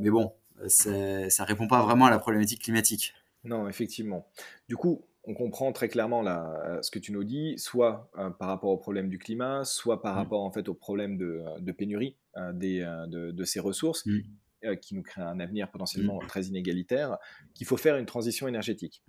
mais 0.00 0.10
bon, 0.10 0.32
ça 0.66 1.44
répond 1.44 1.66
pas 1.66 1.82
vraiment 1.82 2.06
à 2.06 2.10
la 2.10 2.18
problématique 2.18 2.62
climatique. 2.62 3.14
Non, 3.44 3.68
effectivement. 3.68 4.26
Du 4.68 4.76
coup, 4.76 5.04
on 5.26 5.34
comprend 5.34 5.72
très 5.72 5.88
clairement 5.88 6.22
là, 6.22 6.60
euh, 6.66 6.82
ce 6.82 6.90
que 6.90 6.98
tu 6.98 7.12
nous 7.12 7.24
dis, 7.24 7.54
soit 7.58 8.10
euh, 8.18 8.30
par 8.30 8.48
rapport 8.48 8.70
au 8.70 8.76
problème 8.76 9.08
du 9.08 9.18
climat, 9.18 9.64
soit 9.64 10.02
par 10.02 10.14
mmh. 10.14 10.18
rapport 10.18 10.42
en 10.42 10.52
fait 10.52 10.68
au 10.68 10.74
problème 10.74 11.16
de, 11.16 11.72
pénurie 11.72 12.16
euh, 12.36 12.52
de, 12.52 13.44
ces 13.44 13.60
ressources, 13.60 14.04
mmh. 14.04 14.76
qui 14.82 14.94
nous 14.94 15.02
crée 15.02 15.22
un 15.22 15.40
avenir 15.40 15.70
potentiellement 15.70 16.18
mmh. 16.22 16.26
très 16.26 16.42
inégalitaire, 16.44 17.16
qu'il 17.54 17.66
faut 17.66 17.76
faire 17.76 17.96
une 17.96 18.06
transition 18.06 18.48
énergétique. 18.48 19.02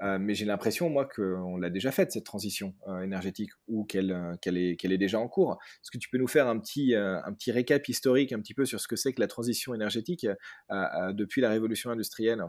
mais 0.00 0.34
j'ai 0.34 0.44
l'impression, 0.44 0.90
moi, 0.90 1.08
qu'on 1.08 1.56
l'a 1.56 1.70
déjà 1.70 1.92
faite, 1.92 2.12
cette 2.12 2.26
transition 2.26 2.74
énergétique, 3.02 3.50
ou 3.68 3.84
qu'elle 3.84 4.10
est, 4.10 4.84
est, 4.84 4.98
déjà 4.98 5.18
en 5.20 5.28
cours. 5.28 5.58
Est-ce 5.82 5.90
que 5.90 5.98
tu 5.98 6.08
peux 6.08 6.18
nous 6.18 6.28
faire 6.28 6.48
un 6.48 6.58
petit, 6.58 6.94
un 6.94 7.32
petit 7.32 7.52
récap 7.52 7.88
historique 7.88 8.32
un 8.32 8.40
petit 8.40 8.54
peu 8.54 8.64
sur 8.64 8.80
ce 8.80 8.88
que 8.88 8.96
c'est 8.96 9.12
que 9.12 9.20
la 9.20 9.28
transition 9.28 9.74
énergétique 9.74 10.26
depuis 10.70 11.40
la 11.40 11.50
révolution 11.50 11.90
industrielle? 11.90 12.44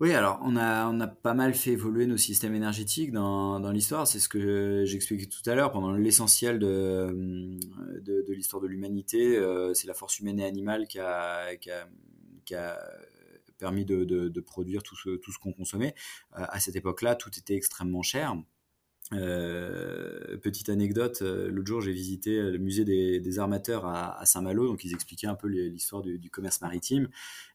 Oui, 0.00 0.12
alors 0.12 0.40
on 0.42 0.56
a, 0.56 0.88
on 0.88 0.98
a 0.98 1.06
pas 1.06 1.34
mal 1.34 1.54
fait 1.54 1.70
évoluer 1.70 2.06
nos 2.06 2.16
systèmes 2.16 2.54
énergétiques 2.54 3.12
dans, 3.12 3.70
l'histoire. 3.70 4.06
C'est 4.08 4.18
ce 4.18 4.28
que 4.28 4.84
j'expliquais 4.84 5.26
tout 5.26 5.48
à 5.48 5.54
l'heure. 5.54 5.70
Pendant 5.70 5.92
l'essentiel 5.92 6.58
de, 6.58 7.56
l'histoire 8.28 8.60
de 8.60 8.66
l'humanité, 8.66 9.36
euh, 9.36 9.72
c'est 9.72 9.86
la 9.86 9.94
force 9.94 10.18
humaine 10.18 10.40
et 10.40 10.44
animale 10.44 10.88
qui 10.88 10.98
a, 10.98 11.54
qui 11.56 11.70
a, 12.54 12.78
permis 13.58 13.84
de, 13.84 14.04
de, 14.04 14.40
produire 14.40 14.82
tout 14.82 14.96
ce, 14.96 15.10
tout 15.16 15.30
ce 15.30 15.38
qu'on 15.38 15.52
consommait. 15.52 15.94
Euh, 16.38 16.44
à 16.48 16.58
cette 16.58 16.74
époque-là, 16.74 17.14
tout 17.14 17.30
était 17.38 17.54
extrêmement 17.54 18.02
cher. 18.02 18.34
Euh, 19.12 20.38
petite 20.38 20.70
anecdote, 20.70 21.18
euh, 21.20 21.50
l'autre 21.50 21.66
jour 21.68 21.82
j'ai 21.82 21.92
visité 21.92 22.40
le 22.40 22.56
musée 22.56 22.84
des, 22.86 23.38
armateurs 23.38 23.84
à, 23.84 24.24
Saint-Malo, 24.24 24.66
donc 24.66 24.82
ils 24.82 24.94
expliquaient 24.94 25.26
un 25.26 25.34
peu 25.34 25.46
l'histoire 25.48 26.00
du, 26.02 26.30
commerce 26.30 26.62
maritime. 26.62 27.08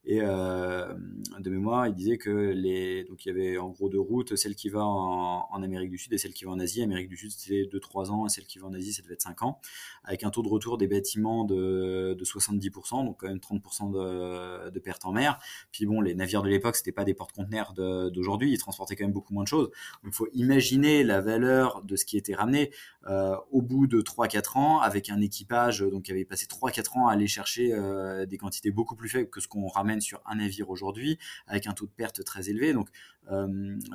Et 0.06 0.20
euh, 0.22 0.94
de 1.40 1.50
mémoire, 1.50 1.88
ils 1.88 1.96
disaient 1.96 2.18
que 2.18 2.30
les, 2.30 3.04
donc 3.06 3.26
il 3.26 3.30
y 3.30 3.32
avait 3.32 3.58
en 3.58 3.70
gros 3.70 3.90
deux 3.90 4.00
routes, 4.00 4.36
celle 4.36 4.56
qui 4.56 4.70
va 4.70 4.86
en, 4.86 5.62
Amérique 5.64 5.90
du 5.90 5.98
Sud 5.98 6.14
et 6.14 6.18
celle 6.18 6.34
qui 6.34 6.46
va 6.46 6.52
en 6.52 6.60
Asie. 6.60 6.82
Amérique 6.82 7.10
du 7.10 7.18
Sud 7.18 7.32
c'était 7.32 7.64
2-3 7.64 8.12
ans 8.12 8.26
et 8.26 8.30
celle 8.30 8.46
qui 8.46 8.60
va 8.60 8.68
en 8.68 8.74
Asie 8.74 8.94
ça 8.94 9.02
devait 9.02 9.16
être 9.16 9.22
5 9.22 9.42
ans, 9.42 9.60
avec 10.04 10.24
un 10.24 10.30
taux 10.30 10.44
de 10.44 10.48
retour 10.48 10.78
des 10.78 10.88
bâtiments 10.88 11.46
de, 11.46 12.16
70%, 12.22 13.06
donc 13.06 13.20
quand 13.20 13.28
même 13.28 13.40
30% 13.40 13.92
de, 13.92 14.70
de 14.70 14.80
perte 14.80 15.06
en 15.06 15.12
mer. 15.12 15.40
Puis 15.72 15.86
bon, 15.86 16.00
les 16.02 16.14
navires 16.14 16.44
de 16.44 16.50
l'époque 16.50 16.76
c'était 16.76 16.92
pas 16.92 17.06
des 17.06 17.14
porte-conteneurs 17.14 17.74
d'aujourd'hui, 17.74 18.52
ils 18.52 18.58
transportaient 18.58 18.96
quand 18.96 19.06
même 19.06 19.14
beaucoup 19.14 19.34
moins 19.34 19.44
de 19.44 19.48
choses. 19.48 19.72
Il 20.06 20.12
faut 20.12 20.28
imaginer 20.34 21.04
la 21.04 21.22
valeur 21.22 21.39
de 21.40 21.96
ce 21.96 22.06
qui 22.06 22.18
était 22.18 22.36
ramené 22.36 22.72
euh, 23.08 23.36
au 23.52 23.62
bout 23.62 23.88
de 23.88 24.02
3-4 24.02 24.58
ans 24.58 24.80
avec 24.80 25.10
un 25.10 25.22
équipage 25.22 25.80
donc 25.80 26.04
qui 26.04 26.12
avait 26.12 26.26
passé 26.26 26.46
3-4 26.46 26.98
ans 26.98 27.08
à 27.08 27.14
aller 27.14 27.28
chercher 27.28 27.74
euh, 27.74 28.26
des 28.26 28.38
quantités 28.38 28.72
beaucoup 28.72 28.96
plus 28.96 29.10
faibles 29.10 29.30
que 29.30 29.40
ce 29.40 29.48
qu'on 29.48 29.68
ramène 29.68 30.02
sur 30.02 30.22
un 30.26 30.36
navire 30.36 30.70
aujourd'hui 30.70 31.18
avec 31.48 31.68
un 31.68 31.74
taux 31.74 31.86
de 31.86 31.92
perte 31.92 32.24
très 32.24 32.50
élevé 32.50 32.74
donc 32.74 32.90
euh, 33.32 33.48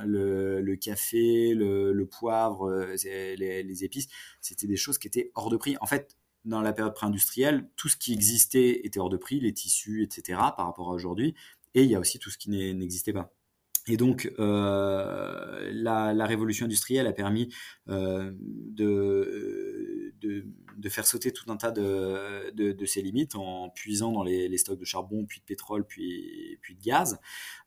le, 0.05 0.77
café 0.77 1.55
le, 1.55 2.07
poivre 2.07 2.95
les, 3.05 3.63
les 3.63 3.85
épices 3.85 4.09
c'était 4.41 4.67
des 4.67 4.77
choses 4.77 4.99
qui 4.99 5.07
étaient 5.07 5.31
hors 5.35 5.51
de 5.51 5.57
prix 5.57 5.77
en 5.81 5.87
fait 5.87 6.17
dans 6.45 6.61
la 6.61 6.73
période 6.73 6.95
pré-industrielle, 6.95 7.69
tout 7.77 7.89
ce 7.89 7.97
qui 7.97 8.13
existait 8.13 8.83
était 8.85 9.01
hors 9.01 9.09
de 9.09 9.17
prix, 9.17 9.41
les 9.41 9.55
tissus, 9.55 10.03
etc., 10.03 10.39
par 10.57 10.67
rapport 10.67 10.91
à 10.91 10.93
aujourd'hui. 10.93 11.35
Et 11.75 11.85
il 11.85 11.91
y 11.91 11.95
a 11.95 12.01
aussi 12.01 12.19
tout 12.19 12.31
ce 12.31 12.39
qui 12.39 12.51
n'existait 12.51 13.13
pas. 13.13 13.33
Et 13.87 13.99
donc, 13.99 14.33
euh, 14.39 15.71
la, 15.73 16.15
la, 16.15 16.27
révolution 16.27 16.65
industrielle 16.65 17.07
a 17.07 17.13
permis 17.13 17.53
euh, 17.91 18.33
de, 18.39 20.15
de, 20.23 20.47
de, 20.79 20.89
faire 20.89 21.07
sauter 21.07 21.33
tout 21.33 21.51
un 21.53 21.59
tas 21.59 21.71
de, 21.71 22.51
de, 22.51 22.87
ces 22.87 23.03
limites 23.03 23.35
en 23.35 23.69
puisant 23.69 24.13
dans 24.13 24.23
les, 24.23 24.57
stocks 24.57 24.79
de 24.79 24.87
charbon, 24.87 25.27
puis 25.27 25.41
de 25.41 25.45
pétrole, 25.45 25.85
puis, 25.87 26.59
puis 26.63 26.77
de 26.77 26.83
gaz. 26.83 27.19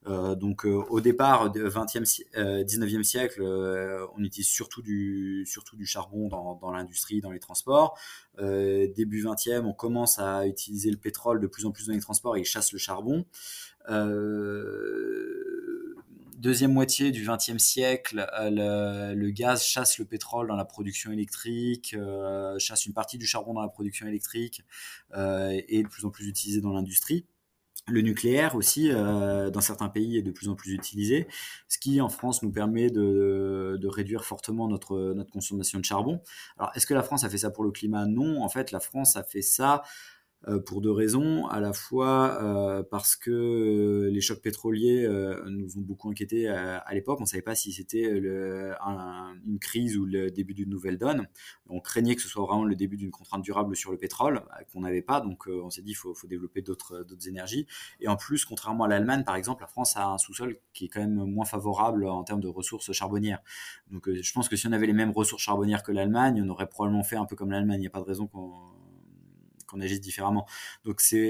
donc 0.06 0.64
au 0.64 1.00
départ, 1.00 1.52
20e, 1.52 2.02
19e 2.34 3.02
siècle, 3.04 3.40
on 3.42 4.24
utilise 4.24 4.48
surtout 4.48 4.82
du, 4.82 5.44
surtout 5.46 5.76
du 5.76 5.86
charbon 5.86 6.28
dans, 6.28 6.56
dans 6.56 6.72
l'industrie, 6.72 7.20
dans 7.20 7.30
les 7.30 7.38
transports. 7.38 7.96
début 8.38 9.22
20e, 9.22 9.66
on 9.66 9.72
commence 9.72 10.18
à 10.18 10.48
utiliser 10.48 10.90
le 10.90 10.96
pétrole 10.96 11.40
de 11.40 11.46
plus 11.46 11.64
en 11.64 11.70
plus 11.70 11.86
dans 11.86 11.92
les 11.92 12.00
transports 12.00 12.36
et 12.36 12.40
ils 12.40 12.44
chassent 12.44 12.72
le 12.72 12.78
charbon. 12.78 13.24
Euh, 13.90 15.47
deuxième 16.38 16.72
moitié 16.72 17.10
du 17.10 17.26
XXe 17.26 17.58
siècle, 17.58 18.26
euh, 18.38 19.14
le, 19.14 19.30
gaz 19.30 19.62
chasse 19.62 19.98
le 19.98 20.04
pétrole 20.04 20.48
dans 20.48 20.56
la 20.56 20.64
production 20.64 21.12
électrique, 21.12 21.94
euh, 21.94 22.58
chasse 22.58 22.86
une 22.86 22.94
partie 22.94 23.18
du 23.18 23.26
charbon 23.26 23.54
dans 23.54 23.62
la 23.62 23.68
production 23.68 24.06
électrique 24.06 24.64
et 25.14 25.78
est 25.78 25.82
de 25.82 25.88
plus 25.88 26.04
en 26.04 26.10
plus 26.10 26.26
utilisé 26.26 26.60
dans 26.60 26.72
l'industrie. 26.72 27.26
Le 27.86 28.02
nucléaire 28.02 28.54
aussi, 28.54 28.90
dans 28.90 29.60
certains 29.62 29.88
pays, 29.88 30.18
est 30.18 30.22
de 30.22 30.30
plus 30.30 30.50
en 30.50 30.54
plus 30.54 30.72
utilisé, 30.72 31.26
ce 31.68 31.78
qui 31.78 32.02
en 32.02 32.10
France 32.10 32.42
nous 32.42 32.52
permet 32.52 32.90
de, 32.90 33.78
de 33.80 33.88
réduire 33.88 34.26
fortement 34.26 34.68
notre, 34.68 35.14
notre 35.14 35.30
consommation 35.30 35.78
de 35.78 35.86
charbon. 35.86 36.20
Alors, 36.58 36.70
est-ce 36.74 36.86
que 36.86 36.92
la 36.92 37.02
France 37.02 37.24
a 37.24 37.30
fait 37.30 37.38
ça 37.38 37.50
pour 37.50 37.64
le 37.64 37.70
climat? 37.70 38.04
Non, 38.04 38.42
en 38.42 38.48
fait, 38.50 38.72
la 38.72 38.80
France 38.80 39.16
a 39.16 39.22
fait 39.22 39.40
ça 39.40 39.76
euh, 39.76 40.17
pour 40.66 40.80
deux 40.80 40.92
raisons. 40.92 41.46
À 41.46 41.60
la 41.60 41.72
fois 41.72 42.42
euh, 42.42 42.82
parce 42.82 43.16
que 43.16 43.30
euh, 43.30 44.10
les 44.10 44.20
chocs 44.20 44.40
pétroliers 44.40 45.06
nous 45.46 45.78
ont 45.78 45.80
beaucoup 45.80 46.10
inquiétés 46.10 46.48
à, 46.48 46.92
l'époque. 46.92 47.18
On 47.20 47.24
ne 47.24 47.28
savait 47.28 47.42
pas 47.42 47.54
si 47.54 47.72
c'était 47.72 48.04
une 48.04 49.58
crise 49.60 49.96
ou 49.96 50.04
le 50.04 50.30
début 50.30 50.54
d'une 50.54 50.70
nouvelle 50.70 50.98
donne. 50.98 51.28
On 51.68 51.80
craignait 51.80 52.14
que 52.14 52.22
ce 52.22 52.28
soit 52.28 52.44
vraiment 52.44 52.64
le 52.64 52.76
début 52.76 52.96
d'une 52.96 53.10
contrainte 53.10 53.42
durable 53.42 53.76
sur 53.76 53.90
le 53.90 53.98
pétrole 53.98 54.42
qu'on 54.72 54.80
n'avait 54.80 55.02
pas. 55.02 55.20
Donc 55.20 55.46
on 55.48 55.70
s'est 55.70 55.82
dit 55.82 55.88
qu'il 55.92 55.96
faut, 55.96 56.14
développer 56.28 56.62
d'autres 56.62 57.04
énergies. 57.26 57.66
Et 58.00 58.08
en 58.08 58.16
plus, 58.16 58.44
contrairement 58.44 58.84
à 58.84 58.88
l'Allemagne, 58.88 59.24
par 59.24 59.36
exemple, 59.36 59.62
la 59.62 59.68
France 59.68 59.96
a 59.96 60.06
un 60.06 60.18
sous-sol 60.18 60.58
qui 60.72 60.86
est 60.86 60.88
quand 60.88 61.00
même 61.00 61.24
moins 61.24 61.44
favorable 61.44 62.06
en 62.06 62.24
termes 62.24 62.40
de 62.40 62.48
ressources 62.48 62.92
charbonnières. 62.92 63.40
Donc 63.90 64.10
je 64.10 64.32
pense 64.32 64.48
que 64.48 64.56
si 64.56 64.66
on 64.66 64.72
avait 64.72 64.86
les 64.86 64.92
mêmes 64.92 65.10
ressources 65.10 65.42
charbonnières 65.42 65.82
que 65.82 65.92
l'Allemagne, 65.92 66.42
on 66.44 66.48
aurait 66.48 66.68
probablement 66.68 67.04
fait 67.04 67.16
un 67.16 67.24
peu 67.24 67.36
comme 67.36 67.50
l'Allemagne. 67.50 67.78
Il 67.78 67.82
n'y 67.82 67.86
a 67.86 67.90
pas 67.90 68.00
de 68.00 68.04
raison 68.04 68.26
qu'on 68.26 68.52
qu'on 69.68 69.80
agisse 69.80 70.00
différemment. 70.00 70.46
Donc 70.84 71.00
c'est 71.00 71.22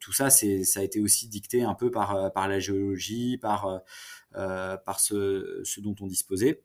tout 0.00 0.12
ça, 0.12 0.28
c'est 0.30 0.64
ça 0.64 0.80
a 0.80 0.82
été 0.82 1.00
aussi 1.00 1.28
dicté 1.28 1.62
un 1.62 1.74
peu 1.74 1.90
par 1.90 2.32
par 2.32 2.48
la 2.48 2.58
géologie, 2.58 3.38
par 3.38 3.82
euh, 4.36 4.78
par 4.78 4.98
ce, 4.98 5.60
ce, 5.62 5.80
dont 5.80 5.94
on 6.00 6.06
disposait. 6.06 6.62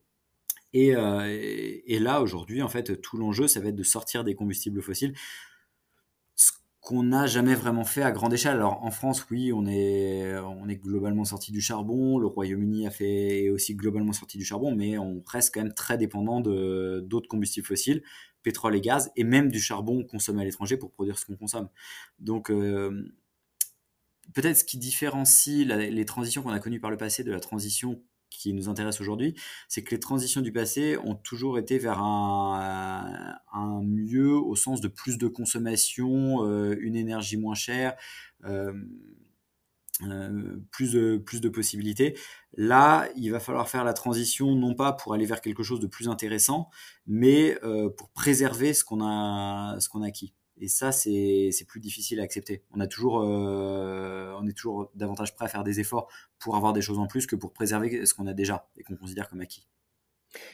Et, 0.72 0.96
euh, 0.96 1.26
et 1.28 2.00
là 2.00 2.22
aujourd'hui, 2.22 2.62
en 2.62 2.70
fait, 2.70 3.02
tout 3.02 3.18
l'enjeu, 3.18 3.48
ça 3.48 3.60
va 3.60 3.70
être 3.70 3.76
de 3.76 3.84
sortir 3.84 4.24
des 4.24 4.36
combustibles 4.36 4.82
fossiles 4.82 5.14
qu'on 6.88 7.04
n'a 7.04 7.28
jamais 7.28 7.54
vraiment 7.54 7.84
fait 7.84 8.02
à 8.02 8.14
grande 8.14 8.34
échelle. 8.34 8.54
Alors 8.54 8.82
en 8.82 8.92
France, 8.92 9.26
oui, 9.30 9.52
on 9.52 9.66
est, 9.68 10.34
globalement 10.82 11.26
sorti 11.26 11.52
du 11.52 11.60
charbon. 11.60 12.18
Le 12.18 12.28
Royaume-Uni 12.28 12.88
a 12.88 12.92
fait 12.92 13.44
est 13.44 13.50
aussi 13.50 13.76
globalement 13.76 14.14
sorti 14.14 14.38
du 14.38 14.46
charbon, 14.46 14.74
mais 14.74 14.98
on 14.98 15.22
reste 15.28 15.54
quand 15.54 15.62
même 15.62 15.74
très 15.74 15.98
dépendant 15.98 16.40
de 16.40 17.04
d'autres 17.06 17.28
combustibles 17.28 17.68
fossiles 17.68 18.04
pétrole 18.42 18.74
et 18.78 18.80
gaz, 18.80 19.12
et 19.18 19.26
même 19.26 19.52
du 19.52 19.60
charbon 19.60 20.06
consommé 20.06 20.42
à 20.44 20.46
l'étranger 20.46 20.78
pour 20.78 20.92
produire 20.94 21.20
ce 21.20 21.26
qu'on 21.26 21.36
consomme. 21.36 21.68
Donc, 22.20 22.50
euh, 22.50 23.12
peut-être 24.34 24.56
ce 24.56 24.64
qui 24.64 24.78
différencie 24.78 25.68
les 25.68 26.06
transitions 26.06 26.42
qu'on 26.42 26.52
a 26.52 26.60
connues 26.60 26.80
par 26.80 26.90
le 26.90 26.96
passé 26.96 27.26
de 27.26 27.32
la 27.34 27.42
transition 27.42 28.02
qui 28.30 28.54
nous 28.54 28.70
intéresse 28.70 29.02
aujourd'hui, 29.02 29.36
c'est 29.68 29.84
que 29.84 29.92
les 29.92 30.00
transitions 30.00 30.42
du 30.42 30.52
passé 30.52 30.98
ont 31.04 31.16
toujours 31.16 31.58
été 31.58 31.78
vers 31.78 32.00
un, 32.02 33.40
mieux 33.84 34.34
au 34.34 34.56
sens 34.56 34.82
de 34.82 34.88
plus 34.88 35.18
de 35.18 35.28
consommation, 35.28 36.46
euh, 36.46 36.76
une 36.80 36.96
énergie 36.96 37.38
moins 37.38 37.56
chère. 37.56 37.96
Euh, 38.46 38.74
euh, 40.04 40.60
plus 40.72 40.92
de 40.92 41.18
plus 41.18 41.42
de 41.42 41.50
possibilités. 41.50 42.16
Là, 42.54 43.10
il 43.16 43.32
va 43.32 43.40
falloir 43.40 43.68
faire 43.68 43.84
la 43.84 43.94
transition 43.94 44.54
non 44.54 44.76
pas 44.76 44.94
pour 44.94 45.16
aller 45.16 45.26
vers 45.26 45.42
quelque 45.42 45.64
chose 45.64 45.80
de 45.80 45.88
plus 45.88 46.08
intéressant, 46.08 46.70
mais 47.08 47.58
pour 47.98 48.10
préserver 48.12 48.76
ce 48.76 48.84
qu'on 48.84 49.04
a 49.04 49.80
qu'on 49.92 50.04
a 50.04 50.08
acquis. 50.08 50.37
Et 50.60 50.68
ça, 50.68 50.91
c'est 50.91 51.51
plus 51.68 51.80
difficile 51.80 52.20
à 52.20 52.24
accepter. 52.24 52.64
On 52.72 52.80
a 52.80 52.88
toujours 52.88 53.22
euh, 53.22 54.34
on 54.39 54.47
est 54.47 54.53
toujours 54.53 54.91
davantage 54.95 55.36
prêt 55.36 55.45
à 55.45 55.47
faire 55.47 55.64
des 55.64 55.80
efforts 55.80 56.10
pour 56.39 56.55
avoir 56.55 56.74
des 56.74 56.82
choses 56.82 56.99
en 56.99 57.08
plus 57.08 57.28
que 57.28 57.36
pour 57.36 57.53
préserver 57.53 58.05
ce 58.05 58.14
qu'on 58.14 58.28
a 58.28 58.34
déjà 58.34 58.68
et 58.78 58.84
qu'on 58.84 58.95
considère 58.95 59.30
comme 59.30 59.41
acquis. 59.41 59.68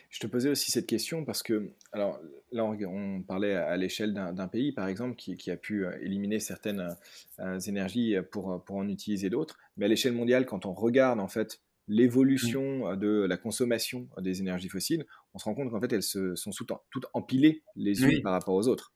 Je 0.09 0.19
te 0.19 0.27
posais 0.27 0.49
aussi 0.49 0.71
cette 0.71 0.85
question 0.85 1.25
parce 1.25 1.41
que, 1.41 1.71
alors 1.91 2.19
là, 2.51 2.63
on 2.63 3.23
parlait 3.23 3.55
à 3.55 3.75
l'échelle 3.75 4.13
d'un 4.13 4.47
pays, 4.47 4.71
par 4.71 4.87
exemple, 4.87 5.15
qui, 5.15 5.51
a 5.51 5.57
pu 5.57 5.85
euh, 5.85 5.97
éliminer 6.01 6.39
certaines 6.39 6.95
euh, 7.39 7.59
énergies 7.59 8.15
pour, 8.31 8.63
pour 8.63 8.77
en 8.77 8.87
utiliser 8.87 9.29
d'autres. 9.29 9.57
Mais 9.77 9.85
à 9.85 9.87
l'échelle 9.87 10.13
mondiale, 10.13 10.45
quand 10.45 10.65
on 10.65 10.73
regarde 10.73 11.19
en 11.19 11.27
fait 11.27 11.61
l'évolution 11.87 12.91
mmh. 12.91 12.95
de 12.97 13.25
la 13.27 13.37
consommation 13.37 14.07
des 14.19 14.39
énergies 14.39 14.69
fossiles, 14.69 15.05
on 15.33 15.39
se 15.39 15.45
rend 15.45 15.53
compte 15.53 15.71
qu'en 15.71 15.81
fait, 15.81 15.91
elles 15.91 16.03
se, 16.03 16.35
sont 16.35 16.51
toutes 16.51 17.05
empilées 17.13 17.63
les 17.75 18.03
unes 18.03 18.21
par 18.21 18.33
rapport 18.33 18.55
aux 18.55 18.67
autres. 18.67 18.92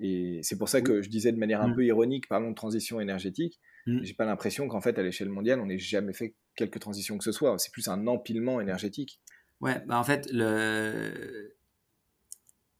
Et 0.00 0.40
c'est 0.42 0.56
pour 0.56 0.68
ça 0.68 0.80
que 0.80 1.02
je 1.02 1.08
disais 1.08 1.32
de 1.32 1.38
manière 1.38 1.60
un 1.60 1.68
mmh. 1.68 1.74
peu 1.74 1.84
ironique, 1.84 2.28
parlons 2.28 2.50
de 2.50 2.54
transition 2.54 3.00
énergétique. 3.00 3.60
Mmh. 3.86 4.04
J'ai 4.04 4.14
pas 4.14 4.24
l'impression 4.24 4.68
qu'en 4.68 4.80
fait, 4.80 4.98
à 4.98 5.02
l'échelle 5.02 5.28
mondiale, 5.28 5.60
on 5.60 5.66
n'ait 5.66 5.78
jamais 5.78 6.12
fait 6.12 6.34
quelque 6.54 6.78
transition 6.78 7.18
que 7.18 7.24
ce 7.24 7.32
soit. 7.32 7.58
C'est 7.58 7.72
plus 7.72 7.88
un 7.88 8.06
empilement 8.06 8.60
énergétique. 8.60 9.20
Ouais, 9.60 9.82
bah 9.86 9.98
en 9.98 10.04
fait, 10.04 10.28
le... 10.32 11.56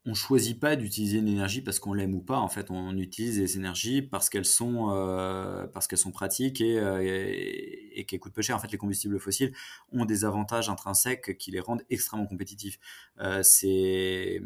on 0.04 0.14
choisit 0.14 0.60
pas 0.60 0.76
d'utiliser 0.76 1.18
une 1.18 1.26
énergie 1.26 1.60
parce 1.60 1.80
qu'on 1.80 1.92
l'aime 1.92 2.14
ou 2.14 2.20
pas. 2.20 2.38
En 2.38 2.48
fait, 2.48 2.70
on 2.70 2.96
utilise 2.96 3.40
les 3.40 3.56
énergies 3.56 4.00
parce 4.00 4.30
qu'elles 4.30 4.44
sont, 4.44 4.90
euh, 4.92 5.66
parce 5.66 5.88
qu'elles 5.88 5.98
sont 5.98 6.12
pratiques 6.12 6.60
et, 6.60 6.78
euh, 6.78 7.02
et, 7.02 7.98
et 7.98 8.04
qu'elles 8.04 8.20
coûtent 8.20 8.32
peu 8.32 8.42
cher. 8.42 8.54
En 8.54 8.60
fait, 8.60 8.70
les 8.70 8.78
combustibles 8.78 9.18
fossiles 9.18 9.52
ont 9.90 10.04
des 10.04 10.24
avantages 10.24 10.68
intrinsèques 10.68 11.36
qui 11.36 11.50
les 11.50 11.60
rendent 11.60 11.82
extrêmement 11.90 12.26
compétitifs. 12.26 12.78
Euh, 13.18 13.42
c'est 13.42 14.40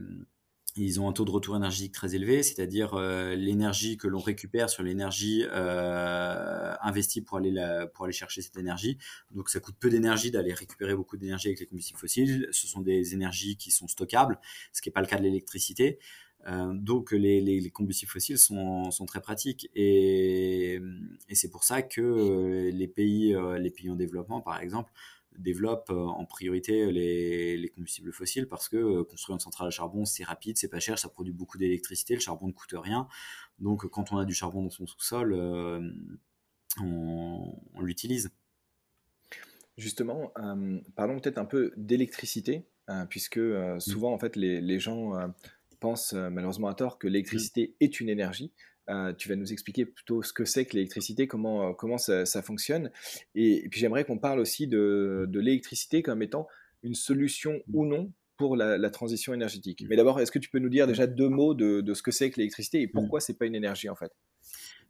ils 0.76 1.00
ont 1.00 1.08
un 1.08 1.12
taux 1.12 1.24
de 1.24 1.30
retour 1.30 1.56
énergétique 1.56 1.92
très 1.92 2.14
élevé, 2.14 2.42
c'est-à-dire 2.42 2.94
euh, 2.94 3.34
l'énergie 3.34 3.96
que 3.96 4.08
l'on 4.08 4.20
récupère 4.20 4.70
sur 4.70 4.82
l'énergie 4.82 5.44
euh, 5.50 6.74
investie 6.80 7.20
pour 7.20 7.38
aller, 7.38 7.54
pour 7.94 8.06
aller 8.06 8.12
chercher 8.12 8.40
cette 8.40 8.56
énergie. 8.56 8.96
Donc 9.32 9.50
ça 9.50 9.60
coûte 9.60 9.76
peu 9.78 9.90
d'énergie 9.90 10.30
d'aller 10.30 10.54
récupérer 10.54 10.94
beaucoup 10.94 11.16
d'énergie 11.16 11.48
avec 11.48 11.60
les 11.60 11.66
combustibles 11.66 11.98
fossiles. 11.98 12.48
Ce 12.52 12.66
sont 12.66 12.80
des 12.80 13.14
énergies 13.14 13.56
qui 13.56 13.70
sont 13.70 13.86
stockables, 13.86 14.38
ce 14.72 14.80
qui 14.80 14.88
n'est 14.88 14.92
pas 14.92 15.02
le 15.02 15.06
cas 15.06 15.18
de 15.18 15.24
l'électricité. 15.24 15.98
Euh, 16.48 16.72
donc 16.74 17.12
les, 17.12 17.40
les, 17.40 17.60
les, 17.60 17.70
combustibles 17.70 18.10
fossiles 18.10 18.38
sont, 18.38 18.90
sont 18.90 19.06
très 19.06 19.20
pratiques 19.20 19.70
et, 19.76 20.80
et 21.28 21.34
c'est 21.36 21.50
pour 21.50 21.62
ça 21.62 21.82
que 21.82 22.68
les 22.72 22.88
pays, 22.88 23.36
les 23.60 23.70
pays 23.70 23.90
en 23.90 23.94
développement, 23.94 24.40
par 24.40 24.60
exemple, 24.60 24.90
développe 25.38 25.90
euh, 25.90 26.06
en 26.06 26.24
priorité 26.24 26.90
les, 26.92 27.68
combustibles 27.74 28.12
fossiles 28.12 28.48
parce 28.48 28.68
que 28.68 28.76
euh, 28.76 29.04
construire 29.04 29.34
une 29.34 29.40
centrale 29.40 29.68
à 29.68 29.70
charbon, 29.70 30.04
c'est 30.04 30.24
rapide, 30.24 30.56
c'est 30.56 30.68
pas 30.68 30.80
cher, 30.80 30.98
ça 30.98 31.08
produit 31.08 31.32
beaucoup 31.32 31.58
d'électricité, 31.58 32.14
le 32.14 32.20
charbon 32.20 32.48
ne 32.48 32.52
coûte 32.52 32.74
rien. 32.74 33.08
Donc 33.58 33.86
quand 33.88 34.12
on 34.12 34.18
a 34.18 34.24
du 34.24 34.34
charbon 34.34 34.62
dans 34.62 34.70
son 34.70 34.86
sous-sol, 34.86 35.32
euh, 35.34 35.90
on, 36.80 37.54
l'utilise. 37.80 38.30
Justement, 39.76 40.32
parlons 40.94 41.18
peut-être 41.18 41.38
un 41.38 41.44
peu 41.44 41.72
d'électricité, 41.76 42.66
puisque 43.08 43.40
souvent 43.78 44.12
en 44.12 44.18
fait 44.18 44.36
les, 44.36 44.78
gens 44.78 45.12
pensent 45.80 46.12
malheureusement 46.12 46.68
à 46.68 46.74
tort 46.74 46.98
que 46.98 47.08
l'électricité 47.08 47.74
est 47.80 48.00
une 48.00 48.08
énergie. 48.08 48.52
Euh, 48.88 49.12
tu 49.12 49.28
vas 49.28 49.36
nous 49.36 49.52
expliquer 49.52 49.86
plutôt 49.86 50.22
ce 50.22 50.32
que 50.32 50.44
c'est 50.44 50.64
que 50.64 50.74
l'électricité, 50.74 51.28
comment, 51.28 51.68
euh, 51.68 51.72
comment 51.72 51.98
ça, 51.98 52.42
fonctionne. 52.42 52.90
Et, 53.34 53.68
puis 53.70 53.80
j'aimerais 53.80 54.04
qu'on 54.04 54.18
parle 54.18 54.40
aussi 54.40 54.66
de, 54.66 55.28
l'électricité 55.32 56.02
comme 56.02 56.22
étant 56.22 56.48
une 56.82 56.94
solution 56.94 57.60
ou 57.72 57.86
non 57.86 58.12
pour 58.36 58.56
la, 58.56 58.90
transition 58.90 59.32
énergétique. 59.34 59.84
Mais 59.88 59.96
d'abord, 59.96 60.18
est-ce 60.20 60.32
que 60.32 60.40
tu 60.40 60.50
peux 60.50 60.58
nous 60.58 60.68
dire 60.68 60.86
déjà 60.86 61.06
deux 61.06 61.28
mots 61.28 61.54
de, 61.54 61.94
ce 61.94 62.02
que 62.02 62.10
c'est 62.10 62.30
que 62.30 62.38
l'électricité 62.38 62.80
et 62.82 62.88
pourquoi 62.88 63.20
c'est 63.20 63.38
pas 63.38 63.46
une 63.46 63.54
énergie 63.54 63.88
en 63.88 63.94
fait? 63.94 64.12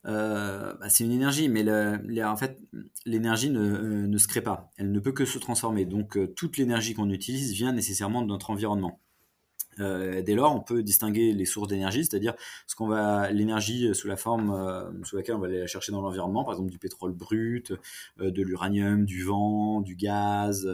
Euh, 0.06 0.72
bah, 0.80 0.88
c'est 0.88 1.04
une 1.04 1.12
énergie, 1.12 1.48
mais 1.48 2.24
en 2.24 2.36
fait, 2.36 2.58
l'énergie 3.04 3.50
ne, 3.50 4.06
ne, 4.06 4.18
se 4.18 4.26
crée 4.26 4.40
pas. 4.40 4.70
Elle 4.78 4.90
ne 4.90 5.00
peut 5.00 5.12
que 5.12 5.26
se 5.26 5.38
transformer. 5.38 5.84
Donc, 5.84 6.18
toute 6.34 6.56
l'énergie 6.56 6.94
qu'on 6.94 7.10
utilise 7.10 7.52
vient 7.52 7.72
nécessairement 7.72 8.22
de 8.22 8.26
notre 8.26 8.50
environnement. 8.50 9.00
Euh, 9.80 10.22
dès 10.22 10.34
lors, 10.34 10.54
on 10.54 10.60
peut 10.60 10.82
distinguer 10.82 11.32
les 11.32 11.44
sources 11.44 11.68
d'énergie, 11.68 12.04
c'est-à-dire 12.04 12.34
ce 12.66 12.74
qu'on 12.74 12.88
va 12.88 13.30
l'énergie 13.30 13.94
sous 13.94 14.06
la 14.06 14.16
forme 14.16 14.50
euh, 14.50 15.04
sous 15.04 15.16
laquelle 15.16 15.34
on 15.34 15.38
va 15.38 15.46
aller 15.46 15.60
la 15.60 15.66
chercher 15.66 15.92
dans 15.92 16.02
l'environnement, 16.02 16.44
par 16.44 16.54
exemple 16.54 16.70
du 16.70 16.78
pétrole 16.78 17.12
brut, 17.12 17.72
euh, 18.20 18.30
de 18.30 18.42
l'uranium, 18.42 19.04
du 19.04 19.22
vent, 19.22 19.80
du 19.80 19.96
gaz, 19.96 20.66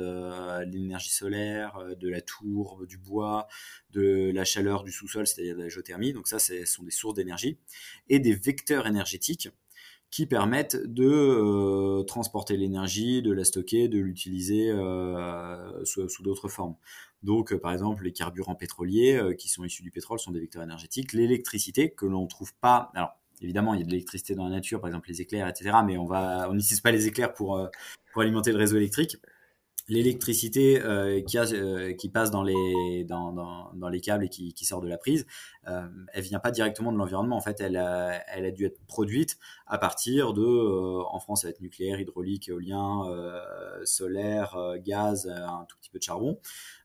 l'énergie 0.67 1.11
solaire, 1.11 1.79
de 1.99 2.09
la 2.09 2.21
tourbe, 2.21 2.87
du 2.87 2.99
bois, 2.99 3.47
de 3.93 4.31
la 4.33 4.45
chaleur 4.45 4.85
du 4.85 4.93
sous-sol, 4.93 5.27
c'est-à-dire 5.27 5.57
de 5.57 5.63
la 5.63 5.69
géothermie. 5.69 6.13
Donc 6.13 6.29
ça, 6.29 6.39
ce 6.39 6.65
sont 6.65 6.83
des 6.83 6.91
sources 6.91 7.15
d'énergie 7.15 7.59
et 8.09 8.19
des 8.19 8.35
vecteurs 8.35 8.87
énergétiques 8.87 9.51
qui 10.11 10.27
permettent 10.27 10.77
de 10.87 12.03
transporter 12.03 12.57
l'énergie, 12.57 13.23
de 13.23 13.33
la 13.33 13.45
stocker, 13.45 13.89
de 13.89 13.99
l'utiliser 13.99 14.73
sous, 15.85 16.09
sous 16.09 16.23
d'autres 16.23 16.49
formes. 16.49 16.77
Donc, 17.23 17.55
par 17.57 17.73
exemple, 17.73 18.05
les 18.05 18.13
carburants 18.13 18.55
pétroliers 18.55 19.21
qui 19.39 19.49
sont 19.49 19.65
issus 19.65 19.83
du 19.83 19.91
pétrole 19.91 20.19
sont 20.19 20.31
des 20.31 20.41
vecteurs 20.41 20.63
énergétiques. 20.63 21.13
L'électricité, 21.13 21.91
que 21.91 22.07
l'on 22.07 22.23
ne 22.23 22.29
trouve 22.29 22.55
pas. 22.55 22.91
Alors, 22.95 23.17
évidemment, 23.43 23.75
il 23.75 23.81
y 23.81 23.83
a 23.83 23.87
de 23.87 23.91
l'électricité 23.91 24.35
dans 24.35 24.45
la 24.45 24.51
nature, 24.51 24.81
par 24.81 24.89
exemple 24.89 25.09
les 25.09 25.21
éclairs, 25.21 25.49
etc. 25.49 25.77
Mais 25.85 25.99
on 25.99 26.53
n'utilise 26.55 26.81
pas 26.81 26.93
les 26.93 27.07
éclairs 27.07 27.35
pour, 27.35 27.69
pour 28.13 28.23
alimenter 28.23 28.53
le 28.53 28.59
réseau 28.59 28.77
électrique 28.77 29.19
l'électricité 29.89 30.83
euh, 30.83 31.23
qui, 31.23 31.39
euh, 31.39 31.95
qui, 31.95 32.09
passe 32.09 32.31
dans 32.31 32.43
les, 32.43 33.07
câbles 34.03 34.25
et 34.25 34.29
qui, 34.29 34.65
sort 34.65 34.81
de 34.81 34.89
la 34.89 34.99
prise, 34.99 35.27
euh, 35.67 35.89
elle 36.13 36.23
vient 36.23 36.39
pas 36.39 36.51
directement 36.51 36.93
de 36.93 36.99
l'environnement. 36.99 37.37
En 37.37 37.41
fait, 37.41 37.61
elle 37.61 37.77
a, 37.77 38.51
dû 38.51 38.67
être 38.67 38.79
produite 38.87 39.39
à 39.67 39.79
partir 39.79 40.35
de, 40.35 40.43
euh, 40.43 41.03
en 41.11 41.19
France, 41.19 41.43
ça 41.43 41.49
va 41.49 41.51
être 41.51 41.61
nucléaire, 41.61 42.01
hydraulique, 42.01 42.49
éolien, 42.49 43.05
solaire, 43.85 44.57
gaz, 44.85 45.27
un 45.29 45.65
tout 45.69 45.77
petit 45.79 45.91
peu 45.91 45.99
de 45.99 46.05
charbon. 46.05 46.39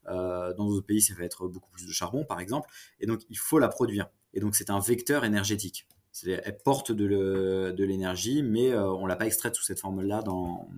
dans 0.08 0.54
d'autres 0.56 0.86
pays, 0.86 1.02
ça 1.02 1.14
va 1.14 1.26
être 1.26 1.48
beaucoup 1.48 1.70
plus 1.72 1.86
de 1.86 1.92
charbon, 1.92 2.24
par 2.24 2.40
exemple. 2.40 2.70
Et 3.00 3.06
donc, 3.06 3.22
il 3.30 3.38
faut 3.38 3.60
la 3.60 3.68
produire. 3.68 4.10
Et 4.34 4.40
donc, 4.40 4.56
c'est 4.56 4.70
un 4.70 4.80
vecteur 4.80 5.26
énergétique. 5.26 5.88
Elle 6.26 6.58
porte 6.64 6.92
de 6.92 7.84
l'énergie, 7.84 8.44
mais 8.44 8.74
on 8.76 9.06
l'a 9.06 9.18
pas 9.18 9.26
extraite 9.26 9.56
sous 9.56 9.64
cette 9.64 9.80
forme-là 9.80 10.22
dans 10.22 10.70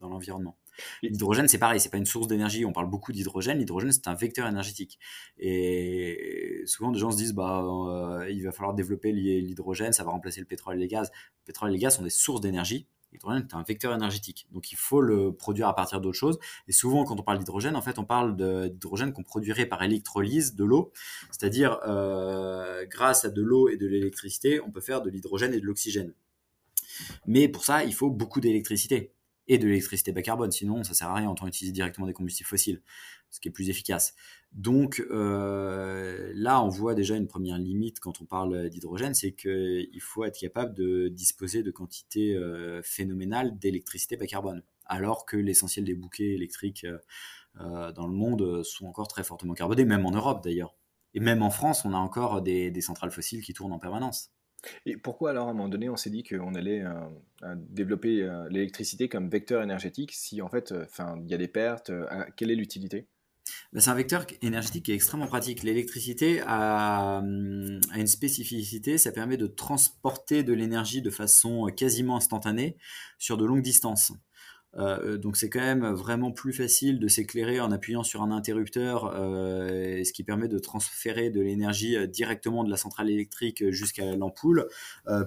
l'environnement. 0.00 0.57
L'hydrogène, 1.02 1.48
c'est 1.48 1.58
pareil, 1.58 1.80
c'est 1.80 1.90
pas 1.90 1.98
une 1.98 2.06
source 2.06 2.26
d'énergie. 2.26 2.64
On 2.64 2.72
parle 2.72 2.88
beaucoup 2.88 3.12
d'hydrogène. 3.12 3.58
L'hydrogène, 3.58 3.92
c'est 3.92 4.08
un 4.08 4.14
vecteur 4.14 4.46
énergétique. 4.46 4.98
Et 5.38 6.62
souvent, 6.66 6.90
des 6.90 6.98
gens 6.98 7.10
se 7.10 7.16
disent, 7.16 7.34
bah, 7.34 7.62
euh, 7.62 8.30
il 8.30 8.42
va 8.44 8.52
falloir 8.52 8.74
développer 8.74 9.12
l'hydrogène, 9.12 9.92
ça 9.92 10.04
va 10.04 10.10
remplacer 10.10 10.40
le 10.40 10.46
pétrole 10.46 10.76
et 10.76 10.78
les 10.78 10.88
gaz. 10.88 11.10
Le 11.10 11.46
pétrole 11.46 11.70
et 11.70 11.72
les 11.72 11.78
gaz 11.78 11.96
sont 11.96 12.02
des 12.02 12.10
sources 12.10 12.40
d'énergie. 12.40 12.86
L'hydrogène 13.12 13.46
est 13.50 13.54
un 13.54 13.62
vecteur 13.62 13.94
énergétique. 13.94 14.46
Donc, 14.52 14.70
il 14.70 14.76
faut 14.76 15.00
le 15.00 15.32
produire 15.32 15.66
à 15.68 15.74
partir 15.74 16.00
d'autres 16.00 16.18
choses. 16.18 16.38
Et 16.66 16.72
souvent, 16.72 17.04
quand 17.04 17.18
on 17.18 17.22
parle 17.22 17.38
d'hydrogène, 17.38 17.74
en 17.74 17.80
fait, 17.80 17.98
on 17.98 18.04
parle 18.04 18.36
d'hydrogène 18.36 19.12
qu'on 19.12 19.22
produirait 19.22 19.66
par 19.66 19.82
électrolyse 19.82 20.54
de 20.54 20.64
l'eau. 20.64 20.92
C'est-à-dire, 21.30 21.78
euh, 21.86 22.84
grâce 22.86 23.24
à 23.24 23.30
de 23.30 23.40
l'eau 23.40 23.68
et 23.68 23.76
de 23.76 23.86
l'électricité, 23.86 24.60
on 24.60 24.70
peut 24.70 24.82
faire 24.82 25.00
de 25.00 25.08
l'hydrogène 25.08 25.54
et 25.54 25.60
de 25.60 25.64
l'oxygène. 25.64 26.12
Mais 27.26 27.48
pour 27.48 27.64
ça, 27.64 27.84
il 27.84 27.94
faut 27.94 28.10
beaucoup 28.10 28.40
d'électricité 28.40 29.12
et 29.48 29.58
de 29.58 29.66
l'électricité 29.66 30.12
bas 30.12 30.22
carbone. 30.22 30.50
Sinon, 30.50 30.84
ça 30.84 30.94
sert 30.94 31.08
à 31.08 31.14
rien. 31.14 31.30
Autant 31.30 31.46
utiliser 31.46 31.72
directement 31.72 32.06
des 32.06 32.12
combustibles 32.12 32.48
fossiles, 32.48 32.82
ce 33.30 33.40
qui 33.40 33.48
est 33.48 33.52
plus 33.52 33.70
efficace. 33.70 34.14
Donc 34.52 35.04
euh, 35.10 36.32
là, 36.34 36.62
on 36.62 36.68
voit 36.68 36.94
déjà 36.94 37.16
une 37.16 37.26
première 37.26 37.58
limite 37.58 38.00
quand 38.00 38.20
on 38.20 38.24
parle 38.24 38.70
d'hydrogène, 38.70 39.14
c'est 39.14 39.32
qu'il 39.32 40.00
faut 40.00 40.24
être 40.24 40.38
capable 40.38 40.74
de 40.74 41.08
disposer 41.08 41.62
de 41.62 41.70
quantités 41.70 42.34
euh, 42.34 42.80
phénoménales 42.82 43.58
d'électricité 43.58 44.16
bas 44.16 44.26
carbone, 44.26 44.62
alors 44.86 45.26
que 45.26 45.36
l'essentiel 45.36 45.84
des 45.84 45.94
bouquets 45.94 46.34
électriques 46.34 46.86
euh, 47.60 47.92
dans 47.92 48.06
le 48.06 48.12
monde 48.12 48.62
sont 48.62 48.86
encore 48.86 49.08
très 49.08 49.24
fortement 49.24 49.54
carbonés, 49.54 49.84
même 49.84 50.06
en 50.06 50.12
Europe 50.12 50.42
d'ailleurs. 50.42 50.74
Et 51.14 51.20
même 51.20 51.42
en 51.42 51.50
France, 51.50 51.84
on 51.84 51.92
a 51.94 51.98
encore 51.98 52.42
des 52.42 52.80
centrales 52.80 53.10
fossiles 53.10 53.42
qui 53.42 53.54
tournent 53.54 53.72
en 53.72 53.78
permanence. 53.78 54.30
Et 54.86 54.96
pourquoi 54.96 55.30
alors 55.30 55.48
à 55.48 55.50
un 55.50 55.54
moment 55.54 55.68
donné 55.68 55.88
on 55.88 55.96
s'est 55.96 56.10
dit 56.10 56.22
qu'on 56.22 56.54
allait 56.54 56.82
euh, 56.82 56.92
euh, 57.42 57.54
développer 57.56 58.22
euh, 58.22 58.48
l'électricité 58.50 59.08
comme 59.08 59.28
vecteur 59.28 59.62
énergétique 59.62 60.12
si 60.12 60.42
en 60.42 60.48
fait 60.48 60.74
il 61.24 61.30
y 61.30 61.34
a 61.34 61.38
des 61.38 61.48
pertes, 61.48 61.92
quelle 62.36 62.50
est 62.50 62.56
l'utilité? 62.56 63.06
Bah, 63.72 63.80
c'est 63.80 63.90
un 63.90 63.94
vecteur 63.94 64.26
énergétique 64.42 64.84
qui 64.86 64.92
est 64.92 64.94
extrêmement 64.94 65.26
pratique. 65.26 65.62
L'électricité 65.62 66.42
hum, 66.42 66.48
a, 66.48 67.22
une 67.96 68.06
spécificité, 68.06 68.98
ça 68.98 69.12
permet 69.12 69.36
de 69.36 69.46
transporter 69.46 70.42
de 70.42 70.52
l'énergie 70.52 71.02
de 71.02 71.10
façon 71.10 71.66
quasiment 71.74 72.16
instantanée 72.16 72.76
sur 73.18 73.36
de 73.36 73.44
longues 73.46 73.62
distances. 73.62 74.12
Euh, 74.78 75.18
donc 75.18 75.36
c'est 75.36 75.50
quand 75.50 75.60
même 75.60 75.86
vraiment 75.86 76.30
plus 76.30 76.52
facile 76.52 76.98
de 77.00 77.08
s'éclairer 77.08 77.60
en 77.60 77.72
appuyant 77.72 78.02
sur 78.02 78.22
un 78.22 78.30
interrupteur, 78.30 79.12
euh, 79.14 80.02
ce 80.04 80.12
qui 80.12 80.22
permet 80.22 80.48
de 80.48 80.58
transférer 80.58 81.30
de 81.30 81.40
l'énergie 81.40 81.96
euh, 81.96 82.06
directement 82.06 82.64
de 82.64 82.70
la 82.70 82.76
centrale 82.76 83.10
électrique 83.10 83.70
jusqu'à 83.70 84.16
l'ampoule, 84.16 84.68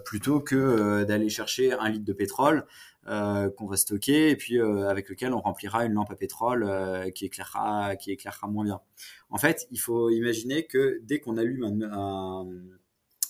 plutôt 0.06 0.40
que 0.40 1.04
d'aller 1.04 1.30
chercher 1.30 1.74
un 1.74 1.90
litre 1.90 2.06
de 2.06 2.14
pétrole 2.14 2.66
qu'on 3.06 3.66
va 3.66 3.78
stocker 3.78 4.30
et 4.30 4.36
puis 4.36 4.60
avec 4.60 5.10
lequel 5.10 5.34
on 5.34 5.42
remplira 5.42 5.86
une 5.86 5.94
lampe 5.94 6.12
à 6.12 6.16
pétrole 6.16 7.12
qui 7.14 7.26
éclairera 7.26 7.96
qui 7.96 8.12
éclairera 8.12 8.48
moins 8.48 8.64
bien. 8.64 8.82
En 9.30 9.38
fait, 9.38 9.68
il 9.72 9.80
faut 9.80 10.10
imaginer 10.10 10.66
que 10.66 11.00
dès 11.04 11.20
qu'on 11.20 11.38
allume 11.38 11.64
un, 11.64 12.46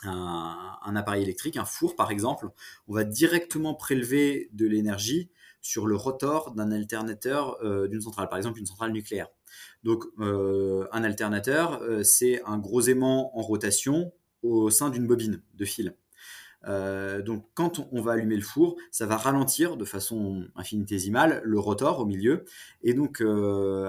un, 0.03 0.77
un, 0.83 0.95
appareil 0.95 1.23
électrique, 1.23 1.57
un 1.57 1.65
four 1.65 1.95
par 1.95 2.11
exemple, 2.11 2.49
on 2.87 2.93
va 2.93 3.03
directement 3.03 3.73
prélever 3.73 4.49
de 4.53 4.67
l'énergie 4.67 5.29
sur 5.61 5.85
le 5.85 5.95
rotor 5.95 6.51
d'un 6.51 6.71
alternateur 6.71 7.57
euh, 7.63 7.87
d'une 7.87 8.01
centrale, 8.01 8.27
par 8.27 8.37
exemple 8.37 8.59
une 8.59 8.65
centrale 8.65 8.91
nucléaire. 8.91 9.29
Donc 9.83 10.03
euh, 10.19 10.87
un 10.91 11.03
alternateur, 11.03 11.81
euh, 11.81 12.03
c'est 12.03 12.41
un 12.45 12.57
gros 12.57 12.81
aimant 12.81 13.31
en 13.37 13.41
rotation 13.41 14.11
au 14.41 14.69
sein 14.69 14.89
d'une 14.89 15.07
bobine 15.07 15.41
de 15.53 15.65
fil. 15.65 15.95
donc 16.65 17.45
quand 17.53 17.87
on 17.91 18.01
va 18.01 18.13
allumer 18.13 18.35
le 18.35 18.41
four, 18.41 18.75
ça 18.89 19.05
va 19.05 19.17
ralentir 19.17 19.77
de 19.77 19.85
façon 19.85 20.47
infinitésimale 20.55 21.41
le 21.43 21.59
rotor 21.59 21.99
au 21.99 22.05
milieu. 22.05 22.43
Et 22.81 22.95
donc 22.95 23.21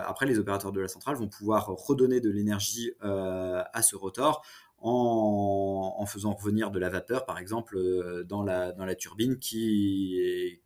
après, 0.04 0.26
les 0.26 0.38
opérateurs 0.38 0.72
de 0.72 0.80
la 0.80 0.88
centrale 0.88 1.16
vont 1.16 1.28
pouvoir 1.28 1.68
redonner 1.68 2.20
de 2.20 2.28
l'énergie 2.28 2.92
à 3.00 3.82
ce 3.82 3.96
rotor 3.96 4.42
en, 4.78 6.04
faisant 6.06 6.34
revenir 6.34 6.70
de 6.70 6.78
la 6.78 6.90
vapeur, 6.90 7.24
par 7.24 7.38
exemple, 7.38 7.78
dans 8.24 8.42
la, 8.42 8.94
turbine 8.94 9.38
qui, 9.38 10.60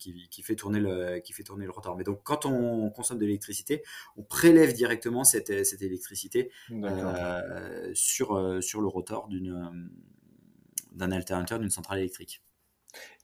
qui, 0.00 0.42
fait 0.42 0.56
tourner 0.56 0.80
le, 0.80 1.20
qui 1.20 1.32
fait 1.32 1.42
tourner 1.42 1.64
le 1.66 1.70
rotor. 1.70 1.96
Mais 1.96 2.04
donc, 2.04 2.20
quand 2.24 2.46
on 2.46 2.90
consomme 2.90 3.18
de 3.18 3.26
l'électricité, 3.26 3.82
on 4.16 4.22
prélève 4.22 4.72
directement 4.72 5.24
cette, 5.24 5.64
cette 5.64 5.82
électricité 5.82 6.50
euh, 6.70 7.90
sur, 7.94 8.36
euh, 8.36 8.60
sur 8.60 8.80
le 8.80 8.88
rotor 8.88 9.28
d'un 10.92 11.12
alternateur 11.12 11.58
d'une 11.58 11.70
centrale 11.70 11.98
électrique. 11.98 12.42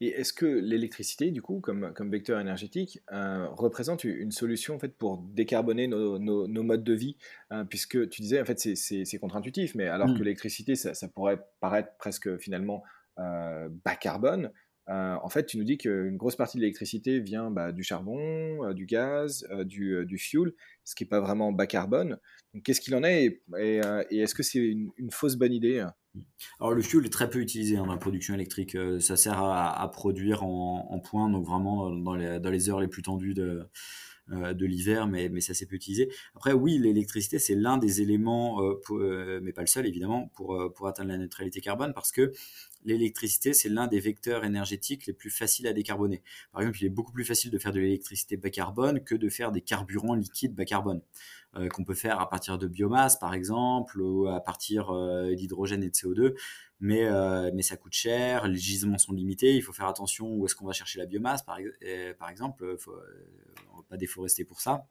Et 0.00 0.08
est-ce 0.10 0.32
que 0.32 0.46
l'électricité, 0.46 1.32
du 1.32 1.42
coup, 1.42 1.58
comme, 1.58 1.92
comme 1.92 2.08
vecteur 2.08 2.38
énergétique, 2.38 3.00
euh, 3.10 3.48
représente 3.48 4.04
une 4.04 4.30
solution 4.30 4.76
en 4.76 4.78
fait, 4.78 4.94
pour 4.94 5.18
décarboner 5.18 5.88
nos, 5.88 6.20
nos, 6.20 6.62
modes 6.62 6.84
de 6.84 6.92
vie 6.92 7.16
Puisque 7.68 8.08
tu 8.08 8.22
disais, 8.22 8.40
en 8.40 8.44
fait, 8.44 8.60
c'est 8.60 9.18
contre-intuitif, 9.18 9.74
mais 9.74 9.88
alors 9.88 10.06
que 10.06 10.20
mmh. 10.20 10.22
l'électricité, 10.22 10.76
ça, 10.76 10.94
ça, 10.94 11.08
pourrait 11.08 11.44
paraître 11.58 11.96
presque 11.98 12.36
finalement 12.36 12.84
bas 13.16 13.96
carbone, 13.98 14.52
euh, 14.88 15.16
en 15.20 15.28
fait, 15.28 15.46
tu 15.46 15.58
nous 15.58 15.64
dis 15.64 15.78
qu'une 15.78 16.16
grosse 16.16 16.36
partie 16.36 16.58
de 16.58 16.62
l'électricité 16.62 17.18
vient 17.18 17.50
bah, 17.50 17.72
du 17.72 17.82
charbon, 17.82 18.64
euh, 18.64 18.72
du 18.72 18.86
gaz, 18.86 19.46
euh, 19.50 19.64
du, 19.64 20.04
du, 20.06 20.18
fuel, 20.18 20.52
ce 20.84 20.94
qui 20.94 21.04
n'est 21.04 21.08
pas 21.08 21.20
vraiment 21.20 21.52
bas 21.52 21.66
carbone. 21.66 22.18
Qu'est-ce 22.62 22.80
qu'il 22.80 22.94
en 22.94 23.02
est 23.02 23.42
et, 23.58 23.80
est-ce 24.10 24.34
que 24.34 24.42
c'est 24.42 24.60
une, 24.60 24.92
fausse 25.10 25.36
bonne 25.36 25.52
idée? 25.52 25.84
Alors, 26.60 26.72
le 26.72 26.82
fuel 26.82 27.04
est 27.04 27.12
très 27.12 27.28
peu 27.28 27.40
utilisé 27.40 27.76
hein, 27.76 27.84
dans 27.84 27.92
la 27.92 27.98
production 27.98 28.34
électrique. 28.34 28.76
ça 29.00 29.16
sert 29.16 29.42
à, 29.42 29.90
produire 29.90 30.44
en, 30.44 31.00
point, 31.00 31.28
donc 31.28 31.44
vraiment 31.44 31.90
dans 31.90 32.14
les, 32.14 32.70
heures 32.70 32.80
les 32.80 32.88
plus 32.88 33.02
tendues 33.02 33.34
de, 33.34 33.68
l'hiver, 34.64 35.06
mais, 35.06 35.40
ça 35.40 35.52
s'est 35.52 35.66
peu 35.66 35.76
utilisé. 35.76 36.10
Après, 36.34 36.54
oui, 36.54 36.78
l'électricité, 36.78 37.38
c'est 37.38 37.56
l'un 37.56 37.76
des 37.76 38.00
éléments, 38.00 38.62
mais 39.42 39.52
pas 39.52 39.60
le 39.62 39.66
seul 39.66 39.86
évidemment, 39.86 40.30
pour, 40.34 40.72
pour 40.74 40.86
atteindre 40.86 41.10
la 41.10 41.18
neutralité 41.18 41.60
carbone, 41.60 41.92
parce 41.92 42.12
que 42.12 42.32
l'électricité, 42.86 43.52
c'est 43.52 43.68
l'un 43.68 43.86
des 43.86 44.00
vecteurs 44.00 44.44
énergétiques 44.44 45.06
les 45.06 45.12
plus 45.12 45.30
faciles 45.30 45.66
à 45.66 45.72
décarboner. 45.72 46.22
Par 46.52 46.62
exemple, 46.62 46.78
il 46.80 46.86
est 46.86 46.90
beaucoup 46.90 47.12
plus 47.12 47.24
facile 47.24 47.50
de 47.50 47.58
faire 47.58 47.72
de 47.72 47.80
l'électricité 47.80 48.36
bas 48.36 48.50
carbone 48.50 49.02
que 49.02 49.14
de 49.14 49.28
faire 49.28 49.52
des 49.52 49.60
carburants 49.60 50.14
liquides 50.14 50.54
bas 50.54 50.64
carbone, 50.64 51.00
qu'on 51.72 51.84
peut 51.84 51.94
faire 51.94 52.20
à 52.20 52.28
partir 52.28 52.58
de 52.58 52.66
biomasse, 52.66 53.18
par 53.18 53.32
exemple, 53.32 54.00
ou 54.00 54.28
à 54.28 54.40
partir 54.40 54.92
d'hydrogène 55.34 55.82
et 55.82 55.90
de 55.90 55.94
CO2 55.94 56.34
mais, 56.80 57.06
euh, 57.06 57.50
mais 57.54 57.62
ça 57.62 57.76
coûte 57.76 57.94
cher, 57.94 58.46
les 58.48 58.58
gisements 58.58 58.98
sont 58.98 59.12
limités, 59.12 59.54
il 59.54 59.62
faut 59.62 59.72
faire 59.72 59.86
attention 59.86 60.28
où 60.34 60.44
est-ce 60.44 60.54
qu'on 60.54 60.66
va 60.66 60.72
chercher 60.72 60.98
la 60.98 61.06
biomasse, 61.06 61.42
par, 61.42 61.58
exemple, 61.58 62.64
euh, 62.64 62.76
on 63.72 63.76
va 63.78 63.82
pas 63.88 63.96
déforester 63.96 64.44
pour 64.44 64.60
ça. 64.60 64.86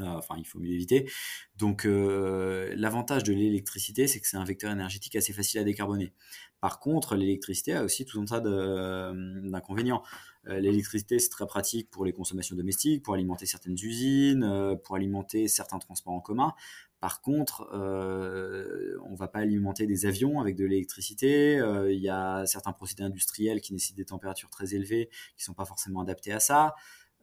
Euh, 0.00 0.04
enfin, 0.04 0.36
il 0.38 0.46
faut 0.46 0.58
mieux 0.58 0.72
éviter. 0.72 1.10
Donc, 1.56 1.84
l'avantage 1.84 3.24
de 3.24 3.32
l'électricité, 3.32 4.06
c'est 4.06 4.20
que 4.20 4.26
c'est 4.26 4.36
un 4.36 4.44
vecteur 4.44 4.72
énergétique 4.72 5.16
assez 5.16 5.32
facile 5.32 5.60
à 5.60 5.64
décarboner. 5.64 6.12
Par 6.60 6.78
contre, 6.80 7.16
l'électricité 7.16 7.74
a 7.74 7.84
aussi 7.84 8.04
tout 8.04 8.20
un 8.20 8.24
tas 8.24 8.40
d'inconvénients. 8.40 10.02
L'électricité, 10.44 11.18
c'est 11.18 11.28
très 11.28 11.46
pratique 11.46 11.90
pour 11.90 12.04
les 12.04 12.12
consommations 12.12 12.56
domestiques, 12.56 13.02
pour 13.04 13.14
alimenter 13.14 13.46
certaines 13.46 13.74
usines, 13.74 14.76
pour 14.84 14.96
alimenter 14.96 15.46
certains 15.48 15.78
transports 15.78 16.14
en 16.14 16.20
commun. 16.20 16.54
Par 17.02 17.20
contre, 17.20 17.68
euh, 17.74 18.96
on 19.04 19.10
ne 19.10 19.16
va 19.16 19.26
pas 19.26 19.40
alimenter 19.40 19.88
des 19.88 20.06
avions 20.06 20.40
avec 20.40 20.54
de 20.54 20.64
l'électricité. 20.64 21.58
Euh, 21.58 21.92
il 21.92 21.98
y 21.98 22.08
a 22.08 22.46
certains 22.46 22.72
procédés 22.72 23.02
industriels 23.02 23.60
qui 23.60 23.72
nécessitent 23.72 23.96
des 23.96 24.04
températures 24.04 24.50
très 24.50 24.76
élevées, 24.76 25.08
qui 25.36 25.42
ne 25.42 25.46
sont 25.46 25.54
pas 25.54 25.64
forcément 25.64 26.02
adaptés 26.02 26.30
à 26.30 26.38
ça. 26.38 26.76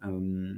Euh, 0.06 0.54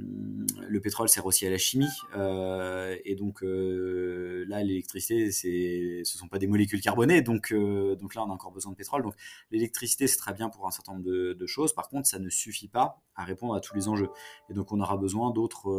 le 0.68 0.80
pétrole 0.80 1.08
sert 1.08 1.26
aussi 1.26 1.46
à 1.46 1.50
la 1.50 1.58
chimie, 1.58 1.88
et 2.14 3.14
donc 3.16 3.42
là, 3.42 4.62
l'électricité, 4.62 5.30
c'est, 5.30 6.02
ce 6.04 6.18
sont 6.18 6.28
pas 6.28 6.38
des 6.38 6.46
molécules 6.46 6.80
carbonées, 6.80 7.22
donc 7.22 7.52
donc 7.52 8.14
là, 8.14 8.24
on 8.24 8.30
a 8.30 8.32
encore 8.32 8.52
besoin 8.52 8.72
de 8.72 8.76
pétrole. 8.76 9.02
Donc 9.02 9.14
l'électricité, 9.50 10.06
c'est 10.06 10.16
très 10.16 10.32
bien 10.32 10.48
pour 10.48 10.66
un 10.66 10.70
certain 10.70 10.92
nombre 10.92 11.04
de, 11.04 11.32
de, 11.32 11.46
choses. 11.46 11.72
Par 11.72 11.88
contre, 11.88 12.06
ça 12.06 12.18
ne 12.18 12.28
suffit 12.28 12.68
pas 12.68 13.02
à 13.16 13.24
répondre 13.24 13.54
à 13.54 13.60
tous 13.60 13.74
les 13.74 13.88
enjeux, 13.88 14.10
et 14.48 14.54
donc 14.54 14.72
on 14.72 14.80
aura 14.80 14.96
besoin 14.96 15.30
d'autres 15.30 15.70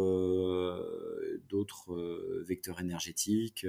d'autres 1.48 2.42
vecteurs 2.46 2.80
énergétiques. 2.80 3.66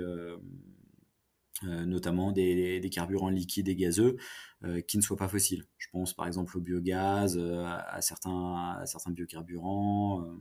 Euh, 1.64 1.86
notamment 1.86 2.34
des, 2.34 2.90
carburants 2.92 3.30
liquides 3.30 3.70
et 3.70 3.76
gazeux 3.76 4.18
euh, 4.66 4.82
qui 4.82 4.98
ne 4.98 5.02
soient 5.02 5.16
pas 5.16 5.30
fossiles. 5.30 5.66
Je 5.78 5.88
pense 5.90 6.14
par 6.14 6.28
exemple 6.28 6.58
au 6.58 6.62
biogaz, 6.62 7.38
euh, 7.38 7.64
à, 7.66 8.02
certains, 8.02 8.76
à 8.82 8.86
certains 8.86 9.12
biocarburants, 9.12 10.38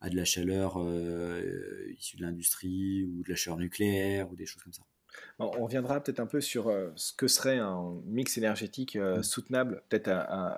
à 0.00 0.10
de 0.10 0.16
la 0.16 0.24
chaleur 0.24 0.78
issue 1.96 2.16
de 2.16 2.22
l'industrie 2.22 3.04
ou 3.04 3.22
de 3.22 3.30
la 3.30 3.36
chaleur 3.36 3.58
nucléaire 3.58 4.30
ou 4.32 4.36
des 4.36 4.46
choses 4.46 4.62
comme 4.62 4.72
ça 4.72 4.82
on 5.40 5.64
reviendra 5.64 6.00
peut-être 6.00 6.20
un 6.20 6.26
peu 6.26 6.40
sur 6.40 6.68
euh, 6.68 6.90
ce 6.96 7.12
que 7.12 7.26
serait 7.26 7.58
un 7.58 7.94
mix 8.04 8.36
énergétique 8.36 8.96
euh, 8.96 9.18
mmh. 9.18 9.22
soutenable, 9.22 9.82
peut-être 9.88 10.08
à, 10.08 10.56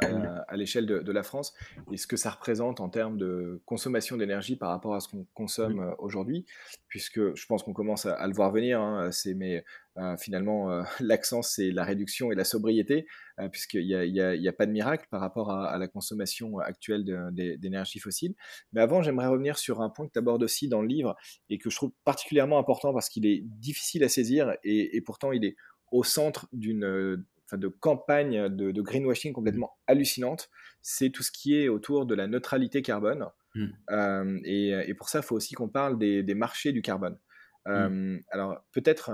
l'échelle 0.56 0.86
de, 0.86 1.12
la 1.12 1.22
France, 1.22 1.54
et 1.92 1.96
ce 1.96 2.06
que 2.06 2.16
ça 2.16 2.30
représente 2.30 2.80
en 2.80 2.88
termes 2.88 3.16
de 3.16 3.60
consommation 3.64 4.16
d'énergie 4.16 4.56
par 4.56 4.70
rapport 4.70 4.94
à 4.94 5.00
ce 5.00 5.08
qu'on 5.08 5.26
consomme 5.34 5.80
euh, 5.80 5.94
aujourd'hui, 5.98 6.46
puisque 6.88 7.34
je 7.34 7.46
pense 7.46 7.62
qu'on 7.62 7.72
commence 7.72 8.06
à, 8.06 8.26
le 8.26 8.34
voir 8.34 8.50
venir. 8.50 8.80
Hein, 8.80 9.10
c'est 9.12 9.34
mais 9.34 9.64
euh, 9.98 10.16
finalement, 10.16 10.70
euh, 10.70 10.82
l'accent, 11.00 11.42
c'est 11.42 11.70
la 11.70 11.84
réduction 11.84 12.32
et 12.32 12.34
la 12.34 12.44
sobriété, 12.44 13.06
euh, 13.38 13.48
puisqu'il 13.48 13.86
n'y 13.86 14.48
a, 14.48 14.52
pas 14.52 14.66
de 14.66 14.72
miracle 14.72 15.06
par 15.10 15.20
rapport 15.20 15.50
à, 15.50 15.78
la 15.78 15.88
consommation 15.88 16.58
actuelle 16.58 17.04
d'énergie 17.32 17.98
fossile. 17.98 18.34
Mais 18.72 18.80
avant, 18.80 19.02
j'aimerais 19.02 19.26
revenir 19.26 19.58
sur 19.58 19.80
un 19.80 19.90
point 19.90 20.06
que 20.06 20.12
tu 20.12 20.18
abordes 20.18 20.42
aussi 20.42 20.68
dans 20.68 20.82
le 20.82 20.88
livre 20.88 21.16
et 21.48 21.58
que 21.58 21.70
je 21.70 21.76
trouve 21.76 21.92
particulièrement 22.04 22.58
important 22.58 22.92
parce 22.92 23.08
qu'il 23.08 23.26
est 23.26 23.42
difficile 23.42 24.04
à 24.04 24.08
saisir 24.08 24.54
et, 24.64 24.71
pourtant 25.04 25.32
il 25.32 25.44
est 25.44 25.56
au 25.90 26.04
centre 26.04 26.48
d'une 26.52 27.24
de 27.52 27.68
campagne 27.68 28.48
de, 28.48 28.80
greenwashing 28.80 29.32
complètement 29.32 29.76
hallucinante. 29.86 30.48
C'est 30.80 31.10
tout 31.10 31.22
ce 31.22 31.30
qui 31.30 31.54
est 31.56 31.68
autour 31.68 32.06
de 32.06 32.14
la 32.14 32.26
neutralité 32.26 32.82
carbone. 32.82 33.26
Mmh. 33.54 34.38
et, 34.44 34.94
pour 34.94 35.08
ça, 35.10 35.18
il 35.18 35.24
faut 35.24 35.36
aussi 35.36 35.54
qu'on 35.54 35.68
parle 35.68 35.98
des 35.98 36.34
marchés 36.34 36.72
du 36.72 36.82
carbone. 36.82 37.18
Mmh. 37.66 38.18
Alors 38.30 38.64
peut-être 38.72 39.10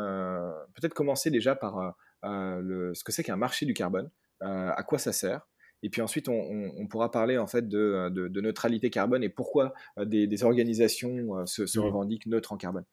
peut-être 0.75 0.95
commencer 0.95 1.31
déjà 1.31 1.55
par 1.55 1.97
le, 2.23 2.93
ce 2.95 3.05
que 3.05 3.13
c'est 3.13 3.23
qu'un 3.23 3.37
marché 3.37 3.67
du 3.67 3.75
carbone, 3.75 4.11
à 4.41 4.83
quoi 4.87 4.99
ça 4.99 5.13
sert, 5.13 5.47
et 5.83 5.91
puis 5.91 6.01
ensuite 6.01 6.29
on, 6.29 6.87
pourra 6.89 7.11
parler 7.11 7.39
en 7.39 7.47
fait 7.47 7.69
de, 7.69 8.09
de, 8.09 8.41
neutralité 8.41 8.91
carbone 8.91 9.23
et 9.23 9.29
pourquoi 9.29 9.75
des, 9.99 10.45
organisations 10.45 11.47
se, 11.47 11.67
se, 11.67 11.79
revendiquent 11.79 12.27
neutres 12.27 12.53
en 12.53 12.57
carbone. 12.57 12.85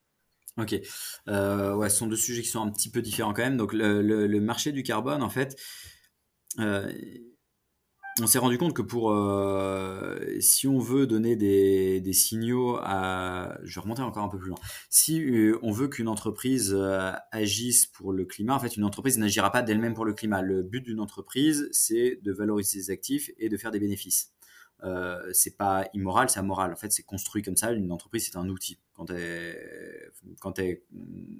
Ok, 0.57 0.71
ouais, 0.71 1.89
ce 1.89 1.97
sont 1.97 2.07
deux 2.07 2.15
sujets 2.15 2.41
qui 2.41 2.47
sont 2.47 2.61
un 2.61 2.71
petit 2.71 2.89
peu 2.89 3.01
différents 3.01 3.33
quand 3.33 3.43
même. 3.43 3.57
Donc 3.57 3.73
le, 3.73 4.39
marché 4.39 4.71
du 4.71 4.83
carbone, 4.83 5.21
en 5.21 5.29
fait, 5.29 5.57
on 8.21 8.27
s'est 8.27 8.39
rendu 8.39 8.57
compte 8.57 8.73
que 8.73 8.81
pour 8.81 9.11
euh, 9.11 10.17
si 10.39 10.67
on 10.67 10.79
veut 10.79 11.05
donner 11.05 11.35
des, 11.35 11.99
des, 11.99 12.13
signaux 12.13 12.77
à 12.81 13.57
je 13.63 13.75
vais 13.75 13.81
remonter 13.81 14.03
encore 14.03 14.23
un 14.23 14.29
peu 14.29 14.39
plus 14.39 14.49
loin. 14.49 14.59
Si 14.89 15.21
euh, 15.21 15.59
on 15.63 15.71
veut 15.71 15.89
qu'une 15.89 16.07
entreprise 16.07 16.73
euh, 16.73 17.11
agisse 17.31 17.87
pour 17.87 18.13
le 18.13 18.23
climat 18.23 18.55
en 18.55 18.59
fait 18.59 18.77
une 18.77 18.85
entreprise 18.85 19.17
n'agira 19.17 19.51
pas 19.51 19.61
d'elle-même 19.61 19.93
pour 19.93 20.05
le 20.05 20.13
climat. 20.13 20.41
Le 20.41 20.63
but 20.63 20.81
d'une 20.81 21.01
entreprise 21.01 21.67
c'est 21.73 22.19
de 22.23 22.31
valoriser 22.31 22.79
ses 22.83 22.91
actifs 22.91 23.31
et 23.37 23.49
de 23.49 23.57
faire 23.57 23.71
des 23.71 23.79
bénéfices 23.79 24.31
euh, 24.85 25.29
c'est 25.33 25.57
pas 25.57 25.89
immoral, 25.93 26.29
c'est 26.29 26.39
amoral. 26.39 26.71
En 26.71 26.75
fait, 26.75 26.91
c'est 26.91 27.03
construit 27.03 27.41
comme 27.41 27.57
ça. 27.57 27.71
Une 27.71 27.91
entreprise, 27.91 28.25
c'est 28.25 28.37
un 28.37 28.47
outil. 28.49 28.77
Quand 28.93 29.09
elle, 29.09 30.05
elle 30.39 30.79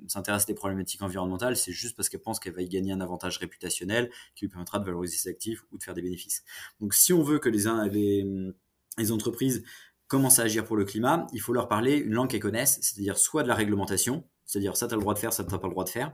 s'intéresse 0.08 0.44
à 0.44 0.46
des 0.48 0.56
problématiques 0.56 1.02
environnementales, 1.04 1.56
c'est 1.56 1.72
juste 1.72 1.96
parce 1.96 2.10
qu'elle 2.10 2.22
pense 2.22 2.40
qu'elle 2.40 2.54
va 2.54 2.64
y 2.64 2.70
gagner 2.70 2.92
un 2.92 3.02
avantage 3.02 3.38
réputationnel 3.38 4.10
qui 4.36 4.46
lui 4.46 4.50
permettra 4.50 4.80
de 4.80 4.86
valoriser 4.86 5.16
ses 5.16 5.30
actifs 5.30 5.64
ou 5.72 5.78
de 5.78 5.84
faire 5.84 5.94
des 5.94 6.02
bénéfices. 6.02 6.44
Donc, 6.80 6.94
si 6.94 7.14
on 7.14 7.22
veut 7.22 7.40
que 7.40 7.50
les, 7.50 7.66
les, 7.92 8.54
les 8.98 9.12
entreprises 9.12 9.64
commencent 10.08 10.40
à 10.40 10.44
agir 10.44 10.66
pour 10.66 10.76
le 10.76 10.86
climat, 10.86 11.28
il 11.34 11.40
faut 11.40 11.54
leur 11.54 11.68
parler 11.68 11.98
une 11.98 12.14
langue 12.14 12.30
qu'elles 12.30 12.40
connaissent, 12.40 12.80
c'est-à-dire 12.82 13.18
soit 13.18 13.44
de 13.44 13.48
la 13.48 13.56
réglementation, 13.56 14.28
c'est-à-dire 14.46 14.76
ça 14.76 14.88
tu 14.88 14.94
as 14.94 14.98
le 14.98 15.02
droit 15.02 15.14
de 15.14 15.20
faire, 15.20 15.34
ça 15.34 15.44
tu 15.44 15.52
n'as 15.52 15.58
pas 15.58 15.68
le 15.68 15.74
droit 15.74 15.84
de 15.84 15.90
faire, 15.90 16.14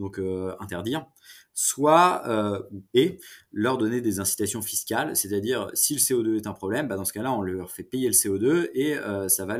donc 0.00 0.18
euh, 0.18 0.56
interdire, 0.58 1.06
soit 1.52 2.22
euh, 2.26 2.60
et 2.94 3.20
leur 3.52 3.76
donner 3.76 4.00
des 4.00 4.18
incitations 4.18 4.62
fiscales, 4.62 5.14
c'est-à-dire 5.14 5.70
si 5.74 5.94
le 5.94 6.00
CO2 6.00 6.36
est 6.36 6.46
un 6.46 6.54
problème, 6.54 6.88
bah, 6.88 6.96
dans 6.96 7.04
ce 7.04 7.12
cas-là 7.12 7.32
on 7.32 7.42
leur 7.42 7.70
fait 7.70 7.82
payer 7.82 8.08
le 8.08 8.14
CO2 8.14 8.70
et 8.72 8.96
euh, 8.96 9.28
ça 9.28 9.44
va, 9.44 9.58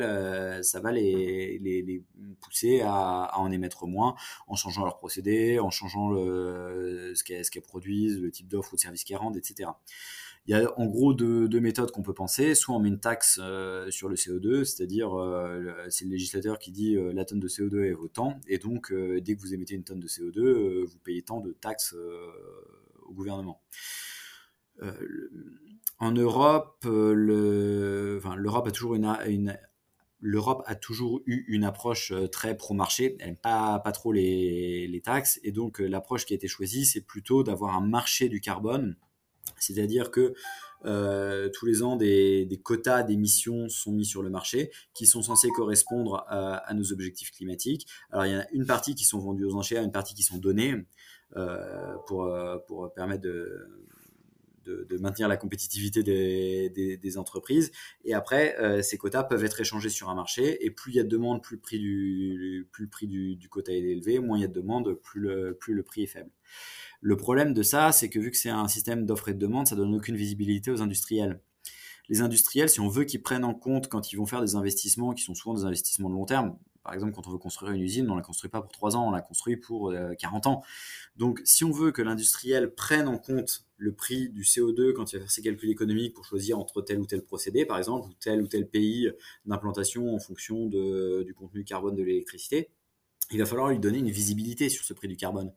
les, 0.93 2.03
pousser 2.41 2.81
à, 2.81 3.39
en 3.39 3.53
émettre 3.53 3.87
moins 3.87 4.15
en 4.49 4.57
changeant 4.57 4.85
leur 4.85 4.97
procédé, 4.97 5.61
en 5.61 5.71
changeant 5.71 6.15
ce 6.15 7.23
qu'elles 7.23 7.63
produisent, 7.63 8.19
le 8.19 8.31
type 8.31 8.49
d'offre 8.49 8.73
ou 8.73 8.77
de 8.77 8.81
service 8.81 9.05
qu'elles 9.05 9.19
rendent, 9.19 9.37
etc. 9.37 9.71
Il 10.47 10.53
y 10.53 10.55
a 10.55 10.79
en 10.79 10.87
gros 10.87 11.13
deux, 11.13 11.61
méthodes 11.61 11.91
qu'on 11.91 12.03
peut 12.03 12.15
penser. 12.15 12.55
Soit 12.55 12.75
on 12.75 12.81
met 12.81 12.89
une 12.89 13.01
taxe 13.01 13.39
euh, 13.43 13.91
sur 13.91 14.09
le 14.09 14.17
CO2, 14.17 14.65
c'est-à-dire 14.65 15.15
euh, 15.19 15.73
c'est 15.91 16.05
le 16.07 16.13
législateur 16.13 16.59
qui 16.59 16.73
dit 16.73 16.97
euh, 16.97 17.13
la 17.13 17.25
tonne 17.25 17.41
de 17.41 17.49
CO2 17.49 17.85
est 17.85 17.93
autant, 17.95 18.41
et 18.49 18.59
donc 18.59 18.93
dès 18.93 19.37
que 19.37 19.41
vous 19.41 19.55
émettez 19.55 19.75
une 19.75 19.85
tonne 19.85 20.01
de 20.01 20.09
CO2, 20.09 20.85
vous 20.85 20.99
payez 21.05 21.23
tant 21.23 21.41
de 21.41 21.53
taxes 21.53 21.95
au 23.03 23.13
gouvernement. 23.13 23.63
en 25.99 26.13
Europe, 26.13 26.85
l'Europe 26.85 28.67
a 28.67 28.71
toujours 28.73 28.97
eu 31.27 31.45
une 31.49 31.65
approche 31.65 32.13
très 32.33 32.57
pro-marché, 32.57 33.17
elle 33.21 33.27
n'aime 33.27 33.37
pas, 33.37 33.81
trop 33.93 34.13
les, 34.13 35.03
taxes, 35.05 35.39
et 35.45 35.53
donc 35.53 35.81
l'approche 35.81 36.25
qui 36.25 36.33
a 36.33 36.37
été 36.37 36.49
choisie, 36.49 36.87
c'est 36.87 37.03
plutôt 37.03 37.43
d'avoir 37.43 37.77
un 37.77 37.87
marché 37.87 38.29
du 38.29 38.41
carbone 38.41 38.97
c'est-à-dire 39.59 40.11
que 40.11 40.35
euh, 40.87 41.51
tous 41.53 41.67
les 41.67 41.83
ans, 41.83 41.97
des, 41.97 42.61
quotas 42.63 43.03
d'émissions 43.03 43.69
sont 43.69 43.93
mis 43.93 44.05
sur 44.05 44.23
le 44.23 44.31
marché 44.31 44.71
qui 44.95 45.07
sont 45.07 45.23
censés 45.23 45.49
correspondre 45.51 46.25
à, 46.29 46.73
nos 46.75 46.93
objectifs 46.93 47.31
climatiques. 47.33 47.87
Alors, 48.11 48.27
il 48.27 48.33
y 48.33 48.37
en 48.37 48.41
a 48.41 48.47
une 48.53 48.67
partie 48.67 48.95
qui 48.95 49.05
sont 49.05 49.19
vendues 49.19 49.45
aux 49.45 49.55
enchères, 49.55 49.83
une 49.83 49.93
partie 49.93 50.15
qui 50.15 50.23
sont 50.23 50.39
données 50.39 50.75
euh, 51.37 51.95
euh, 52.11 52.59
pour 52.67 52.93
permettre 52.95 53.23
de, 53.23 53.69
de, 54.65 54.99
maintenir 54.99 55.29
la 55.29 55.37
compétitivité 55.37 56.03
des, 56.03 57.19
entreprises. 57.19 57.71
Et 58.05 58.15
après, 58.15 58.83
ces 58.83 58.99
quotas 58.99 59.25
peuvent 59.25 59.45
être 59.45 59.61
échangés 59.61 59.89
sur 59.89 60.09
un 60.09 60.15
marché. 60.15 60.65
Et 60.65 60.71
plus 60.71 60.93
il 60.93 60.97
y 60.97 61.01
a 61.01 61.05
de 61.05 61.09
demande, 61.09 61.43
plus 61.43 61.57
le 61.57 62.87
prix 62.87 63.07
du, 63.07 63.49
quota 63.51 63.73
est 63.73 63.79
élevé. 63.79 64.19
Moins 64.19 64.39
il 64.39 64.43
y 64.43 64.45
a 64.45 64.49
de 64.49 64.53
demande, 64.53 64.95
plus 64.95 65.21
le, 65.21 65.55
plus 65.55 65.75
le 65.75 65.83
prix 65.83 66.03
est 66.03 66.07
faible. 66.07 66.31
Le 67.01 67.17
problème 67.17 67.55
de 67.55 67.63
ça, 67.63 67.93
c'est 67.93 68.11
que 68.11 68.19
vu 68.19 68.31
que 68.31 68.37
c'est 68.37 68.51
un 68.51 68.69
système 68.69 69.07
d'offre 69.07 69.31
et 69.31 69.35
de 69.35 69.39
demande, 69.39 69.67
ça 69.67 69.77
donne 69.77 69.95
aucune 69.95 70.17
visibilité 70.17 70.71
aux 70.71 70.83
industriels. 70.83 71.41
Les 72.09 72.21
industriels, 72.21 72.69
si 72.69 72.81
on 72.81 72.89
veut 72.89 73.05
qu'ils 73.05 73.23
prennent 73.23 73.45
en 73.45 73.55
compte 73.55 73.89
quand 73.89 74.13
ils 74.13 74.17
vont 74.17 74.27
faire 74.27 74.43
des 74.43 74.57
investissements, 74.57 75.15
qui 75.15 75.23
sont 75.23 75.35
souvent 75.35 75.55
des 75.55 75.65
investissements 75.65 76.11
de 76.11 76.15
long 76.15 76.27
terme, 76.27 76.59
par 76.91 76.97
exemple, 76.97 77.13
quand 77.13 77.29
on 77.29 77.31
veut 77.31 77.39
construire 77.39 77.71
une 77.71 77.83
usine, 77.83 78.11
on 78.11 78.17
la 78.17 78.23
construit 78.23 78.51
pas 78.51 78.61
pour 78.61 78.73
3 78.73 78.97
ans, 78.97 79.07
on 79.07 79.11
la 79.13 79.21
construit 79.21 79.57
pour 79.57 79.95
40 80.19 80.47
euh, 80.47 80.51
ans. 80.51 80.65
Donc, 81.15 81.41
si 81.45 81.63
on 81.63 81.71
veut 81.71 81.93
que 81.93 82.03
l'industriel 82.03 82.75
prenne 82.75 83.07
en 83.07 83.17
compte 83.17 83.65
le 83.77 83.95
prix 83.95 84.29
du 84.29 84.43
CO2 84.43 84.93
quand 84.93 85.13
il 85.13 85.19
va 85.19 85.21
faire 85.21 85.31
ses 85.31 85.41
calculs 85.41 85.71
économiques 85.71 86.15
pour 86.15 86.25
choisir 86.25 86.59
entre 86.59 86.83
tel 86.83 86.99
ou 86.99 87.07
tel 87.07 87.23
procédé, 87.23 87.65
par 87.65 87.79
exemple, 87.79 88.09
ou 88.09 88.13
tel 88.19 88.43
ou 88.43 88.49
tel 88.49 88.67
pays 88.67 89.09
d'implantation 89.47 90.13
en 90.13 90.19
fonction 90.19 90.67
du 90.67 91.33
contenu 91.33 91.63
carbone 91.63 91.95
de 91.95 92.03
l'électricité, 92.03 92.73
il 93.31 93.39
va 93.39 93.47
falloir 93.47 93.69
lui 93.69 93.79
donner 93.79 93.99
une 93.99 94.11
visibilité 94.11 94.69
sur 94.69 94.85
ce 94.85 94.93
prix 94.93 95.07
du 95.07 95.17
carbone. 95.17 95.53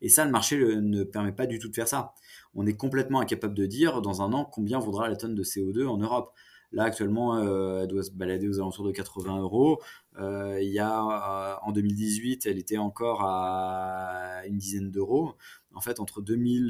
Et 0.00 0.08
ça, 0.08 0.24
le 0.24 0.30
marché 0.30 0.58
ne 0.58 1.02
permet 1.02 1.32
pas 1.32 1.46
du 1.46 1.58
tout 1.58 1.68
de 1.68 1.74
faire 1.74 1.88
ça. 1.88 2.14
On 2.54 2.68
est 2.68 2.76
complètement 2.76 3.18
incapable 3.18 3.54
de 3.54 3.66
dire 3.66 4.00
dans 4.00 4.22
un 4.22 4.32
an 4.32 4.44
combien 4.44 4.78
vaudra 4.78 5.08
la 5.08 5.16
tonne 5.16 5.34
de 5.34 5.42
CO2 5.42 5.88
en 5.88 5.96
Europe. 5.96 6.32
Là, 6.72 6.84
actuellement, 6.84 7.36
euh, 7.36 7.82
elle 7.82 7.88
doit 7.88 8.02
se 8.02 8.10
balader 8.10 8.48
aux 8.48 8.58
alentours 8.60 8.84
de 8.86 8.92
80 8.92 9.40
euros. 9.40 9.80
Euh, 10.18 10.60
il 10.60 10.78
euh, 10.78 11.54
en 11.62 11.72
2018, 11.72 12.46
elle 12.46 12.58
était 12.58 12.78
encore 12.78 13.22
à 13.22 14.42
une 14.46 14.58
dizaine 14.58 14.90
d'euros. 14.90 15.34
En 15.74 15.80
fait, 15.80 16.00
entre 16.00 16.20
2000, 16.20 16.68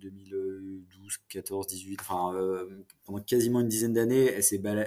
2012, 0.00 1.18
14, 1.28 1.66
18, 1.66 2.00
enfin, 2.00 2.34
euh, 2.34 2.84
pendant 3.04 3.20
quasiment 3.20 3.60
une 3.60 3.68
dizaine 3.68 3.92
d'années, 3.92 4.32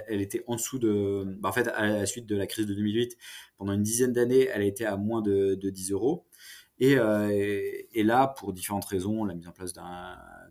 elle, 0.08 0.20
était 0.20 0.42
en 0.46 0.56
dessous 0.56 0.78
de. 0.78 1.24
Bah, 1.40 1.48
en 1.50 1.52
fait, 1.52 1.68
à 1.68 1.86
la 1.86 2.06
suite 2.06 2.26
de 2.26 2.36
la 2.36 2.46
crise 2.46 2.66
de 2.66 2.74
2008, 2.74 3.16
pendant 3.56 3.72
une 3.72 3.82
dizaine 3.82 4.12
d'années, 4.12 4.48
elle 4.52 4.62
été 4.62 4.86
à 4.86 4.96
moins 4.96 5.22
de, 5.22 5.54
10 5.54 5.92
euros. 5.92 6.26
Et, 6.80 6.94
là, 8.02 8.26
pour 8.38 8.52
différentes 8.52 8.84
raisons, 8.86 9.24
la 9.24 9.34
mise 9.34 9.48
en 9.48 9.52
place 9.52 9.72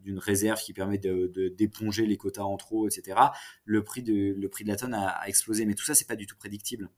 d'une 0.03 0.19
réserve 0.19 0.59
qui 0.59 0.73
permet 0.73 0.97
de, 0.97 1.27
d'éponger 1.55 2.05
les 2.05 2.17
quotas 2.17 2.43
en 2.43 2.57
trop, 2.57 2.87
etc., 2.87 3.17
le 3.65 3.83
prix 3.83 4.03
de, 4.03 4.33
de 4.33 4.67
la 4.67 4.75
tonne 4.75 4.93
a, 4.93 5.21
explosé. 5.27 5.65
Mais 5.65 5.73
tout 5.73 5.85
ça, 5.85 5.95
c'est 5.95 6.07
pas 6.07 6.15
du 6.15 6.27
tout 6.27 6.37
prédictible. 6.37 6.89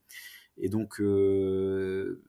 Et 0.58 0.70
donc, 0.70 1.00
euh, 1.02 2.22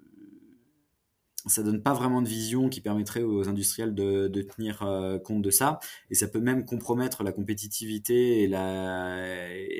ça 1.46 1.62
donne 1.62 1.82
pas 1.82 1.94
vraiment 1.94 2.22
de 2.22 2.28
vision 2.28 2.68
qui 2.68 2.80
permettrait 2.80 3.22
aux 3.22 3.48
industriels 3.48 3.94
de, 3.94 4.28
tenir 4.42 4.82
euh, 4.82 5.18
compte 5.18 5.42
de 5.42 5.50
ça 5.50 5.78
et 6.10 6.16
ça 6.16 6.26
peut 6.26 6.40
même 6.40 6.64
compromettre 6.64 7.22
la 7.22 7.30
compétitivité 7.30 8.42
et 8.42 8.48
la, 8.48 9.16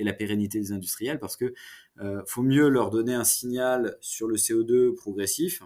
la 0.00 0.12
pérennité 0.12 0.60
des 0.60 0.70
industriels 0.70 1.18
parce 1.18 1.36
que 1.36 1.54
faut 2.26 2.42
mieux 2.42 2.68
leur 2.68 2.90
donner 2.90 3.14
un 3.14 3.24
signal 3.24 3.96
sur 4.00 4.28
le 4.28 4.36
CO2 4.36 4.94
progressif, 4.94 5.62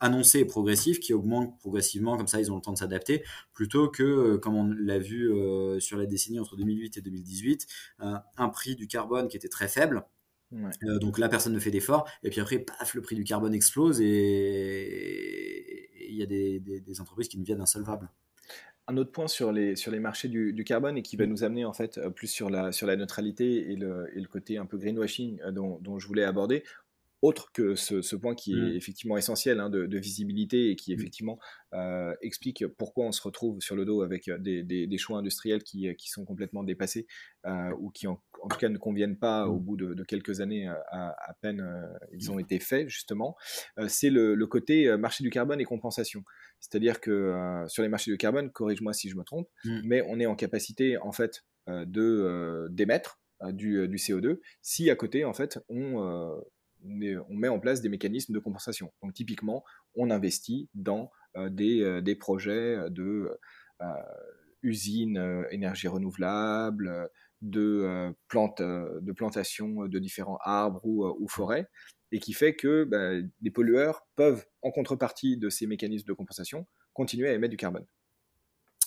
annoncé 0.00 0.40
et 0.40 0.44
progressif, 0.44 1.00
qui 1.00 1.12
augmente 1.12 1.58
progressivement, 1.58 2.16
comme 2.16 2.28
ça 2.28 2.40
ils 2.40 2.52
ont 2.52 2.56
le 2.56 2.62
temps 2.62 2.72
de 2.72 2.78
s'adapter, 2.78 3.24
plutôt 3.54 3.88
que, 3.88 4.36
comme 4.36 4.54
on 4.54 4.70
l'a 4.70 4.98
vu 4.98 5.30
sur 5.80 5.98
la 5.98 6.06
décennie 6.06 6.38
entre 6.38 6.56
2008 6.56 6.98
et 6.98 7.00
2018, 7.00 7.66
un 7.98 8.48
prix 8.48 8.76
du 8.76 8.86
carbone 8.86 9.28
qui 9.28 9.36
était 9.36 9.48
très 9.48 9.68
faible 9.68 10.04
euh, 10.52 10.98
donc 10.98 11.18
là, 11.18 11.28
personne 11.28 11.52
ne 11.52 11.58
fait 11.58 11.70
d'effort. 11.70 12.08
Et 12.22 12.30
puis 12.30 12.40
après, 12.40 12.58
paf, 12.58 12.94
le 12.94 13.02
prix 13.02 13.16
du 13.16 13.24
carbone 13.24 13.54
explose 13.54 14.00
et 14.00 15.90
il 16.08 16.14
y 16.14 16.22
a 16.22 16.26
des, 16.26 17.00
entreprises 17.00 17.28
qui 17.28 17.38
deviennent 17.38 17.60
insolvables. 17.60 18.08
Un 18.88 18.96
autre 18.96 19.10
point 19.10 19.26
sur 19.26 19.50
les, 19.50 19.74
sur 19.74 19.90
les 19.90 19.98
marchés 19.98 20.28
du, 20.28 20.64
carbone 20.64 20.96
et 20.96 21.02
qui 21.02 21.16
va 21.16 21.26
nous 21.26 21.42
amener 21.42 21.64
en 21.64 21.72
fait 21.72 21.98
euh, 21.98 22.10
plus 22.10 22.28
sur 22.28 22.50
la, 22.50 22.70
sur 22.70 22.86
la 22.86 22.96
neutralité 22.96 23.72
et 23.72 23.76
le, 23.76 24.08
et 24.14 24.20
le 24.20 24.28
côté 24.28 24.58
un 24.58 24.66
peu 24.66 24.78
greenwashing 24.78 25.40
euh, 25.42 25.50
dont, 25.50 25.78
dont 25.80 25.98
je 25.98 26.06
voulais 26.06 26.22
aborder 26.22 26.62
autre 27.22 27.50
que 27.52 27.74
ce, 27.74 28.16
point 28.16 28.34
qui 28.34 28.52
est 28.52 28.72
mmh. 28.72 28.76
effectivement 28.76 29.16
essentiel 29.16 29.60
hein, 29.60 29.70
de, 29.70 29.98
visibilité 29.98 30.70
et 30.70 30.76
qui 30.76 30.92
mmh. 30.92 30.98
effectivement 30.98 31.38
euh, 31.72 32.14
explique 32.20 32.66
pourquoi 32.78 33.06
on 33.06 33.12
se 33.12 33.22
retrouve 33.22 33.60
sur 33.60 33.74
le 33.74 33.84
dos 33.84 34.02
avec 34.02 34.28
euh, 34.28 34.38
des, 34.38 34.98
choix 34.98 35.18
industriels 35.18 35.62
qui, 35.62 35.88
euh, 35.88 35.94
qui, 35.94 36.08
sont 36.08 36.24
complètement 36.24 36.62
dépassés 36.62 37.06
ou 37.78 37.90
qui 37.90 38.06
en, 38.06 38.20
tout 38.50 38.58
cas 38.58 38.68
ne 38.68 38.78
conviennent 38.78 39.18
pas 39.18 39.46
au 39.46 39.58
mmh. 39.58 39.64
bout 39.64 39.76
de, 39.76 40.04
quelques 40.04 40.40
années 40.40 40.68
à, 40.68 41.14
peine 41.40 41.64
ils 42.12 42.30
ont 42.30 42.38
été 42.38 42.58
faits 42.58 42.88
justement, 42.88 43.36
c'est 43.88 44.10
le, 44.10 44.46
côté 44.46 44.96
marché 44.96 45.22
du 45.22 45.30
carbone 45.30 45.60
et 45.60 45.64
compensation. 45.64 46.22
C'est-à-dire 46.60 47.00
que 47.00 47.64
sur 47.68 47.82
les 47.82 47.88
marchés 47.88 48.10
du 48.10 48.16
carbone, 48.16 48.50
corrige-moi 48.50 48.92
si 48.92 49.08
je 49.08 49.16
me 49.16 49.22
trompe, 49.22 49.48
mais 49.84 50.02
on 50.08 50.18
est 50.18 50.26
en 50.26 50.34
capacité 50.34 50.98
en 50.98 51.12
fait 51.12 51.44
de 51.68 52.66
d'émettre 52.70 53.20
du, 53.50 53.86
du, 53.86 53.96
CO2 53.96 54.38
si 54.62 54.90
à 54.90 54.96
côté 54.96 55.24
en 55.24 55.34
fait 55.34 55.58
on 55.68 56.40
on 57.28 57.34
met 57.34 57.48
en 57.48 57.58
place 57.58 57.80
des 57.80 57.88
mécanismes 57.88 58.32
de 58.32 58.38
compensation. 58.38 58.92
Donc 59.02 59.14
typiquement, 59.14 59.64
on 59.94 60.10
investit 60.10 60.68
dans 60.74 61.10
euh, 61.36 61.50
euh, 61.60 62.00
des, 62.00 62.14
projets 62.14 62.78
de 62.90 63.30
euh, 63.82 63.86
usines 64.62 65.44
énergie 65.50 65.88
renouvelable, 65.88 67.10
de, 67.42 68.14
plantes, 68.28 68.62
de 68.62 69.88
de 69.88 69.98
différents 69.98 70.38
arbres 70.42 70.80
ou, 70.84 71.28
forêts, 71.28 71.68
et 72.10 72.18
qui 72.18 72.32
fait 72.32 72.54
que 72.54 72.84
bah, 72.84 73.12
les 73.42 73.50
pollueurs 73.50 74.06
peuvent, 74.16 74.46
en 74.62 74.70
contrepartie 74.70 75.36
de 75.36 75.50
ces 75.50 75.66
mécanismes 75.66 76.08
de 76.08 76.12
compensation, 76.14 76.66
continuer 76.94 77.28
à 77.28 77.34
émettre 77.34 77.50
du 77.50 77.56
carbone. 77.56 77.86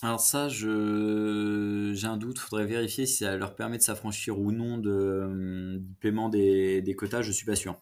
Alors 0.02 0.20
ça, 0.20 0.48
j'ai 0.48 0.66
un 0.66 2.16
doute, 2.16 2.38
faudrait 2.38 2.66
vérifier 2.66 3.06
si 3.06 3.24
ça 3.24 3.36
leur 3.36 3.54
permet 3.54 3.76
de 3.76 3.82
s'affranchir 3.82 4.38
ou 4.38 4.50
non 4.50 4.78
de, 4.78 5.78
du 5.78 5.94
paiement 6.00 6.30
des, 6.30 6.80
des 6.82 6.94
quotas, 6.94 7.22
je 7.22 7.32
suis 7.32 7.44
pas 7.44 7.56
sûr. 7.56 7.80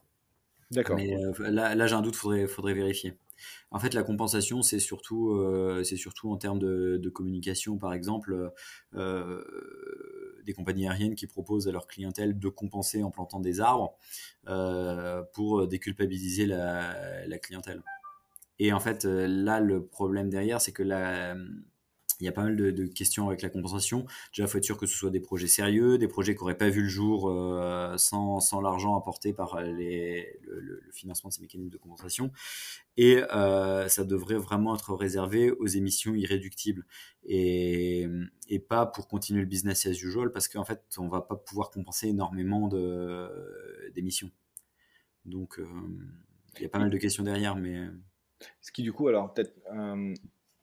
D'accord. 0.70 0.96
Mais 0.96 1.14
euh, 1.14 1.50
là, 1.50 1.86
j'ai 1.86 1.94
un 1.94 2.02
doute, 2.02 2.16
faudrait, 2.16 2.46
faudrait 2.46 2.74
vérifier. 2.74 3.16
En 3.70 3.78
fait, 3.78 3.94
la 3.94 4.02
compensation, 4.02 4.62
c'est 4.62 4.80
surtout, 4.80 5.30
euh, 5.30 5.84
surtout 5.84 6.30
en 6.30 6.36
termes 6.36 6.58
de, 6.58 7.08
communication, 7.08 7.78
par 7.78 7.92
exemple, 7.94 8.52
euh, 8.94 9.44
des 10.44 10.52
compagnies 10.52 10.88
aériennes 10.88 11.14
qui 11.14 11.26
proposent 11.26 11.68
à 11.68 11.72
leur 11.72 11.86
clientèle 11.86 12.38
de 12.38 12.48
compenser 12.48 13.02
en 13.02 13.10
plantant 13.10 13.40
des 13.40 13.60
arbres 13.60 13.96
pour 15.32 15.66
déculpabiliser 15.68 16.46
la, 16.46 17.26
la, 17.26 17.38
clientèle. 17.38 17.82
Et 18.58 18.72
en 18.72 18.80
fait, 18.80 19.04
là, 19.04 19.60
le 19.60 19.86
problème 19.86 20.28
derrière, 20.28 20.60
c'est 20.60 20.72
que 20.72 20.82
la, 20.82 21.36
il 22.20 22.24
y 22.24 22.28
a 22.28 22.32
pas 22.32 22.42
mal 22.42 22.56
de, 22.56 22.86
questions 22.86 23.28
avec 23.28 23.42
la 23.42 23.48
compensation. 23.48 24.06
Déjà, 24.32 24.44
il 24.44 24.48
faut 24.48 24.58
être 24.58 24.64
sûr 24.64 24.76
que 24.76 24.86
ce 24.86 24.96
soit 24.96 25.10
des 25.10 25.20
projets 25.20 25.46
sérieux, 25.46 25.98
des 25.98 26.08
projets 26.08 26.34
qui 26.34 26.40
n'auraient 26.40 26.58
pas 26.58 26.68
vu 26.68 26.82
le 26.82 26.88
jour 26.88 27.28
euh, 27.30 27.96
sans, 27.96 28.40
sans 28.40 28.60
l'argent 28.60 28.96
apporté 28.96 29.32
par 29.32 29.60
les, 29.62 30.38
le, 30.42 30.82
financement 30.92 31.28
de 31.28 31.34
ces 31.34 31.42
mécanismes 31.42 31.70
de 31.70 31.76
compensation. 31.76 32.32
Et 32.96 33.22
euh, 33.32 33.88
ça 33.88 34.04
devrait 34.04 34.36
vraiment 34.36 34.74
être 34.74 34.94
réservé 34.94 35.52
aux 35.52 35.66
émissions 35.66 36.14
irréductibles 36.14 36.84
et, 37.24 38.08
et 38.48 38.58
pas 38.58 38.86
pour 38.86 39.06
continuer 39.06 39.42
le 39.42 39.46
business 39.46 39.86
as 39.86 39.90
usual 39.90 40.32
parce 40.32 40.48
qu'en 40.48 40.64
fait, 40.64 40.82
on 40.98 41.08
va 41.08 41.20
pas 41.20 41.36
pouvoir 41.36 41.70
compenser 41.70 42.08
énormément 42.08 42.68
d'émissions. 43.94 44.30
Donc, 45.24 45.60
euh, 45.60 45.66
il 46.56 46.62
y 46.62 46.66
a 46.66 46.68
pas 46.68 46.80
mal 46.80 46.90
de 46.90 46.98
questions 46.98 47.22
derrière, 47.22 47.54
mais... 47.54 47.86
Ce 48.60 48.70
qui, 48.70 48.82
du 48.82 48.92
coup, 48.92 49.08
alors 49.08 49.32
peut-être 49.34 49.52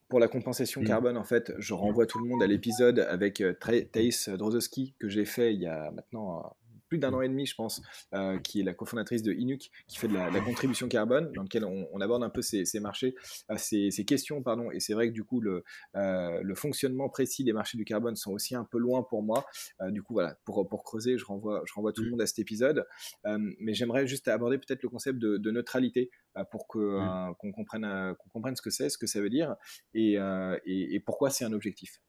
pour 0.08 0.20
la 0.20 0.28
compensation 0.28 0.82
mmh. 0.82 0.86
carbone, 0.86 1.16
en 1.16 1.24
fait, 1.24 1.52
je 1.58 1.74
renvoie 1.74 2.06
tout 2.06 2.18
le 2.18 2.28
monde 2.28 2.42
à 2.42 2.46
l'épisode 2.46 3.00
avec 3.00 3.40
euh, 3.40 3.52
Thais 3.52 4.10
Drozowski 4.28 4.94
que 4.98 5.08
j'ai 5.08 5.24
fait 5.24 5.54
il 5.54 5.60
y 5.60 5.66
a 5.66 5.90
maintenant 5.90 6.56
plus 6.88 6.98
d'un 6.98 7.12
an 7.12 7.20
et 7.20 7.28
demi, 7.28 7.46
je 7.46 7.54
pense, 7.54 7.82
euh, 8.14 8.38
qui 8.38 8.60
est 8.60 8.64
la 8.64 8.74
cofondatrice 8.74 9.22
de 9.22 9.32
Inuk, 9.32 9.70
qui 9.86 9.98
fait 9.98 10.08
de 10.08 10.14
la, 10.14 10.40
contribution 10.40 10.88
carbone, 10.88 11.32
dans 11.32 11.42
lequel 11.42 11.64
on, 11.64 12.00
aborde 12.00 12.22
un 12.22 12.30
peu 12.30 12.42
ces, 12.42 12.64
marchés, 12.80 13.14
euh, 13.50 13.56
ces, 13.56 14.04
questions, 14.04 14.42
pardon. 14.42 14.70
Et 14.70 14.80
c'est 14.80 14.94
vrai 14.94 15.08
que 15.08 15.12
du 15.12 15.24
coup, 15.24 15.40
le, 15.40 15.64
euh, 15.96 16.40
le, 16.42 16.54
fonctionnement 16.54 17.08
précis 17.08 17.44
des 17.44 17.52
marchés 17.52 17.76
du 17.76 17.84
carbone 17.84 18.16
sont 18.16 18.32
aussi 18.32 18.54
un 18.54 18.64
peu 18.64 18.78
loin 18.78 19.02
pour 19.02 19.22
moi. 19.22 19.44
du 19.88 20.02
coup, 20.02 20.14
voilà, 20.14 20.38
pour, 20.44 20.68
pour 20.68 20.84
creuser, 20.84 21.18
je 21.18 21.24
renvoie, 21.24 21.62
je 21.66 21.72
renvoie 21.74 21.92
tout 21.92 22.02
le 22.02 22.08
mmh. 22.08 22.10
monde 22.12 22.22
à 22.22 22.26
cet 22.26 22.38
épisode. 22.38 22.86
mais 23.24 23.74
j'aimerais 23.74 24.06
juste 24.06 24.28
aborder 24.28 24.58
peut-être 24.58 24.82
le 24.82 24.88
concept 24.88 25.18
de, 25.18 25.50
neutralité 25.50 26.10
pour 26.50 26.66
que, 26.66 26.78
mmh. 26.78 27.34
qu'on 27.38 27.52
comprenne, 27.52 28.14
qu'on 28.18 28.28
comprenne 28.30 28.56
ce 28.56 28.62
que 28.62 28.70
c'est, 28.70 28.88
ce 28.88 28.98
que 28.98 29.06
ça 29.06 29.20
veut 29.20 29.30
dire 29.30 29.56
et, 29.94 30.18
et 30.66 31.00
pourquoi 31.00 31.30
c'est 31.30 31.44
un 31.44 31.52
objectif. 31.52 32.00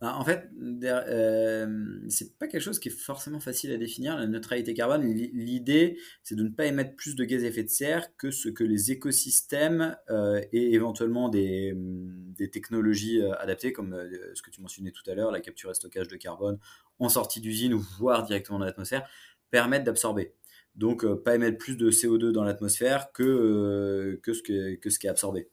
Bah, 0.00 0.16
en 0.16 0.24
fait, 0.24 0.50
euh, 0.84 1.98
c'est 2.08 2.36
pas 2.38 2.46
quelque 2.46 2.62
chose 2.62 2.78
qui 2.78 2.88
est 2.88 2.92
forcément 2.92 3.40
facile 3.40 3.72
à 3.72 3.76
définir, 3.76 4.16
la 4.16 4.26
neutralité 4.26 4.74
carbone. 4.74 5.02
L'idée, 5.04 5.98
c'est 6.22 6.34
de 6.34 6.42
ne 6.42 6.50
pas 6.50 6.66
émettre 6.66 6.94
plus 6.96 7.14
de 7.16 7.24
gaz 7.24 7.44
à 7.44 7.46
effet 7.46 7.62
de 7.62 7.68
serre 7.68 8.16
que 8.16 8.30
ce 8.30 8.48
que 8.48 8.64
les 8.64 8.90
écosystèmes 8.90 9.96
euh, 10.10 10.42
et 10.52 10.74
éventuellement 10.74 11.28
des, 11.28 11.72
des 11.76 12.50
technologies 12.50 13.22
euh, 13.22 13.34
adaptées, 13.38 13.72
comme 13.72 13.96
ce 14.34 14.42
que 14.42 14.50
tu 14.50 14.60
mentionnais 14.60 14.90
tout 14.90 15.08
à 15.10 15.14
l'heure, 15.14 15.30
la 15.30 15.40
capture 15.40 15.70
et 15.70 15.74
stockage 15.74 16.08
de 16.08 16.16
carbone 16.16 16.58
en 16.98 17.08
sortie 17.08 17.40
d'usine 17.40 17.74
ou 17.74 17.84
voire 17.98 18.24
directement 18.24 18.58
dans 18.58 18.66
l'atmosphère, 18.66 19.08
permettent 19.50 19.84
d'absorber. 19.84 20.34
Donc, 20.74 21.06
pas 21.22 21.36
émettre 21.36 21.56
plus 21.56 21.76
de 21.76 21.90
CO2 21.90 22.32
dans 22.32 22.42
l'atmosphère 22.42 23.12
que, 23.12 24.18
que, 24.22 24.32
ce 24.32 24.42
que, 24.42 24.74
que 24.74 24.90
ce 24.90 24.98
qui 24.98 25.06
est 25.06 25.10
absorbé. 25.10 25.48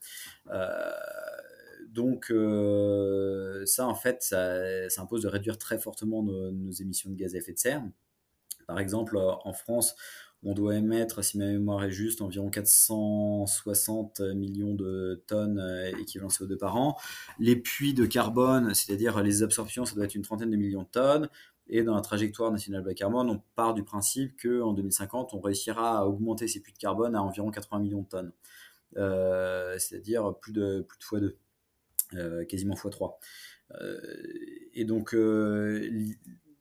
Donc 1.91 2.31
euh, 2.31 3.65
ça, 3.65 3.85
en 3.85 3.95
fait, 3.95 4.23
ça, 4.23 4.55
impose 4.97 5.23
de 5.23 5.27
réduire 5.27 5.57
très 5.57 5.77
fortement 5.77 6.23
nos, 6.23 6.71
émissions 6.71 7.09
de 7.09 7.15
gaz 7.15 7.35
à 7.35 7.39
effet 7.39 7.53
de 7.53 7.59
serre. 7.59 7.83
Par 8.65 8.79
exemple, 8.79 9.17
euh, 9.17 9.31
en 9.43 9.51
France, 9.51 9.95
on 10.43 10.53
doit 10.53 10.75
émettre, 10.75 11.23
si 11.23 11.37
ma 11.37 11.45
mémoire 11.47 11.83
est 11.83 11.91
juste, 11.91 12.21
environ 12.21 12.49
460 12.49 14.21
millions 14.35 14.73
de 14.73 15.21
tonnes 15.27 15.59
euh, 15.59 15.91
équivalent 15.99 16.29
CO2 16.29 16.57
par 16.57 16.77
an. 16.77 16.97
Les 17.39 17.57
puits 17.57 17.93
de 17.93 18.05
carbone, 18.05 18.73
c'est-à-dire 18.73 19.21
les 19.21 19.43
absorptions, 19.43 19.83
ça 19.85 19.95
doit 19.95 20.05
être 20.05 20.15
une 20.15 20.21
trentaine 20.23 20.49
de 20.49 20.57
millions 20.57 20.83
de 20.83 20.87
tonnes. 20.87 21.29
Et 21.67 21.83
dans 21.83 21.95
la 21.95 22.01
trajectoire 22.01 22.51
nationale 22.51 22.83
bas 22.83 22.93
carbone, 22.93 23.29
on 23.29 23.41
part 23.55 23.73
du 23.73 23.83
principe 23.83 24.41
qu'en 24.41 24.73
2050, 24.73 25.33
on 25.33 25.41
réussira 25.41 25.99
à 25.99 26.05
augmenter 26.05 26.47
ces 26.47 26.61
puits 26.61 26.73
de 26.73 26.77
carbone 26.77 27.15
à 27.15 27.21
environ 27.21 27.51
80 27.51 27.79
millions 27.81 28.01
de 28.01 28.07
tonnes. 28.07 28.31
c'est-à-dire 29.79 30.35
plus 30.39 30.53
de, 30.53 30.85
plus 30.87 30.97
de 30.97 31.03
fois 31.03 31.19
deux. 31.19 31.37
Euh, 32.15 32.45
quasiment 32.45 32.75
x3. 32.75 33.13
Euh, 33.79 33.97
et 34.73 34.85
donc, 34.85 35.13
euh, 35.13 35.89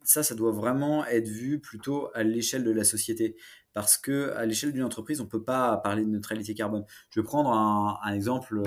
ça, 0.04 0.22
ça 0.22 0.34
doit 0.34 0.52
vraiment 0.52 1.04
être 1.06 1.28
vu 1.28 1.58
plutôt 1.60 2.08
à 2.14 2.22
l'échelle 2.22 2.64
de 2.64 2.70
la 2.70 2.84
société. 2.84 3.36
Parce 3.72 3.96
que 3.96 4.30
à 4.32 4.46
l'échelle 4.46 4.72
d'une 4.72 4.82
entreprise, 4.82 5.20
on 5.20 5.24
ne 5.24 5.28
peut 5.28 5.44
pas 5.44 5.76
parler 5.76 6.04
de 6.04 6.08
neutralité 6.08 6.54
carbone. 6.54 6.84
Je 7.10 7.20
vais 7.20 7.24
prendre 7.24 7.52
un, 7.52 8.12
exemple 8.12 8.60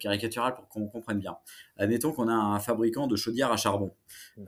caricatural 0.00 0.54
pour 0.54 0.68
qu'on 0.68 0.86
comprenne 0.88 1.18
bien. 1.18 1.36
Admettons 1.76 2.12
qu'on 2.12 2.28
a 2.28 2.32
un 2.32 2.58
fabricant 2.58 3.08
de 3.08 3.16
chaudières 3.16 3.52
à 3.52 3.58
charbon. 3.58 3.94
Mmh. 4.38 4.44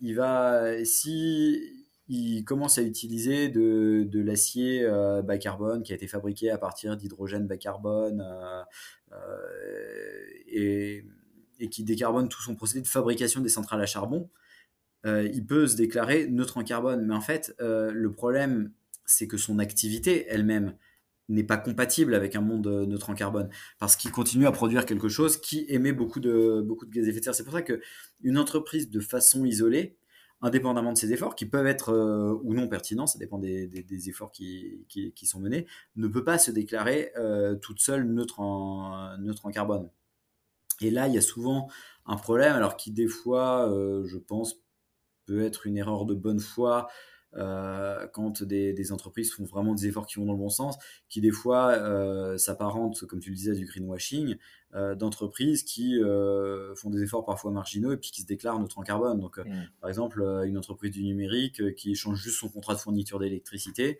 il 0.00 0.16
va, 0.16 0.84
si 0.84 1.84
il 2.08 2.44
commence 2.44 2.76
à 2.78 2.82
utiliser 2.82 3.48
de, 3.48 4.04
de 4.06 4.20
l'acier 4.20 4.84
euh, 4.84 5.22
bas 5.22 5.38
carbone 5.38 5.82
qui 5.82 5.92
a 5.92 5.94
été 5.94 6.06
fabriqué 6.06 6.50
à 6.50 6.58
partir 6.58 6.96
d'hydrogène 6.96 7.46
bas 7.46 7.56
carbone 7.56 8.22
et, 10.48 11.04
et, 11.60 11.68
qui 11.68 11.84
décarbone 11.84 12.28
tout 12.28 12.42
son 12.42 12.54
procédé 12.54 12.82
de 12.82 12.88
fabrication 12.88 13.40
des 13.40 13.48
centrales 13.48 13.80
à 13.80 13.86
charbon, 13.86 14.30
il 15.04 15.44
peut 15.46 15.66
se 15.66 15.76
déclarer 15.76 16.26
neutre 16.28 16.56
en 16.56 16.64
carbone. 16.64 17.06
Mais 17.06 17.14
en 17.14 17.20
fait, 17.20 17.54
le 17.58 18.10
problème, 18.10 18.72
c'est 19.06 19.26
que 19.26 19.36
son 19.36 19.58
activité 19.58 20.26
elle-même 20.28 20.74
n'est 21.28 21.44
pas 21.44 21.56
compatible 21.56 22.14
avec 22.14 22.36
un 22.36 22.40
monde 22.40 22.66
neutre 22.66 23.10
en 23.10 23.14
carbone 23.14 23.48
parce 23.78 23.96
qu'il 23.96 24.10
continue 24.10 24.46
à 24.46 24.52
produire 24.52 24.84
quelque 24.86 25.08
chose 25.08 25.40
qui 25.40 25.64
émet 25.68 25.92
beaucoup 25.92 26.20
de, 26.20 26.62
beaucoup 26.62 26.86
de 26.86 26.90
gaz 26.90 27.06
à 27.06 27.08
effet 27.08 27.20
de 27.20 27.24
serre. 27.24 27.34
C'est 27.34 27.44
pour 27.44 27.54
ça 27.54 27.62
qu'une 27.62 28.38
entreprise 28.38 28.90
de 28.90 29.00
façon 29.00 29.44
isolée, 29.44 29.96
indépendamment 30.44 30.92
de 30.92 30.98
ces 30.98 31.12
efforts, 31.12 31.34
qui 31.34 31.46
peuvent 31.46 31.66
être 31.66 31.90
euh, 31.90 32.38
ou 32.44 32.54
non 32.54 32.68
pertinents, 32.68 33.06
ça 33.06 33.18
dépend 33.18 33.38
des, 33.38 34.08
efforts 34.08 34.30
qui, 34.30 34.84
sont 35.24 35.40
menés, 35.40 35.66
ne 35.96 36.06
peut 36.06 36.22
pas 36.22 36.38
se 36.38 36.50
déclarer 36.50 37.12
euh, 37.16 37.54
toute 37.56 37.80
seule 37.80 38.04
neutre 38.04 38.40
en, 38.40 39.16
neutre 39.18 39.46
en 39.46 39.50
carbone. 39.50 39.88
Et 40.80 40.90
là, 40.90 41.08
il 41.08 41.14
y 41.14 41.18
a 41.18 41.22
souvent 41.22 41.68
un 42.04 42.16
problème, 42.16 42.54
alors 42.54 42.76
qui 42.76 42.90
des 42.90 43.08
fois, 43.08 43.68
euh, 43.70 44.04
je 44.06 44.18
pense, 44.18 44.60
peut 45.24 45.42
être 45.42 45.66
une 45.66 45.78
erreur 45.78 46.04
de 46.04 46.14
bonne 46.14 46.40
foi 46.40 46.88
euh, 47.36 48.06
quand 48.12 48.42
des, 48.42 48.92
entreprises 48.92 49.32
font 49.32 49.44
vraiment 49.44 49.74
des 49.74 49.86
efforts 49.86 50.06
qui 50.06 50.16
vont 50.16 50.26
dans 50.26 50.32
le 50.32 50.38
bon 50.38 50.48
sens, 50.48 50.76
qui 51.08 51.20
des 51.20 51.30
fois 51.30 51.70
euh, 51.72 52.36
s'apparentent, 52.36 53.04
comme 53.06 53.20
tu 53.20 53.30
le 53.30 53.36
disais, 53.36 53.54
du 53.54 53.66
greenwashing, 53.66 54.36
euh, 54.74 54.94
d'entreprises 54.94 55.62
qui 55.62 56.00
font 56.76 56.90
des 56.90 57.02
efforts 57.02 57.24
parfois 57.24 57.50
marginaux 57.50 57.92
et 57.92 57.96
puis 57.96 58.10
qui 58.10 58.22
se 58.22 58.26
déclarent 58.26 58.58
neutres 58.60 58.78
en 58.78 58.82
carbone. 58.82 59.20
Donc, 59.20 59.38
mmh. 59.38 59.50
par 59.80 59.88
exemple, 59.88 60.22
une 60.46 60.58
entreprise 60.58 60.92
du 60.92 61.04
numérique 61.04 61.74
qui 61.74 61.94
change 61.94 62.18
juste 62.18 62.38
son 62.38 62.48
contrat 62.48 62.74
de 62.74 62.80
fourniture 62.80 63.18
d'électricité 63.18 63.98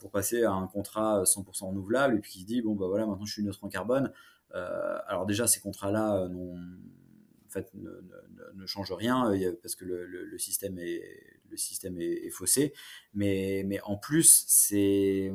pour 0.00 0.10
passer 0.10 0.44
à 0.44 0.52
un 0.52 0.66
contrat 0.66 1.22
100% 1.22 1.68
renouvelable 1.68 2.16
et 2.16 2.20
puis 2.20 2.32
qui 2.32 2.40
se 2.40 2.46
dit, 2.46 2.62
bon, 2.62 2.74
bah 2.74 2.86
voilà, 2.88 3.06
maintenant 3.06 3.24
je 3.24 3.32
suis 3.32 3.42
neutre 3.42 3.62
en 3.62 3.68
carbone. 3.68 4.12
alors 4.52 5.26
déjà, 5.26 5.46
ces 5.46 5.60
contrats-là 5.60 6.28
n'ont 6.28 6.56
en 6.56 7.09
fait, 7.50 7.70
ne, 7.74 8.66
change 8.66 8.92
rien 8.92 9.32
parce 9.62 9.74
que 9.74 9.84
le, 9.84 10.38
système 10.38 10.78
est 10.78 12.30
faussé. 12.30 12.72
Mais, 13.14 13.80
en 13.84 13.96
plus, 13.96 14.44
c'est 14.48 15.32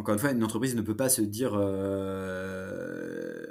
encore 0.00 0.14
une 0.14 0.20
fois, 0.20 0.30
une 0.32 0.42
entreprise 0.42 0.74
ne 0.74 0.80
peut 0.80 0.96
pas 0.96 1.10
se 1.10 1.20
dire 1.20 1.52
euh, 1.54 3.44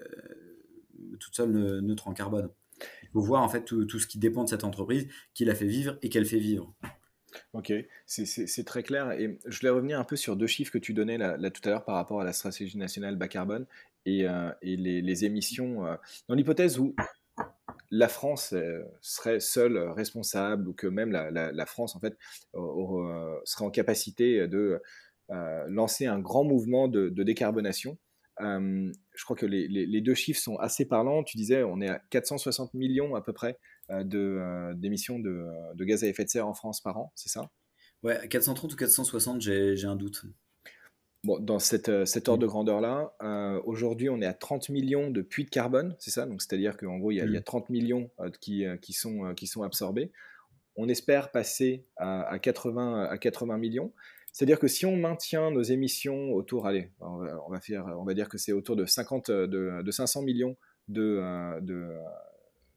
toute 1.19 1.35
seule 1.35 1.51
neutre 1.51 2.07
en 2.07 2.13
carbone. 2.13 2.49
Il 3.03 3.09
faut 3.13 3.21
voir 3.21 3.43
en 3.43 3.49
fait 3.49 3.65
tout, 3.65 3.99
ce 3.99 4.07
qui 4.07 4.17
dépend 4.19 4.43
de 4.43 4.49
cette 4.49 4.63
entreprise, 4.63 5.07
qui 5.33 5.45
la 5.45 5.53
fait 5.53 5.67
vivre 5.67 5.97
et 6.01 6.09
qu'elle 6.09 6.25
fait 6.25 6.39
vivre. 6.39 6.73
Ok, 7.53 7.73
c'est 8.05 8.65
très 8.65 8.83
clair. 8.83 9.11
Et 9.11 9.39
je 9.45 9.59
voulais 9.59 9.69
revenir 9.69 9.99
un 9.99 10.03
peu 10.03 10.15
sur 10.15 10.35
deux 10.35 10.47
chiffres 10.47 10.71
que 10.71 10.77
tu 10.77 10.93
donnais 10.93 11.17
tout 11.51 11.61
à 11.65 11.69
l'heure 11.69 11.85
par 11.85 11.95
rapport 11.95 12.21
à 12.21 12.23
la 12.23 12.33
stratégie 12.33 12.77
nationale 12.77 13.15
bas 13.15 13.27
carbone 13.27 13.65
et, 14.05 14.27
euh, 14.27 14.51
les, 14.61 15.01
les, 15.01 15.25
émissions. 15.25 15.85
Euh, 15.85 15.95
dans 16.27 16.35
l'hypothèse 16.35 16.79
où 16.79 16.95
la 17.91 18.07
France 18.07 18.53
euh, 18.53 18.83
serait 19.01 19.39
seule 19.39 19.77
responsable 19.77 20.67
ou 20.67 20.73
que 20.73 20.87
même 20.87 21.11
la, 21.11 21.65
France 21.65 21.95
en 21.95 21.99
fait 21.99 22.17
serait 23.45 23.65
en 23.65 23.71
capacité 23.71 24.47
de 24.47 24.81
lancer 25.67 26.05
un 26.05 26.19
grand 26.19 26.43
mouvement 26.43 26.87
de, 26.87 27.09
décarbonation. 27.09 27.97
je 28.39 29.23
crois 29.23 29.35
que 29.35 29.45
les, 29.45 30.01
deux 30.01 30.15
chiffres 30.15 30.41
sont 30.41 30.57
assez 30.57 30.85
parlants. 30.85 31.23
Tu 31.23 31.37
disais, 31.37 31.63
on 31.63 31.81
est 31.81 31.89
à 31.89 32.01
460 32.09 32.73
millions 32.73 33.15
à 33.15 33.21
peu 33.21 33.33
près 33.33 33.57
d'émissions 34.03 35.19
de, 35.19 35.45
de, 35.75 35.85
gaz 35.85 36.03
à 36.03 36.07
effet 36.07 36.23
de 36.23 36.29
serre 36.29 36.47
en 36.47 36.53
France 36.53 36.81
par 36.81 36.97
an, 36.97 37.11
c'est 37.15 37.29
ça? 37.29 37.49
Ouais, 38.03 38.27
430 38.27 38.73
ou 38.73 38.75
460, 38.75 39.41
j'ai 39.41 39.85
un 39.85 39.95
doute. 39.95 40.25
Bon, 41.25 41.37
dans 41.37 41.59
cette, 41.59 41.89
euh, 41.89 42.05
cet 42.05 42.29
ordre 42.29 42.41
de 42.41 42.47
grandeur-là, 42.47 43.13
euh, 43.21 43.61
aujourd'hui, 43.65 44.09
on 44.09 44.21
est 44.21 44.25
à 44.25 44.33
30 44.33 44.69
millions 44.69 45.11
de 45.11 45.21
puits 45.21 45.43
de 45.43 45.49
carbone, 45.49 45.95
c'est 45.99 46.11
ça? 46.11 46.25
Donc, 46.25 46.41
c'est-à-dire 46.41 46.77
qu'en 46.77 46.97
gros, 46.97 47.11
il 47.11 47.17
y, 47.17 47.37
a, 47.37 47.41
30 47.41 47.69
mm. 47.69 47.73
millions 47.73 48.09
euh, 48.21 48.29
qui, 48.39 48.63
qui, 48.81 48.93
sont, 48.93 49.33
qui 49.35 49.45
sont 49.45 49.63
absorbés. 49.63 50.13
On 50.77 50.87
espère 50.87 51.31
passer 51.31 51.85
à, 51.97 52.39
80, 52.39 53.03
à 53.09 53.17
80 53.17 53.57
millions. 53.57 53.91
C'est-à-dire 54.31 54.59
que 54.59 54.69
si 54.69 54.85
on 54.85 54.95
maintient 54.95 55.51
nos 55.51 55.61
émissions 55.61 56.31
autour, 56.31 56.67
allez, 56.67 56.93
on 57.01 57.49
va, 57.49 57.59
faire, 57.59 57.85
on 57.99 58.05
va 58.05 58.13
dire 58.13 58.29
que 58.29 58.37
c'est 58.37 58.53
autour 58.53 58.77
de, 58.77 58.85
50, 58.85 59.29
de, 59.29 59.81
de 59.83 59.91
500 59.91 60.21
millions 60.21 60.55
de, 60.87 61.59
de, 61.59 61.89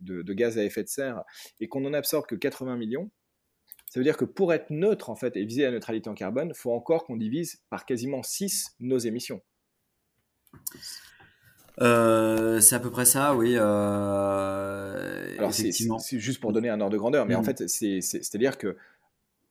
de, 0.02 0.32
gaz 0.32 0.58
à 0.58 0.64
effet 0.64 0.82
de 0.82 0.88
serre 0.88 1.22
et 1.60 1.68
qu'on 1.68 1.80
n'en 1.80 1.92
absorbe 1.92 2.26
que 2.26 2.34
80 2.34 2.76
millions, 2.76 3.10
ça 3.90 4.00
veut 4.00 4.04
dire 4.04 4.16
que 4.16 4.24
pour 4.24 4.52
être 4.52 4.70
neutre 4.70 5.10
en 5.10 5.16
fait 5.16 5.36
et 5.36 5.44
viser 5.44 5.62
la 5.62 5.70
neutralité 5.70 6.08
en 6.08 6.14
carbone, 6.14 6.52
il 6.54 6.58
faut 6.58 6.72
encore 6.72 7.04
qu'on 7.04 7.16
divise 7.16 7.62
par 7.68 7.84
quasiment 7.84 8.22
6 8.22 8.76
nos 8.80 8.98
émissions. 8.98 9.42
Euh, 11.80 12.60
c'est 12.60 12.74
à 12.74 12.80
peu 12.80 12.90
près 12.90 13.04
ça, 13.04 13.34
oui. 13.34 13.54
Euh, 13.56 15.38
Alors 15.38 15.54
c'est 15.54 16.18
juste 16.18 16.40
pour 16.40 16.52
donner 16.52 16.68
un 16.68 16.80
ordre 16.80 16.92
de 16.92 16.98
grandeur, 16.98 17.26
mais 17.26 17.34
en 17.34 17.42
mm. 17.42 17.44
fait 17.44 17.68
c'est-à-dire 17.68 18.58
que 18.58 18.76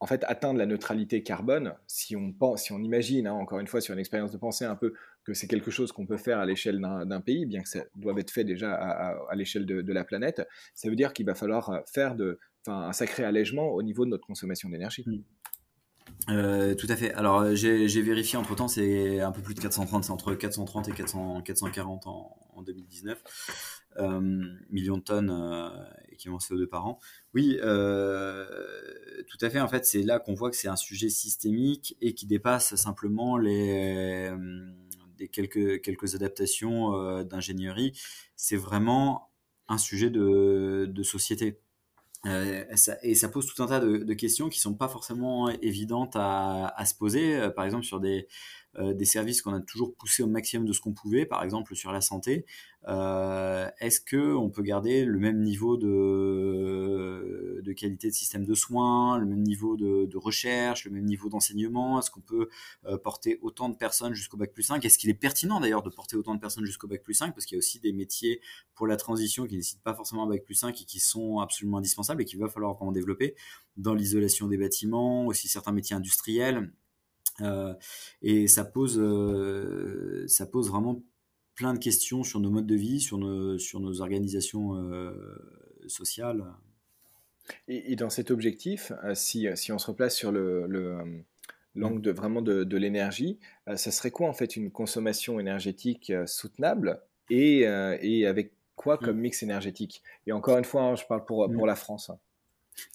en 0.01 0.07
fait 0.07 0.25
atteindre 0.27 0.57
la 0.57 0.65
neutralité 0.65 1.21
carbone, 1.21 1.75
si 1.85 2.15
on 2.15 2.33
pense, 2.33 2.63
si 2.63 2.71
on 2.71 2.79
imagine, 2.79 3.27
hein, 3.27 3.33
encore 3.33 3.59
une 3.59 3.67
fois 3.67 3.81
sur 3.81 3.93
une 3.93 3.99
expérience 3.99 4.31
de 4.31 4.37
pensée 4.37 4.65
un 4.65 4.75
peu 4.75 4.95
que 5.23 5.35
c'est 5.35 5.47
quelque 5.47 5.69
chose 5.69 5.91
qu'on 5.91 6.07
peut 6.07 6.17
faire 6.17 6.39
à 6.39 6.45
l'échelle 6.47 6.81
d'un 6.81 7.21
pays, 7.21 7.45
bien 7.45 7.61
que 7.61 7.69
ça 7.69 7.83
doive 7.95 8.17
être 8.17 8.31
fait 8.31 8.43
déjà 8.43 8.73
à, 8.73 9.35
l'échelle 9.35 9.67
de, 9.67 9.93
la 9.93 10.03
planète, 10.03 10.41
ça 10.73 10.89
veut 10.89 10.95
dire 10.95 11.13
qu'il 11.13 11.27
va 11.27 11.35
falloir 11.35 11.83
faire 11.85 12.15
de, 12.15 12.39
un 12.65 12.91
sacré 12.93 13.23
allègement 13.23 13.69
au 13.69 13.83
niveau 13.83 14.03
de 14.05 14.09
notre 14.09 14.25
consommation 14.25 14.69
d'énergie. 14.69 15.03
Mm. 15.05 15.19
Euh, 16.29 16.73
tout 16.75 16.87
à 16.89 16.95
fait. 16.95 17.13
Alors 17.13 17.41
euh, 17.41 17.55
j'ai 17.55 18.01
vérifié 18.01 18.37
entre 18.39 18.55
temps, 18.55 18.67
c'est 18.67 19.21
un 19.21 19.31
peu 19.31 19.41
plus 19.41 19.53
de 19.53 19.61
430, 19.61 20.03
c'est 20.03 20.11
entre 20.11 20.33
430 20.33 20.89
et 20.89 20.91
400, 20.93 21.41
440 21.43 22.07
en, 22.07 22.61
2019 22.63 23.23
euh, 23.97 24.19
millions 24.69 24.97
de 24.97 25.01
tonnes 25.01 25.31
euh, 25.31 25.69
équivalent 26.21 26.37
CO2 26.37 26.67
par 26.67 26.85
an. 26.85 26.99
Oui, 27.33 27.57
tout 27.59 29.37
à 29.41 29.49
fait. 29.49 29.59
En 29.59 29.67
fait, 29.67 29.85
c'est 29.85 30.03
là 30.03 30.19
qu'on 30.19 30.33
voit 30.33 30.49
que 30.49 30.55
c'est 30.55 30.67
un 30.67 30.75
sujet 30.75 31.09
systémique 31.09 31.95
et 32.01 32.13
qui 32.13 32.25
dépasse 32.25 32.75
simplement 32.75 33.37
les 33.37 34.31
des 35.17 35.27
quelques 35.27 35.81
quelques 35.81 36.15
adaptations 36.15 37.23
d'ingénierie. 37.23 37.93
C'est 38.35 38.57
vraiment 38.57 39.31
un 39.71 39.77
sujet 39.77 40.09
de, 40.09 41.03
société. 41.03 41.59
Euh, 42.27 42.65
et 43.01 43.15
ça 43.15 43.29
pose 43.29 43.47
tout 43.47 43.63
un 43.63 43.67
tas 43.67 43.79
de, 43.79 44.13
questions 44.13 44.49
qui 44.49 44.59
sont 44.59 44.75
pas 44.75 44.87
forcément 44.87 45.49
évidentes 45.49 46.15
à, 46.15 46.67
à 46.67 46.85
se 46.85 46.93
poser. 46.93 47.35
Euh, 47.35 47.49
par 47.49 47.65
exemple, 47.65 47.85
sur 47.85 47.99
des, 47.99 48.27
euh, 48.70 48.70
des 48.79 49.05
services 49.05 49.41
qu'on 49.41 49.53
a 49.53 49.59
toujours 49.59 49.93
poussé 49.95 50.23
au 50.23 50.27
maximum 50.27 50.65
de 50.65 50.73
ce 50.73 50.79
qu'on 50.79 50.93
pouvait, 50.93 51.25
par 51.25 51.43
exemple 51.43 51.75
sur 51.75 51.91
la 51.91 52.01
santé. 52.01 52.45
Euh, 52.87 53.69
est-ce 53.79 54.01
que 54.01 54.33
on 54.35 54.49
peut 54.49 54.63
garder 54.63 55.05
le 55.05 55.19
même 55.19 55.41
niveau 55.41 55.77
de, 55.77 57.61
qualité 57.77 58.09
de 58.09 58.13
système 58.13 58.45
de 58.45 58.53
soins, 58.53 59.17
le 59.17 59.25
même 59.25 59.43
niveau 59.43 59.77
de, 59.77 60.17
recherche, 60.17 60.85
le 60.85 60.91
même 60.91 61.05
niveau 61.05 61.29
d'enseignement? 61.29 61.99
Est-ce 61.99 62.09
qu'on 62.11 62.21
peut 62.21 62.49
euh, 62.85 62.97
porter 62.97 63.39
autant 63.41 63.69
de 63.69 63.75
personnes 63.75 64.13
jusqu'au 64.13 64.37
bac 64.37 64.51
plus 64.53 64.63
5 64.63 64.83
Est-ce 64.83 64.97
qu'il 64.97 65.09
est 65.09 65.15
pertinent 65.15 65.59
d'ailleurs 65.59 65.83
de 65.83 65.89
porter 65.89 66.15
autant 66.15 66.35
de 66.35 66.39
personnes 66.39 66.65
jusqu'au 66.65 66.87
bac 66.87 67.03
plus 67.03 67.13
5 67.13 67.33
Parce 67.33 67.45
qu'il 67.45 67.55
y 67.55 67.57
a 67.57 67.59
aussi 67.59 67.79
des 67.79 67.93
métiers 67.93 68.41
pour 68.73 68.87
la 68.87 68.97
transition 68.97 69.45
qui 69.45 69.53
ne 69.53 69.57
nécessitent 69.59 69.83
pas 69.83 69.93
forcément 69.93 70.23
un 70.23 70.27
bac 70.27 70.43
plus 70.43 70.55
5 70.55 70.81
et 70.81 70.85
qui 70.85 70.99
sont 70.99 71.39
absolument 71.39 71.77
indispensables 71.77 72.21
et 72.21 72.25
qu'il 72.25 72.39
va 72.39 72.47
falloir 72.47 72.73
vraiment 72.75 72.91
développer 72.91 73.35
dans 73.77 73.93
l'isolation 73.93 74.47
des 74.47 74.57
bâtiments, 74.57 75.27
aussi 75.27 75.47
certains 75.47 75.71
métiers 75.71 75.95
industriels. 75.95 76.57
euh, 76.57 76.80
et 78.21 78.47
ça 78.47 78.65
pose, 78.65 78.99
euh, 78.99 80.25
ça 80.27 80.45
pose 80.45 80.69
vraiment 80.69 81.01
plein 81.55 81.73
de 81.73 81.79
questions 81.79 82.23
sur 82.23 82.39
nos 82.39 82.49
modes 82.49 82.67
de 82.67 82.75
vie, 82.75 82.99
sur 82.99 83.17
nos, 83.17 83.57
sur 83.57 83.79
nos 83.79 84.01
organisations 84.01 84.75
euh, 84.75 85.13
sociales. 85.87 86.45
Et, 87.67 87.95
dans 87.95 88.09
cet 88.09 88.31
objectif, 88.31 88.93
si, 89.13 89.47
si, 89.55 89.71
on 89.71 89.77
se 89.77 89.87
replace 89.87 90.15
sur 90.15 90.31
le, 90.31 90.67
l'angle 91.75 91.99
mm. 91.99 92.01
de, 92.01 92.11
vraiment 92.11 92.41
de, 92.41 92.63
de 92.63 92.77
l'énergie, 92.77 93.39
ça 93.67 93.91
serait 93.91 94.11
quoi 94.11 94.29
en 94.29 94.33
fait 94.33 94.55
une 94.55 94.71
consommation 94.71 95.39
énergétique 95.39 96.13
soutenable 96.27 97.01
et, 97.29 97.61
et 98.01 98.25
avec 98.25 98.53
quoi 98.75 98.97
comme 98.97 99.17
mm. 99.17 99.21
mix 99.21 99.43
énergétique? 99.43 100.01
Et 100.27 100.31
encore 100.31 100.57
une 100.57 100.63
fois, 100.63 100.83
hein, 100.83 100.95
je 100.95 101.05
parle 101.05 101.25
pour, 101.25 101.51
pour 101.51 101.63
mm. 101.63 101.67
la 101.67 101.75
France. 101.75 102.09
Hein. 102.09 102.19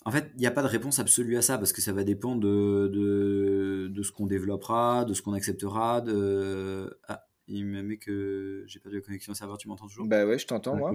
En 0.05 0.11
fait, 0.11 0.31
il 0.35 0.41
n'y 0.41 0.47
a 0.47 0.51
pas 0.51 0.63
de 0.63 0.69
réponse 0.69 0.99
absolue 0.99 1.37
à 1.37 1.43
ça 1.43 1.59
parce 1.59 1.73
que 1.73 1.81
ça 1.81 1.93
va 1.93 2.05
dépendre 2.05 2.41
de, 2.41 2.89
de, 2.89 3.89
de 3.89 4.03
ce 4.03 4.13
qu'on 4.13 4.27
développera, 4.27 5.05
de 5.05 5.15
ce 5.15 5.23
qu'on 5.23 5.33
acceptera. 5.33 6.01
De... 6.01 6.99
Ah, 7.09 7.27
il 7.49 7.67
me 7.67 7.83
met 7.83 7.99
que 7.99 8.65
j'ai 8.67 8.81
pas 8.81 8.91
de 8.91 8.99
connexion 9.01 9.33
au 9.33 9.35
serveur, 9.35 9.59
tu 9.59 9.69
m'entends 9.69 9.87
toujours? 9.87 10.07
Bah 10.07 10.27
ouais, 10.27 10.39
je 10.39 10.47
t'entends 10.47 10.77
moi. 10.77 10.95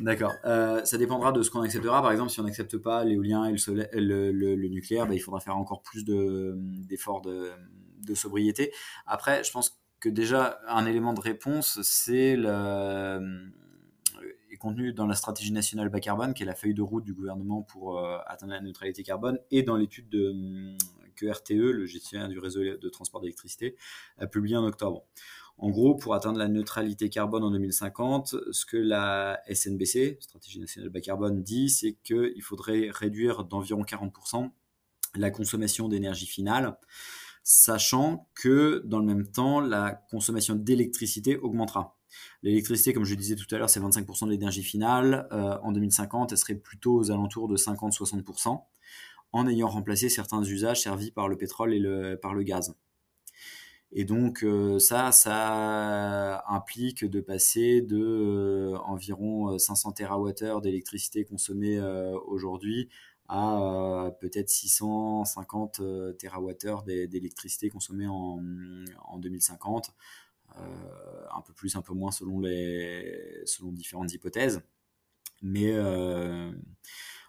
D'accord. 0.00 0.32
Euh, 0.44 0.84
ça 0.84 0.96
dépendra 0.96 1.32
de 1.32 1.42
ce 1.42 1.50
qu'on 1.50 1.60
acceptera. 1.60 2.00
Par 2.02 2.12
exemple, 2.12 2.30
si 2.30 2.40
on 2.40 2.44
n'accepte 2.44 2.78
pas 2.78 3.04
l'éolien 3.04 3.44
et 3.44 3.52
le, 3.52 4.32
le, 4.32 4.54
le, 4.54 4.68
nucléaire, 4.68 5.06
bah, 5.06 5.14
il 5.14 5.20
faudra 5.20 5.40
faire 5.40 5.56
encore 5.56 5.82
plus 5.82 6.04
d'efforts 6.04 7.20
de, 7.20 7.50
de, 7.98 8.14
sobriété. 8.14 8.72
Après, 9.06 9.44
je 9.44 9.52
pense 9.52 9.82
que 10.00 10.08
déjà, 10.08 10.60
un 10.66 10.86
élément 10.86 11.12
de 11.12 11.20
réponse, 11.20 11.80
c'est 11.82 12.36
le 12.36 13.52
contenu 14.62 14.92
dans 14.92 15.06
la 15.06 15.16
stratégie 15.16 15.52
nationale 15.52 15.88
bas 15.88 16.00
carbone, 16.00 16.34
qui 16.34 16.44
est 16.44 16.46
la 16.46 16.54
feuille 16.54 16.74
de 16.74 16.82
route 16.82 17.04
du 17.04 17.12
gouvernement 17.12 17.62
pour 17.62 17.98
euh, 17.98 18.18
atteindre 18.26 18.52
la 18.52 18.60
neutralité 18.60 19.02
carbone, 19.02 19.38
et 19.50 19.62
dans 19.64 19.76
l'étude 19.76 20.08
de, 20.08 20.30
hum, 20.30 20.78
que 21.16 21.26
RTE, 21.26 21.72
le 21.72 21.84
gestionnaire 21.84 22.28
du 22.28 22.38
réseau 22.38 22.60
de 22.62 22.88
transport 22.88 23.20
d'électricité, 23.20 23.76
a 24.18 24.26
publié 24.26 24.56
en 24.56 24.64
octobre. 24.64 25.04
En 25.58 25.68
gros, 25.70 25.94
pour 25.96 26.14
atteindre 26.14 26.38
la 26.38 26.48
neutralité 26.48 27.10
carbone 27.10 27.42
en 27.42 27.50
2050, 27.50 28.36
ce 28.50 28.66
que 28.66 28.76
la 28.76 29.40
SNBC, 29.52 30.18
Stratégie 30.20 30.60
nationale 30.60 30.90
bas 30.90 31.00
carbone, 31.00 31.42
dit, 31.42 31.68
c'est 31.68 31.94
qu'il 32.04 32.42
faudrait 32.42 32.88
réduire 32.90 33.44
d'environ 33.44 33.82
40% 33.82 34.50
la 35.16 35.30
consommation 35.30 35.88
d'énergie 35.88 36.26
finale, 36.26 36.78
sachant 37.42 38.28
que 38.34 38.82
dans 38.86 38.98
le 38.98 39.04
même 39.04 39.26
temps, 39.26 39.60
la 39.60 40.02
consommation 40.10 40.54
d'électricité 40.54 41.36
augmentera. 41.36 41.98
L'électricité, 42.42 42.92
comme 42.92 43.04
je 43.04 43.14
disais 43.14 43.36
tout 43.36 43.52
à 43.54 43.58
l'heure, 43.58 43.70
c'est 43.70 43.80
25% 43.80 44.26
de 44.26 44.30
l'énergie 44.30 44.62
finale. 44.62 45.28
Euh, 45.32 45.58
en 45.62 45.72
2050, 45.72 46.32
elle 46.32 46.38
serait 46.38 46.54
plutôt 46.54 46.96
aux 46.96 47.10
alentours 47.10 47.48
de 47.48 47.56
50-60%, 47.56 48.62
en 49.32 49.48
ayant 49.48 49.68
remplacé 49.68 50.08
certains 50.08 50.42
usages 50.42 50.82
servis 50.82 51.10
par 51.10 51.28
le 51.28 51.36
pétrole 51.36 51.74
et 51.74 51.78
le, 51.78 52.16
par 52.20 52.34
le 52.34 52.42
gaz. 52.42 52.74
Et 53.94 54.04
donc 54.04 54.44
ça, 54.78 55.12
ça 55.12 56.42
implique 56.48 57.04
de 57.04 57.20
passer 57.20 57.82
de 57.82 58.72
environ 58.86 59.58
500 59.58 59.92
TWh 59.92 60.62
d'électricité 60.62 61.26
consommée 61.26 61.78
aujourd'hui 62.26 62.88
à 63.28 64.10
peut-être 64.20 64.48
650 64.48 65.80
TWh 66.18 66.84
d'électricité 66.84 67.70
consommée 67.70 68.06
en 68.06 69.18
2050. 69.18 69.92
Un 70.56 71.40
peu 71.40 71.52
plus, 71.52 71.76
un 71.76 71.82
peu 71.82 71.94
moins 71.94 72.10
selon, 72.10 72.40
les, 72.40 73.42
selon 73.44 73.72
différentes 73.72 74.12
hypothèses. 74.12 74.62
Mais 75.42 75.72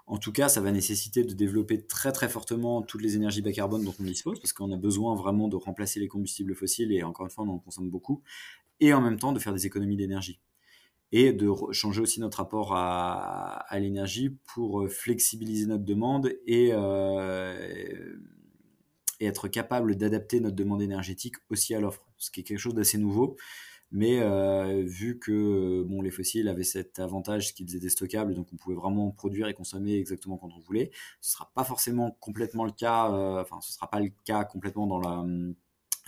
en 0.06 0.18
tout 0.18 0.34
cas, 0.34 0.50
ça 0.50 0.60
va 0.60 0.72
nécessiter 0.72 1.24
de 1.24 1.34
développer 1.34 1.86
très 1.86 2.12
très 2.12 2.28
fortement 2.28 2.82
toutes 2.82 3.02
les 3.02 3.16
énergies 3.16 3.42
bas 3.42 3.54
carbone 3.54 3.84
dont 3.84 3.96
on 4.00 4.04
dispose, 4.04 4.40
parce 4.40 4.52
qu'on 4.52 4.72
a 4.72 4.78
besoin 4.78 5.16
vraiment 5.16 5.48
de 5.48 5.56
remplacer 5.56 6.00
les 6.00 6.08
combustibles 6.08 6.56
fossiles, 6.56 6.92
et 6.92 7.04
encore 7.04 7.26
une 7.26 7.32
fois, 7.32 7.46
on 7.46 7.50
en 7.50 7.60
consomme 7.60 7.90
beaucoup, 7.90 8.22
et 8.80 8.94
en 8.94 9.02
même 9.02 9.18
temps 9.18 9.32
de 9.32 9.40
faire 9.40 9.54
des 9.54 9.66
économies 9.66 9.96
d'énergie. 9.96 10.42
Et 11.14 11.32
de 11.32 11.50
changer 11.72 12.02
aussi 12.02 12.20
notre 12.20 12.40
rapport 12.40 12.74
à, 12.76 13.66
l'énergie 13.80 14.32
pour 14.54 14.82
euh, 14.82 14.88
flexibiliser 14.88 15.68
notre 15.68 15.86
demande 15.86 16.34
et, 16.48 16.72
euh, 16.74 18.18
être 19.26 19.48
capable 19.48 19.96
d'adapter 19.96 20.40
notre 20.40 20.56
demande 20.56 20.82
énergétique 20.82 21.36
aussi 21.50 21.74
à 21.76 21.80
l'offre, 21.80 22.06
ce 22.18 22.32
qui 22.32 22.42
est 22.42 22.44
quelque 22.44 22.60
chose 22.60 22.76
d'assez 22.76 22.98
nouveau. 22.98 23.38
Mais 23.94 24.20
euh, 24.22 24.82
vu 24.84 25.20
que 25.20 25.84
bon, 25.84 26.02
les 26.02 26.10
fossiles 26.10 26.48
avaient 26.48 26.64
cet 26.64 26.98
avantage 26.98 27.54
qu'ils 27.54 27.76
étaient 27.76 27.90
stockables, 27.90 28.34
donc 28.34 28.48
on 28.52 28.56
pouvait 28.58 28.76
vraiment 28.76 29.12
produire 29.12 29.48
et 29.48 29.54
consommer 29.54 30.00
exactement 30.00 30.38
quand 30.38 30.50
on 30.58 30.60
voulait, 30.60 30.90
ce 31.22 31.30
ne 31.30 31.34
sera 31.34 31.52
pas 31.54 31.64
forcément 31.64 32.18
complètement 32.20 32.66
le 32.66 32.72
cas, 32.72 33.12
euh, 33.14 33.40
enfin 33.40 33.62
ce 33.62 33.72
sera 33.72 33.88
pas 33.88 34.00
le 34.00 34.12
cas 34.26 34.46
complètement 34.46 34.88
dans, 34.88 35.00
la, 35.00 35.24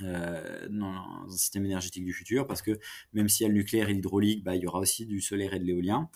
euh, 0.01 0.67
un 0.67 1.29
système 1.29 1.63
énergétique 1.65 2.05
du 2.05 2.13
futur, 2.13 2.47
parce 2.47 2.63
que 2.63 2.71
même 3.13 3.29
s'il 3.29 3.43
y 3.43 3.45
a 3.45 3.49
le 3.49 3.55
nucléaire 3.55 3.87
et 3.89 3.93
l'hydraulique, 3.93 4.43
bah, 4.43 4.55
il 4.55 4.63
y 4.63 4.67
aura 4.67 4.79
aussi 4.79 5.05
du 5.05 5.21
solaire 5.21 5.53
et 5.53 5.59
de 5.59 5.65
l'éolien. 5.65 6.09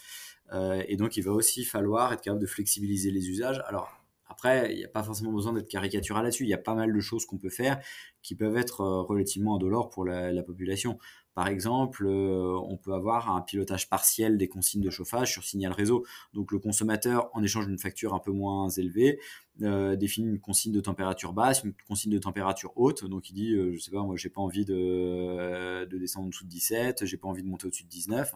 et 0.87 0.95
donc 0.97 1.17
il 1.17 1.23
va 1.23 1.33
aussi 1.33 1.65
falloir 1.65 2.11
être 2.13 2.21
capable 2.21 2.41
de 2.41 2.47
flexibiliser 2.47 3.11
les 3.11 3.29
usages. 3.29 3.61
Alors 3.67 3.98
après, 4.39 4.71
il 4.71 4.77
n'y 4.77 4.85
a 4.85 4.89
pas 4.89 5.03
forcément 5.03 5.33
besoin 5.33 5.51
d'être 5.51 5.67
caricatural 5.67 6.23
là-dessus. 6.23 6.45
Il 6.45 6.49
y 6.49 6.53
a 6.53 6.57
pas 6.57 6.73
mal 6.73 6.93
de 6.93 6.99
choses 7.01 7.25
qu'on 7.25 7.37
peut 7.37 7.49
faire 7.49 7.79
qui 8.21 8.35
peuvent 8.35 8.55
être 8.55 8.85
relativement 8.85 9.55
indolores 9.55 9.89
pour 9.89 10.05
la, 10.05 10.31
la 10.31 10.43
population. 10.43 10.97
Par 11.39 11.47
exemple, 11.47 12.05
euh, 12.05 12.59
on 12.67 12.75
peut 12.75 12.93
avoir 12.93 13.33
un 13.33 13.39
pilotage 13.39 13.87
partiel 13.87 14.37
des 14.37 14.49
consignes 14.49 14.81
de 14.81 14.89
chauffage 14.89 15.31
sur 15.31 15.45
signal 15.45 15.71
réseau. 15.71 16.05
Donc 16.33 16.51
le 16.51 16.59
consommateur, 16.59 17.29
en 17.31 17.41
échange 17.41 17.65
d'une 17.65 17.79
facture 17.79 18.13
un 18.13 18.19
peu 18.19 18.33
moins 18.33 18.67
élevée, 18.67 19.21
euh, 19.61 19.95
définit 19.95 20.27
une 20.27 20.41
consigne 20.41 20.73
de 20.73 20.81
température 20.81 21.31
basse, 21.31 21.63
une 21.63 21.73
consigne 21.87 22.11
de 22.11 22.19
température 22.19 22.73
haute. 22.75 23.05
Donc 23.05 23.29
il 23.29 23.35
dit, 23.35 23.53
euh, 23.53 23.71
je 23.71 23.79
sais 23.79 23.89
pas, 23.89 24.03
moi 24.03 24.17
j'ai 24.17 24.27
pas 24.27 24.41
envie 24.41 24.65
de, 24.65 25.85
descendre 25.85 26.25
en 26.25 26.29
dessous 26.29 26.43
de 26.43 26.49
17, 26.49 27.05
j'ai 27.05 27.15
pas 27.15 27.29
envie 27.29 27.41
de 27.41 27.47
monter 27.47 27.67
au-dessus 27.67 27.85
de 27.85 27.89
19. 27.89 28.35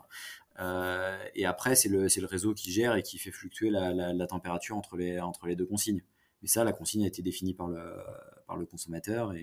et 1.36 1.45
après, 1.45 1.76
c'est 1.76 1.89
le, 1.89 2.08
réseau 2.26 2.54
qui 2.54 2.72
gère 2.72 2.95
et 2.95 3.04
qui 3.04 3.18
fait 3.18 3.32
fluctuer 3.32 3.70
la, 3.70 4.28
température 4.28 4.78
entre 4.78 4.95
les, 4.95 5.56
deux 5.58 5.66
consignes. 5.66 6.04
Mais 6.41 6.47
ça, 6.47 6.64
la 6.64 6.72
consigne 6.72 7.04
a 7.04 7.08
été 7.08 7.22
définie 7.22 7.54
par 7.54 7.68
le, 7.68 8.66
consommateur 8.66 9.34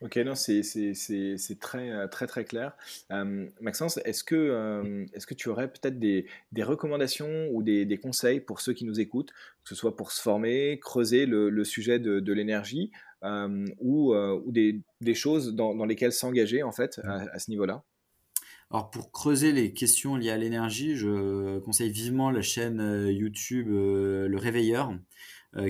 Ok, 0.00 0.16
non, 0.16 0.34
c'est 0.34 0.62
très, 1.60 1.90
euh, 1.90 2.06
très, 2.06 2.26
très 2.26 2.44
clair. 2.44 2.76
Maxence, 3.60 3.98
est-ce 4.04 4.24
que, 4.24 5.06
est 5.12 5.26
que 5.26 5.34
tu 5.34 5.48
aurais 5.48 5.68
peut-être 5.68 5.98
des, 5.98 6.26
des, 6.52 6.62
recommandations 6.62 7.48
ou 7.50 7.62
des, 7.62 7.84
des, 7.84 7.98
conseils 7.98 8.40
pour 8.40 8.60
ceux 8.60 8.72
qui 8.72 8.84
nous 8.84 9.00
écoutent, 9.00 9.32
que 9.62 9.68
ce 9.68 9.74
soit 9.74 9.96
pour 9.96 10.12
se 10.12 10.22
former, 10.22 10.78
creuser 10.80 11.26
le, 11.26 11.50
le 11.50 11.64
sujet 11.64 11.98
de, 11.98 12.20
de 12.20 12.32
l'énergie 12.32 12.90
ou, 13.22 14.14
euh, 14.14 14.40
ou 14.44 14.52
des, 14.52 14.80
des, 15.00 15.14
choses 15.14 15.54
dans, 15.54 15.74
dans 15.74 15.84
lesquelles 15.84 16.12
s'engager 16.12 16.62
en 16.62 16.72
fait 16.72 17.00
à, 17.04 17.26
à 17.32 17.38
ce 17.38 17.50
niveau-là? 17.50 17.84
Alors 18.70 18.90
pour 18.90 19.12
creuser 19.12 19.52
les 19.52 19.72
questions 19.72 20.16
liées 20.16 20.30
à 20.30 20.36
l'énergie, 20.36 20.94
je 20.94 21.58
conseille 21.60 21.90
vivement 21.90 22.30
la 22.30 22.42
chaîne 22.42 22.80
euh, 22.80 23.10
YouTube 23.10 23.66
Le 23.68 24.36
Réveilleur, 24.36 24.90
euh, 24.90 24.94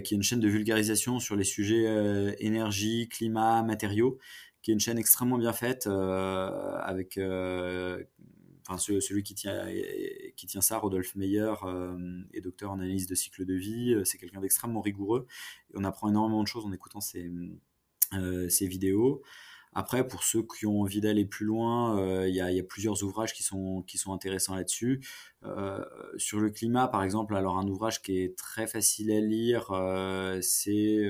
qui 0.01 0.14
est 0.14 0.16
une 0.16 0.22
chaîne 0.22 0.41
de 0.41 0.49
vulgarisation 0.49 1.20
sur 1.20 1.36
les 1.36 1.45
sujets 1.45 1.86
euh, 1.86 2.32
énergie, 2.39 3.09
climat, 3.09 3.62
matériaux, 3.62 4.18
qui 4.62 4.70
est 4.70 4.74
une 4.74 4.80
chaîne 4.80 4.99
extrêmement 4.99 5.39
bien 5.39 5.53
faite 5.53 5.86
euh, 5.86 6.78
avec 6.80 7.18
enfin 8.68 8.78
celui 8.78 9.22
qui 9.22 9.34
tient, 9.34 9.66
qui 10.36 10.47
tient 10.47 10.61
ça, 10.61 10.78
Rodolphe 10.78 11.14
Meyer, 11.14 11.55
est 12.34 12.41
docteur 12.43 12.70
en 12.72 12.80
analyse 12.80 13.07
de 13.07 13.14
cycle 13.14 13.47
de 13.47 13.55
vie. 13.55 13.97
C'est 14.05 14.18
quelqu'un 14.18 14.41
d'extrêmement 14.41 14.82
rigoureux. 14.82 15.26
On 15.74 15.84
apprend 15.84 16.09
énormément 16.09 16.43
de 16.43 16.49
choses 16.49 16.66
en 16.66 16.72
écoutant 16.72 17.01
ses, 17.01 17.30
ses 18.49 18.66
vidéos. 18.66 19.22
Après, 19.79 20.05
pour 20.09 20.24
ceux 20.24 20.43
qui 20.43 20.66
ont 20.66 20.81
envie 20.81 21.01
d'aller 21.01 21.24
plus 21.24 21.47
loin, 21.47 22.01
euh, 22.01 22.29
il 22.29 22.35
y, 22.35 22.41
a 22.41 22.62
plusieurs 22.64 23.05
ouvrages 23.05 23.33
qui 23.33 23.45
sont, 23.45 23.83
qui 23.83 23.97
sont 23.97 24.12
intéressants 24.12 24.57
là-dessus. 24.57 25.07
Euh, 25.45 25.85
sur 26.16 26.41
le 26.41 26.51
climat, 26.51 26.89
par 26.89 27.05
exemple, 27.05 27.37
alors 27.37 27.59
un 27.59 27.68
ouvrage 27.68 28.03
qui 28.03 28.18
est 28.18 28.37
très 28.37 28.66
facile 28.66 29.12
à 29.12 29.20
lire, 29.20 29.70
euh, 29.70 30.41
c'est 30.43 31.09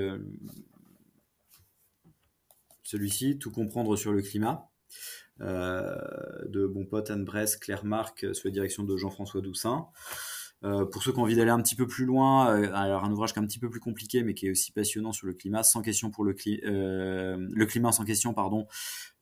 celui-ci, 2.83 3.39
Tout 3.39 3.51
comprendre 3.51 3.97
sur 3.97 4.13
le 4.13 4.21
climat, 4.21 4.69
de 5.41 6.67
bon 6.67 6.85
pote 6.85 7.11
Anne 7.11 7.25
Bresse, 7.25 7.57
Claire 7.57 7.87
Marc, 7.87 8.27
sous 8.35 8.49
la 8.49 8.53
direction 8.53 8.85
de 8.85 8.99
Jean-François 8.99 9.41
Doussin. 9.41 9.87
Euh, 10.65 10.85
pour 10.85 11.03
ceux 11.03 11.13
qui 11.13 11.19
ont 11.19 11.23
envie 11.23 11.37
d'aller 11.37 11.51
un 11.51 11.61
petit 11.61 11.77
peu 11.77 11.87
plus 11.87 12.05
loin, 12.05 12.51
euh, 12.51 12.73
alors 12.75 13.05
un 13.05 13.13
ouvrage 13.13 13.33
qui 13.33 13.39
est 13.39 13.43
un 13.43 13.47
petit 13.47 13.61
peu 13.61 13.71
plus 13.71 13.81
compliqué, 13.81 14.25
mais 14.25 14.35
qui 14.35 14.49
est 14.49 14.51
aussi 14.51 14.73
passionnant 14.73 15.13
sur 15.13 15.27
le 15.27 15.35
climat, 15.35 15.63
sans 15.63 15.83
question 15.83 16.11
pour 16.11 16.25
le, 16.25 16.35
euh, 16.65 17.37
le 17.39 17.67
climat 17.67 17.93
sans 17.93 18.05
question, 18.05 18.35
pardon, 18.35 18.67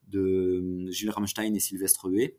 de 0.09 0.87
Gilles 0.91 1.11
Rammstein 1.11 1.55
et 1.55 1.61
Sylvestre 1.61 2.09
Huet. 2.09 2.39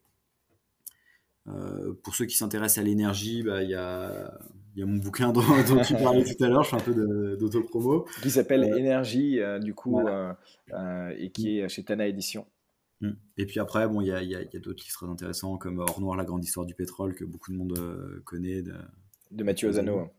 pour 2.04 2.16
ceux 2.16 2.26
qui 2.26 2.36
s'intéressent 2.36 2.80
à 2.80 2.88
l'énergie, 2.88 3.44
bah, 3.44 3.62
il 3.62 3.70
y, 3.70 3.76
a, 3.76 4.34
y, 4.76 4.82
a, 4.82 4.86
mon 4.86 4.98
bouquin 4.98 5.32
dont, 5.34 5.44
tu 5.86 5.94
parlais 5.94 6.24
tout 6.24 6.44
à 6.44 6.48
l'heure, 6.48 6.64
je 6.64 6.70
fais 6.70 6.76
un 6.78 6.80
peu 6.80 7.38
d'autopromo. 7.38 8.08
Qui 8.24 8.32
s'appelle 8.32 8.64
Énergie, 8.64 9.40
du 9.62 9.76
coup, 9.76 10.00
et 10.00 11.30
qui 11.30 11.60
est 11.60 11.70
chez 11.70 11.84
Tana 11.84 12.08
Édition. 12.08 12.48
Mmh. 13.02 13.12
Et 13.38 13.46
puis 13.46 13.60
après, 13.60 13.88
bon, 13.88 14.02
il 14.02 14.08
y 14.08 14.12
a, 14.12 14.24
y 14.24 14.36
a, 14.36 14.42
y 14.42 14.58
a 14.58 14.60
d'autres 14.60 14.84
qui 14.84 14.92
seraient 14.92 15.12
intéressants, 15.12 15.58
comme 15.58 15.80
Or 15.80 16.00
Noir, 16.02 16.18
la 16.18 16.26
grande 16.26 16.44
histoire 16.44 16.66
du 16.66 16.74
pétrole, 16.74 17.14
que 17.14 17.26
beaucoup 17.26 17.52
de 17.52 17.58
monde 17.58 17.78
euh, 17.78 18.22
connaît. 18.26 18.62
De, 18.62 18.76
de 19.32 19.44
Mathieu 19.44 19.70
Ozano. 19.70 20.12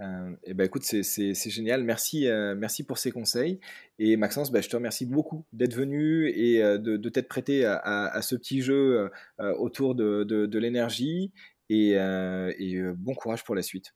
Euh, 0.00 0.34
et 0.42 0.54
ben 0.54 0.64
écoute, 0.64 0.82
c'est 0.82 1.50
génial. 1.50 1.84
Merci, 1.84 2.26
euh, 2.26 2.56
merci 2.56 2.84
pour 2.84 2.98
ces 2.98 3.12
conseils. 3.12 3.60
Et 4.00 4.16
Maxence, 4.16 4.50
ben, 4.50 4.60
je 4.60 4.68
te 4.68 4.74
remercie 4.74 5.06
beaucoup 5.06 5.46
d'être 5.52 5.74
venu 5.74 6.28
et 6.30 6.62
euh, 6.64 6.78
de, 6.78 6.96
de 6.96 7.08
t'être 7.08 7.28
prêté 7.28 7.64
à, 7.64 7.76
à, 7.76 8.16
à, 8.16 8.22
ce 8.22 8.34
petit 8.34 8.60
jeu 8.60 9.08
autour 9.38 9.94
de, 9.94 10.24
de, 10.24 10.46
de 10.46 10.58
l'énergie. 10.58 11.32
Et, 11.70 11.92
et 11.92 12.82
bon 12.96 13.14
courage 13.14 13.44
pour 13.44 13.54
la 13.54 13.62
suite. 13.62 13.94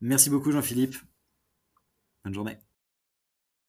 Merci 0.00 0.30
beaucoup, 0.30 0.52
Jean-Philippe. 0.52 0.94
Bonne 2.24 2.34
journée. 2.34 2.56